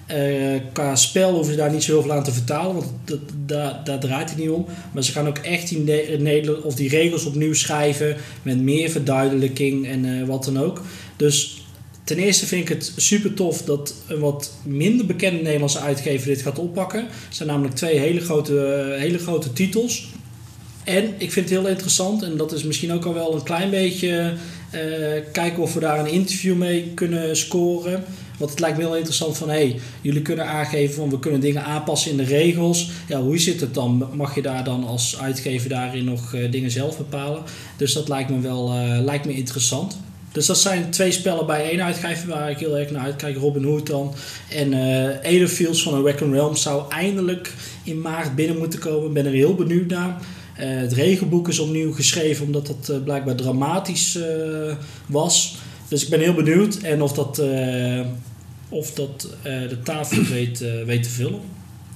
eh, 0.09 0.61
qua 0.73 0.95
spel 0.95 1.33
hoeven 1.33 1.53
ze 1.53 1.59
daar 1.59 1.71
niet 1.71 1.83
zo 1.83 1.91
heel 1.91 2.01
veel 2.01 2.11
aan 2.11 2.23
te 2.23 2.31
vertalen, 2.31 2.73
want 2.73 2.87
dat, 3.05 3.19
daar, 3.45 3.81
daar 3.83 3.99
draait 3.99 4.29
het 4.29 4.39
niet 4.39 4.49
om. 4.49 4.65
Maar 4.91 5.03
ze 5.03 5.11
gaan 5.11 5.27
ook 5.27 5.37
echt 5.37 5.69
die, 5.69 6.63
of 6.63 6.75
die 6.75 6.89
regels 6.89 7.25
opnieuw 7.25 7.53
schrijven 7.53 8.15
met 8.41 8.61
meer 8.61 8.89
verduidelijking 8.89 9.87
en 9.87 10.05
eh, 10.05 10.27
wat 10.27 10.45
dan 10.45 10.59
ook. 10.59 10.81
Dus 11.15 11.63
ten 12.03 12.17
eerste 12.17 12.45
vind 12.45 12.61
ik 12.61 12.69
het 12.69 12.93
super 12.95 13.33
tof 13.33 13.61
dat 13.61 13.95
een 14.07 14.19
wat 14.19 14.53
minder 14.63 15.05
bekende 15.05 15.41
Nederlandse 15.41 15.79
uitgever 15.79 16.27
dit 16.27 16.41
gaat 16.41 16.59
oppakken. 16.59 16.99
Het 16.99 17.35
zijn 17.35 17.49
namelijk 17.49 17.75
twee 17.75 17.99
hele 17.99 18.19
grote, 18.19 18.65
eh, 18.65 18.99
hele 18.99 19.17
grote 19.17 19.53
titels. 19.53 20.09
En 20.83 21.13
ik 21.17 21.31
vind 21.31 21.49
het 21.49 21.59
heel 21.59 21.69
interessant, 21.69 22.23
en 22.23 22.37
dat 22.37 22.51
is 22.51 22.63
misschien 22.63 22.93
ook 22.93 23.05
al 23.05 23.13
wel 23.13 23.33
een 23.33 23.43
klein 23.43 23.69
beetje 23.69 24.33
eh, 24.71 24.79
kijken 25.31 25.63
of 25.63 25.73
we 25.73 25.79
daar 25.79 25.99
een 25.99 26.11
interview 26.11 26.55
mee 26.55 26.91
kunnen 26.93 27.37
scoren. 27.37 28.03
Want 28.37 28.51
het 28.51 28.59
lijkt 28.59 28.77
me 28.77 28.83
heel 28.83 28.95
interessant 28.95 29.37
van, 29.37 29.49
hey, 29.49 29.79
jullie 30.01 30.21
kunnen 30.21 30.45
aangeven 30.45 30.95
van 30.95 31.09
we 31.09 31.19
kunnen 31.19 31.39
dingen 31.39 31.63
aanpassen 31.63 32.11
in 32.11 32.17
de 32.17 32.23
regels. 32.23 32.91
Ja, 33.07 33.21
hoe 33.21 33.37
zit 33.37 33.61
het 33.61 33.73
dan? 33.73 34.09
Mag 34.13 34.35
je 34.35 34.41
daar 34.41 34.63
dan 34.63 34.83
als 34.83 35.17
uitgever 35.21 35.69
daarin 35.69 36.03
nog 36.03 36.33
eh, 36.33 36.51
dingen 36.51 36.71
zelf 36.71 36.97
bepalen? 36.97 37.43
Dus 37.77 37.93
dat 37.93 38.07
lijkt 38.07 38.29
me 38.29 38.39
wel 38.39 38.73
eh, 38.73 38.99
lijkt 39.03 39.25
me 39.25 39.33
interessant. 39.33 39.99
Dus 40.31 40.45
dat 40.45 40.57
zijn 40.57 40.89
twee 40.89 41.11
spellen 41.11 41.45
bij 41.45 41.69
één 41.69 41.83
uitgever 41.83 42.27
waar 42.27 42.49
ik 42.49 42.57
heel 42.57 42.77
erg 42.77 42.91
naar 42.91 43.03
uitkijk. 43.03 43.37
Robin 43.37 43.63
Hood 43.63 43.87
dan. 43.87 44.13
En 44.49 44.73
eh 44.73 45.31
Aetherfields 45.31 45.83
van 45.83 45.93
Awaken 45.93 46.31
Realms 46.31 46.61
zou 46.61 46.91
eindelijk 46.91 47.53
in 47.83 48.01
maart 48.01 48.35
binnen 48.35 48.57
moeten 48.57 48.79
komen. 48.79 49.07
Ik 49.07 49.13
ben 49.13 49.25
er 49.25 49.31
heel 49.31 49.55
benieuwd 49.55 49.87
naar. 49.87 50.21
Eh, 50.59 50.67
het 50.69 50.93
regenboek 50.93 51.47
is 51.47 51.59
opnieuw 51.59 51.93
geschreven 51.93 52.45
omdat 52.45 52.67
dat 52.67 52.89
eh, 52.89 53.03
blijkbaar 53.03 53.35
dramatisch 53.35 54.15
eh, 54.15 54.75
was. 55.05 55.55
Dus 55.87 56.03
ik 56.03 56.09
ben 56.09 56.19
heel 56.19 56.33
benieuwd. 56.33 56.75
En 56.75 57.01
of 57.01 57.13
dat, 57.13 57.41
of 58.69 58.93
dat 58.93 59.27
de 59.43 59.77
tafel 59.83 60.23
weet, 60.35 60.63
weet 60.85 61.03
te 61.03 61.09
vullen. 61.09 61.39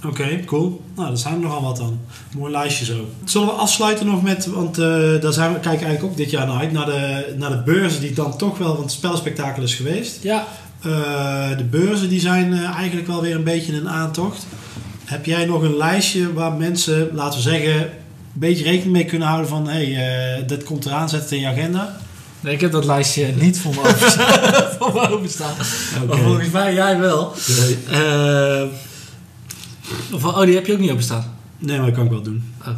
Oké, 0.06 0.40
cool. 0.46 0.82
Nou, 0.96 1.10
dat 1.10 1.20
zijn 1.20 1.34
er 1.34 1.40
nogal 1.40 1.62
wat 1.62 1.78
dan. 1.78 2.00
Mooi 2.38 2.52
lijstje 2.52 2.86
zo. 2.86 3.06
Zullen 3.26 3.48
we 3.48 3.54
afsluiten 3.54 4.06
nog 4.06 4.24
met, 4.24 4.46
want 4.46 4.76
daar 4.76 5.34
zijn 5.34 5.54
we, 5.54 5.60
kijken 5.60 5.86
eigenlijk 5.86 6.04
ook 6.04 6.18
dit 6.18 6.30
jaar 6.30 6.48
naar 6.48 6.60
uit, 6.60 6.72
naar 6.72 6.86
de, 6.86 7.34
naar 7.38 7.50
de 7.50 7.62
beurzen 7.66 8.02
die 8.02 8.14
dan 8.14 8.38
toch 8.38 8.58
wel, 8.58 8.68
want 8.68 8.80
het 8.80 8.92
spellenspectakel 8.92 9.64
is 9.64 9.76
geweest. 9.76 10.24
Ja, 10.24 10.48
de 11.58 11.68
beurzen 11.70 12.10
die 12.10 12.20
zijn 12.20 12.54
eigenlijk 12.54 13.08
wel 13.08 13.22
weer 13.22 13.36
een 13.36 13.44
beetje 13.44 13.74
een 13.74 13.90
aantocht. 13.90 14.46
Heb 15.06 15.26
jij 15.26 15.46
nog 15.46 15.62
een 15.62 15.78
lijstje 15.78 16.34
waar 16.34 16.54
mensen, 16.54 17.10
laten 17.14 17.38
we 17.38 17.50
zeggen, 17.50 17.90
beetje 18.40 18.64
rekening 18.64 18.92
mee 18.92 19.06
kunnen 19.06 19.28
houden 19.28 19.50
van, 19.50 19.68
hé, 19.68 19.92
hey, 19.92 20.38
eh, 20.38 20.48
dit 20.48 20.64
komt 20.64 20.86
eraan, 20.86 21.10
zet 21.10 21.22
het 21.22 21.32
in 21.32 21.40
je 21.40 21.48
agenda? 21.48 21.98
Nee, 22.40 22.54
ik 22.54 22.62
heb 22.62 22.72
dat 22.72 22.86
lijstje 22.86 23.34
niet 23.40 23.60
voor 23.60 23.74
me 23.74 23.80
openstaan. 23.80 24.42
voor 24.80 24.94
me 24.94 25.10
openstaan. 25.10 25.54
Oké. 25.96 26.06
Maar 26.06 26.18
volgens 26.18 26.50
mij 26.50 26.74
jij 26.74 27.00
wel. 27.00 27.34
Nee. 27.48 28.70
Of, 30.14 30.26
oh, 30.26 30.42
die 30.42 30.56
heb 30.56 30.66
je 30.66 30.74
ook 30.74 30.80
niet 30.80 30.92
openstaan. 30.92 31.36
nee, 31.58 31.78
maar 31.78 31.86
dat 31.86 31.96
kan 31.96 32.06
ik 32.06 32.12
wel 32.12 32.22
doen. 32.22 32.54
Eh 32.64 32.74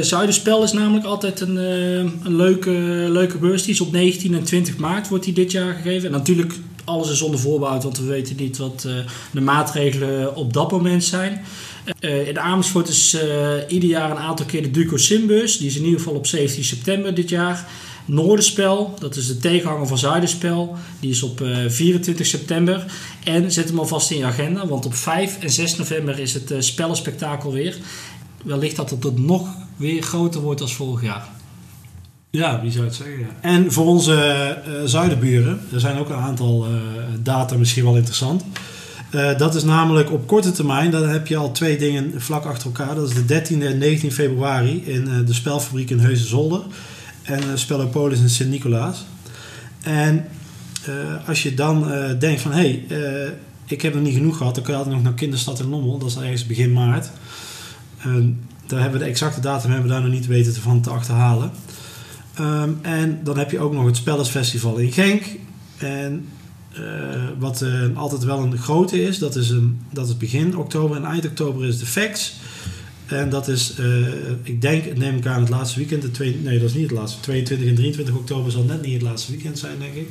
Zuiderspel 0.00 0.62
is 0.62 0.72
namelijk 0.72 1.06
altijd 1.06 1.40
een, 1.40 1.56
een 1.56 2.36
leuke, 2.36 2.70
leuke 3.08 3.38
beurs. 3.38 3.62
Die 3.62 3.74
is 3.74 3.80
op 3.80 3.92
19 3.92 4.34
en 4.34 4.44
20 4.44 4.76
maart 4.76 5.08
wordt 5.08 5.24
die 5.24 5.34
dit 5.34 5.52
jaar 5.52 5.74
gegeven. 5.74 6.06
En 6.06 6.12
natuurlijk, 6.12 6.54
alles 6.84 7.10
is 7.10 7.18
zonder 7.18 7.40
voorbehoud, 7.40 7.82
want 7.82 7.98
we 7.98 8.04
weten 8.04 8.36
niet 8.36 8.56
wat 8.56 8.86
de 9.30 9.40
maatregelen 9.40 10.36
op 10.36 10.52
dat 10.52 10.70
moment 10.70 11.04
zijn. 11.04 11.44
Eh, 12.00 12.28
in 12.28 12.38
Amersfoort 12.38 12.88
is 12.88 13.14
eh, 13.14 13.50
ieder 13.68 13.88
jaar 13.88 14.10
een 14.10 14.16
aantal 14.16 14.46
keer 14.46 14.62
de 14.62 14.70
Duco 14.70 14.96
Simbus. 14.96 15.58
Die 15.58 15.66
is 15.66 15.76
in 15.76 15.84
ieder 15.84 15.98
geval 15.98 16.14
op 16.14 16.26
17 16.26 16.64
september 16.64 17.14
dit 17.14 17.28
jaar. 17.28 17.66
Noorderspel, 18.04 18.94
dat 18.98 19.16
is 19.16 19.26
de 19.26 19.38
tegenhanger 19.38 19.86
van 19.86 19.98
Zuiderspel. 19.98 20.76
Die 21.00 21.10
is 21.10 21.22
op 21.22 21.40
eh, 21.40 21.56
24 21.68 22.26
september. 22.26 22.84
En 23.24 23.52
zet 23.52 23.68
hem 23.68 23.78
alvast 23.78 24.10
in 24.10 24.18
je 24.18 24.24
agenda, 24.24 24.66
want 24.66 24.86
op 24.86 24.94
5 24.94 25.38
en 25.40 25.50
6 25.50 25.76
november 25.76 26.18
is 26.18 26.34
het 26.34 26.50
eh, 26.50 26.60
spellenspectakel 26.60 27.52
weer. 27.52 27.76
Wellicht 28.44 28.76
dat 28.76 28.90
het 28.90 29.18
nog 29.18 29.48
weer 29.76 30.02
groter 30.02 30.40
wordt 30.40 30.60
als 30.60 30.74
vorig 30.74 31.02
jaar. 31.02 31.28
Ja, 32.30 32.60
wie 32.62 32.70
zou 32.70 32.84
het 32.84 32.94
zeggen? 32.94 33.18
Ja. 33.18 33.26
En 33.40 33.72
voor 33.72 33.86
onze 33.86 34.14
eh, 34.14 34.72
zuidenburen, 34.84 35.60
er 35.72 35.80
zijn 35.80 35.98
ook 35.98 36.08
een 36.08 36.16
aantal 36.16 36.66
eh, 36.66 36.72
data 37.22 37.56
misschien 37.56 37.84
wel 37.84 37.96
interessant. 37.96 38.44
Eh, 39.10 39.38
dat 39.38 39.54
is 39.54 39.64
namelijk 39.64 40.12
op 40.12 40.26
korte 40.26 40.50
termijn, 40.50 40.90
dan 40.90 41.08
heb 41.08 41.26
je 41.26 41.36
al 41.36 41.52
twee 41.52 41.78
dingen 41.78 42.12
vlak 42.16 42.44
achter 42.44 42.66
elkaar. 42.66 42.94
Dat 42.94 43.08
is 43.08 43.14
de 43.14 43.24
13e 43.24 43.66
en 43.66 43.78
19 43.78 44.12
februari 44.12 44.82
in 44.84 45.08
eh, 45.08 45.26
de 45.26 45.32
spelfabriek 45.32 45.90
in 45.90 45.98
Heusden-Zolder. 45.98 46.62
En 47.22 47.38
uh, 47.38 47.46
Spellopolis 47.54 48.20
in 48.20 48.28
Sint-Nicolaas. 48.28 49.04
En 49.82 50.24
eh, 50.88 51.28
als 51.28 51.42
je 51.42 51.54
dan 51.54 51.92
eh, 51.92 52.18
denkt 52.18 52.40
van, 52.40 52.52
hé, 52.52 52.84
hey, 52.88 53.24
eh, 53.24 53.30
ik 53.64 53.82
heb 53.82 53.94
er 53.94 54.00
niet 54.00 54.14
genoeg 54.14 54.36
gehad, 54.36 54.54
dan 54.54 54.64
kun 54.64 54.72
je 54.72 54.78
altijd 54.78 54.96
nog 54.96 55.04
naar 55.04 55.14
Kinderstad 55.14 55.60
in 55.60 55.68
Lommel. 55.68 55.98
Dat 55.98 56.08
is 56.08 56.16
ergens 56.16 56.46
begin 56.46 56.72
maart. 56.72 57.10
En 57.98 58.40
daar 58.66 58.80
hebben 58.80 58.98
we 58.98 59.04
de 59.04 59.10
exacte 59.10 59.40
datum 59.40 59.70
hebben 59.70 59.88
we 59.88 59.94
daar 59.94 60.02
nog 60.02 60.12
niet 60.12 60.26
weten 60.26 60.52
te, 60.52 60.60
van 60.60 60.80
te 60.80 60.90
achterhalen. 60.90 61.50
Ehm, 62.34 62.70
en 62.82 63.20
dan 63.24 63.38
heb 63.38 63.50
je 63.50 63.58
ook 63.58 63.72
nog 63.72 63.86
het 63.86 63.96
Spellersfestival 63.96 64.76
in 64.76 64.92
Genk. 64.92 65.22
En 65.78 66.12
eh, 66.12 66.37
wat 67.38 67.62
eh, 67.62 67.96
altijd 67.96 68.24
wel 68.24 68.38
een 68.38 68.58
grote 68.58 69.02
is, 69.02 69.18
dat 69.18 69.36
is, 69.36 69.50
een, 69.50 69.80
dat 69.92 70.08
is 70.08 70.16
begin 70.16 70.56
oktober 70.56 70.96
en 70.96 71.04
eind 71.04 71.26
oktober 71.26 71.66
is 71.66 71.78
de 71.78 71.86
FAX. 71.86 72.34
En 73.06 73.30
dat 73.30 73.48
is, 73.48 73.74
eh, 73.78 73.86
ik 74.42 74.60
denk, 74.60 74.96
neem 74.96 75.16
ik 75.16 75.26
aan, 75.26 75.40
het 75.40 75.48
laatste 75.48 75.78
weekend. 75.78 76.02
De 76.02 76.10
twee, 76.10 76.36
nee, 76.42 76.58
dat 76.58 76.68
is 76.68 76.74
niet 76.74 76.90
het 76.90 76.98
laatste. 76.98 77.20
22 77.20 77.68
en 77.68 77.74
23 77.74 78.14
oktober 78.14 78.52
zal 78.52 78.62
net 78.62 78.82
niet 78.82 78.92
het 78.92 79.02
laatste 79.02 79.32
weekend 79.32 79.58
zijn, 79.58 79.78
denk 79.78 79.94
ik. 79.94 80.08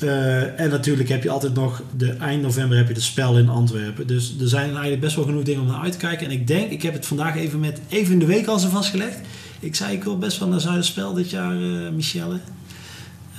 Eh, 0.00 0.60
en 0.60 0.70
natuurlijk 0.70 1.08
heb 1.08 1.22
je 1.22 1.30
altijd 1.30 1.54
nog, 1.54 1.82
de 1.96 2.10
eind 2.10 2.42
november 2.42 2.76
heb 2.76 2.88
je 2.88 2.94
de 2.94 3.00
spel 3.00 3.38
in 3.38 3.48
Antwerpen. 3.48 4.06
Dus 4.06 4.34
er 4.40 4.48
zijn 4.48 4.70
eigenlijk 4.70 5.00
best 5.00 5.16
wel 5.16 5.24
genoeg 5.24 5.42
dingen 5.42 5.60
om 5.60 5.66
naar 5.66 5.80
uit 5.80 5.92
te 5.92 5.98
kijken. 5.98 6.26
En 6.26 6.32
ik 6.32 6.46
denk, 6.46 6.70
ik 6.70 6.82
heb 6.82 6.92
het 6.92 7.06
vandaag 7.06 7.36
even 7.36 7.60
met, 7.60 7.80
even 7.88 8.12
in 8.12 8.18
de 8.18 8.26
week 8.26 8.46
al 8.46 8.58
zo 8.58 8.68
vastgelegd. 8.68 9.18
Ik 9.60 9.74
zei, 9.74 9.92
ik 9.96 10.04
wil 10.04 10.18
best 10.18 10.38
wel 10.38 10.48
naar 10.48 10.60
Zuiderspel 10.60 11.12
dit 11.12 11.30
jaar, 11.30 11.54
eh 11.54 11.90
Michelle. 11.92 12.40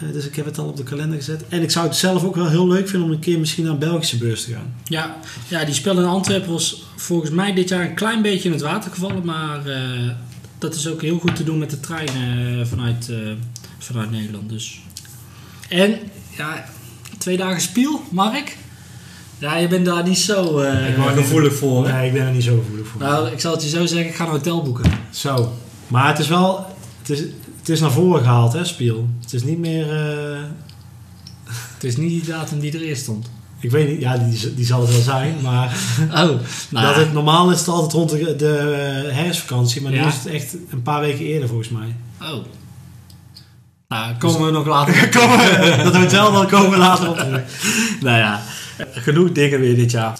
Eh, 0.01 0.13
dus 0.13 0.25
ik 0.25 0.35
heb 0.35 0.45
het 0.45 0.57
al 0.57 0.67
op 0.67 0.77
de 0.77 0.83
kalender 0.83 1.17
gezet. 1.17 1.43
En 1.49 1.61
ik 1.61 1.71
zou 1.71 1.87
het 1.87 1.95
zelf 1.95 2.23
ook 2.23 2.35
wel 2.35 2.49
heel 2.49 2.67
leuk 2.67 2.89
vinden 2.89 3.07
om 3.09 3.13
een 3.13 3.19
keer 3.21 3.39
misschien 3.39 3.63
naar 3.63 3.73
een 3.73 3.79
Belgische 3.79 4.17
beurs 4.17 4.43
te 4.43 4.51
gaan. 4.53 4.73
Ja, 4.83 5.17
ja 5.47 5.65
die 5.65 5.73
spel 5.73 5.97
in 5.99 6.05
Antwerpen 6.05 6.51
was 6.51 6.83
volgens 6.95 7.31
mij 7.31 7.53
dit 7.53 7.69
jaar 7.69 7.81
een 7.85 7.93
klein 7.95 8.21
beetje 8.21 8.47
in 8.47 8.51
het 8.53 8.61
water 8.63 8.91
gevallen. 8.91 9.25
Maar 9.25 9.65
eh, 9.65 10.09
dat 10.57 10.75
is 10.75 10.87
ook 10.87 11.01
heel 11.01 11.19
goed 11.19 11.35
te 11.35 11.43
doen 11.43 11.57
met 11.57 11.69
de 11.69 11.79
treinen 11.79 12.59
eh, 12.59 12.65
vanuit, 12.65 13.09
eh, 13.09 13.17
vanuit 13.79 14.11
Nederland. 14.11 14.49
Dus. 14.49 14.79
En 15.69 15.95
ja, 16.37 16.65
twee 17.17 17.37
dagen 17.37 17.61
spiel, 17.61 18.01
Mark. 18.11 18.57
Ja, 19.37 19.55
je 19.57 19.67
bent 19.67 19.85
daar 19.85 20.07
niet 20.07 20.17
zo 20.17 20.59
eh, 20.59 20.89
Ik 20.89 20.95
wou 20.97 21.09
niet- 21.15 21.23
gevoelig 21.23 21.55
voor. 21.55 21.87
hè? 21.87 21.93
Nee, 21.93 22.07
ik 22.07 22.13
ben 22.13 22.25
er 22.25 22.31
niet 22.33 22.43
zo 22.43 22.57
gevoelig 22.57 22.87
voor. 22.87 23.01
Nou, 23.01 23.31
ik 23.31 23.39
zal 23.39 23.51
het 23.53 23.63
je 23.63 23.69
zo 23.69 23.85
zeggen, 23.85 24.07
ik 24.09 24.15
ga 24.15 24.23
een 24.23 24.29
hotel 24.29 24.63
boeken. 24.63 24.91
Zo. 25.09 25.53
Maar 25.87 26.07
het 26.07 26.19
is 26.19 26.27
wel, 26.27 26.65
het 26.99 27.09
is, 27.09 27.23
het 27.61 27.69
is 27.69 27.79
naar 27.79 27.91
voren 27.91 28.21
gehaald, 28.21 28.53
hè, 28.53 28.65
Spiel. 28.65 29.07
Het 29.21 29.33
is 29.33 29.43
niet 29.43 29.57
meer, 29.59 29.89
eh, 29.91 30.39
Het 31.73 31.83
is 31.83 31.97
niet 31.97 32.09
die 32.09 32.33
datum 32.33 32.59
die 32.59 32.73
er 32.73 32.81
eerst 32.81 33.01
stond. 33.01 33.29
ik 33.59 33.71
weet 33.71 33.87
niet, 33.89 34.01
ja, 34.01 34.17
die, 34.17 34.53
die 34.55 34.65
zal 34.65 34.81
het 34.81 34.91
wel 34.91 35.01
zijn. 35.01 35.35
Maar 35.41 35.75
Oh, 36.09 36.29
nou, 36.69 36.85
dat 36.85 36.95
het, 36.95 37.13
normaal 37.13 37.51
is 37.51 37.59
het 37.59 37.67
altijd 37.67 37.93
rond 37.93 38.09
de, 38.09 38.35
de 38.35 39.09
herfstvakantie. 39.11 39.81
Maar 39.81 39.91
nu 39.91 39.99
is 39.99 40.15
het 40.15 40.25
echt 40.25 40.55
een 40.69 40.81
paar 40.81 41.01
weken 41.01 41.25
eerder 41.25 41.47
volgens 41.47 41.69
mij. 41.69 41.95
oh. 42.21 42.45
Nou, 43.87 44.15
komen 44.17 44.45
we 44.45 44.51
nog 44.51 44.65
later. 44.65 45.03
op. 45.03 45.11
Komen 45.21 45.37
we, 45.37 45.79
dat 45.83 45.95
hotel, 45.95 46.31
dan 46.31 46.47
komen 46.47 46.69
we 46.69 46.77
later 46.77 47.09
op. 47.09 47.17
Nou 48.01 48.17
ja, 48.17 48.41
genoeg 48.93 49.31
dingen 49.31 49.59
weer 49.59 49.75
dit 49.75 49.91
jaar. 49.91 50.19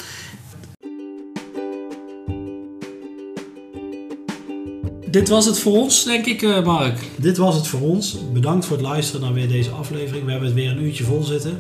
Dit 5.12 5.30
was 5.30 5.45
het 5.45 5.59
voor 5.59 5.74
ons, 5.74 6.03
denk 6.03 6.26
ik, 6.26 6.41
eh, 6.41 6.64
Mark. 6.64 6.99
Dit 7.16 7.38
was 7.38 7.55
het 7.55 7.68
voor 7.68 7.80
ons. 7.80 8.18
Bedankt 8.34 8.66
voor 8.66 8.78
het 8.78 8.86
luisteren 8.86 9.22
naar 9.22 9.34
weer 9.34 9.47
deze 9.47 9.70
aflevering. 9.70 10.26
We 10.26 10.32
hebben 10.32 10.49
het 10.49 10.57
weer 10.57 10.70
een 10.70 10.84
uurtje 10.84 11.03
vol 11.03 11.24
zitten. 11.24 11.57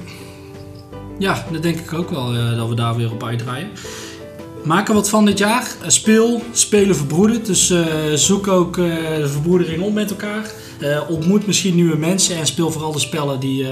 Ja, 1.19 1.45
dat 1.51 1.61
denk 1.61 1.79
ik 1.79 1.93
ook 1.93 2.09
wel, 2.09 2.33
eh, 2.33 2.55
dat 2.57 2.69
we 2.69 2.75
daar 2.75 2.95
weer 2.95 3.11
op 3.11 3.23
uitdraaien. 3.23 3.69
Maak 4.63 4.87
er 4.87 4.93
wat 4.93 5.09
van 5.09 5.25
dit 5.25 5.37
jaar. 5.37 5.67
Eh, 5.81 5.89
speel, 5.89 6.41
spelen 6.51 6.95
verbroederd. 6.95 7.45
Dus 7.45 7.73
zoek 8.13 8.47
ook 8.47 8.75
de 8.75 9.27
verbroedering 9.31 9.83
op 9.83 9.93
met 9.93 10.09
elkaar. 10.09 10.51
Ontmoet 11.09 11.47
misschien 11.47 11.75
nieuwe 11.75 11.97
mensen 11.97 12.35
en 12.35 12.45
speel 12.45 12.71
vooral 12.71 12.91
de 12.91 12.99
spellen 12.99 13.39
die, 13.39 13.65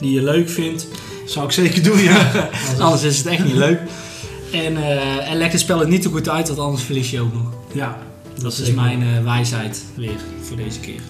die 0.00 0.12
je 0.12 0.22
leuk 0.22 0.48
vindt. 0.48 0.88
Zou 1.24 1.46
ik 1.46 1.52
zeker 1.52 1.82
doen, 1.82 1.98
ja. 1.98 2.50
Anders 2.78 3.02
is 3.02 3.18
het 3.18 3.26
echt 3.26 3.44
niet 3.44 3.54
leuk. 3.54 3.80
En, 4.52 4.76
en 5.26 5.36
leg 5.36 5.50
de 5.50 5.58
spellen 5.58 5.88
niet 5.88 6.02
te 6.02 6.08
goed 6.08 6.28
uit, 6.28 6.48
want 6.48 6.60
anders 6.60 6.82
verlies 6.82 7.10
je 7.10 7.20
ook 7.20 7.32
nog. 7.32 7.46
ja. 7.72 7.98
Dat 8.42 8.52
is 8.52 8.58
zeker. 8.58 8.74
mijn 8.74 9.02
eh, 9.02 9.24
wijsheid 9.24 9.84
weer 9.94 10.20
voor 10.42 10.56
deze 10.56 10.80
keer. 10.80 11.00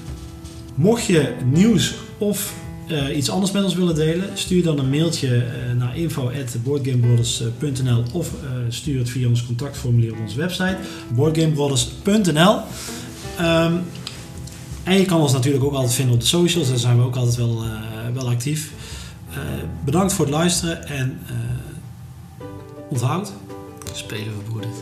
Mocht 0.74 1.06
je 1.06 1.34
nieuws 1.44 1.94
of 2.18 2.54
eh, 2.88 3.16
iets 3.16 3.30
anders 3.30 3.52
met 3.52 3.64
ons 3.64 3.74
willen 3.74 3.94
delen, 3.94 4.28
stuur 4.34 4.62
dan 4.62 4.78
een 4.78 4.90
mailtje 4.90 5.36
eh, 5.36 5.42
naar 5.78 5.96
info.boardgamebrothers.nl 5.96 8.02
of 8.12 8.30
stuur 8.68 8.98
het 8.98 9.10
via 9.10 9.28
ons 9.28 9.46
contactformulier 9.46 10.12
op 10.12 10.18
onze 10.20 10.36
website 10.36 10.76
boardgamebrothers.nl. 11.14 12.60
Ehm, 13.38 13.74
en 14.82 14.98
je 14.98 15.04
kan 15.04 15.20
ons 15.20 15.32
natuurlijk 15.32 15.64
ook 15.64 15.74
altijd 15.74 15.94
vinden 15.94 16.14
op 16.14 16.20
de 16.20 16.26
socials, 16.26 16.68
daar 16.68 16.78
zijn 16.78 16.96
we 16.96 17.02
ook 17.02 17.16
altijd 17.16 17.36
wel, 17.36 17.64
wel 18.14 18.28
actief. 18.28 18.70
Bedankt 19.84 20.12
voor 20.12 20.24
het 20.24 20.34
luisteren 20.34 20.86
en 20.86 21.18
onthoud. 22.88 23.32
Spelen 23.92 24.32
verbroederd. 24.34 24.74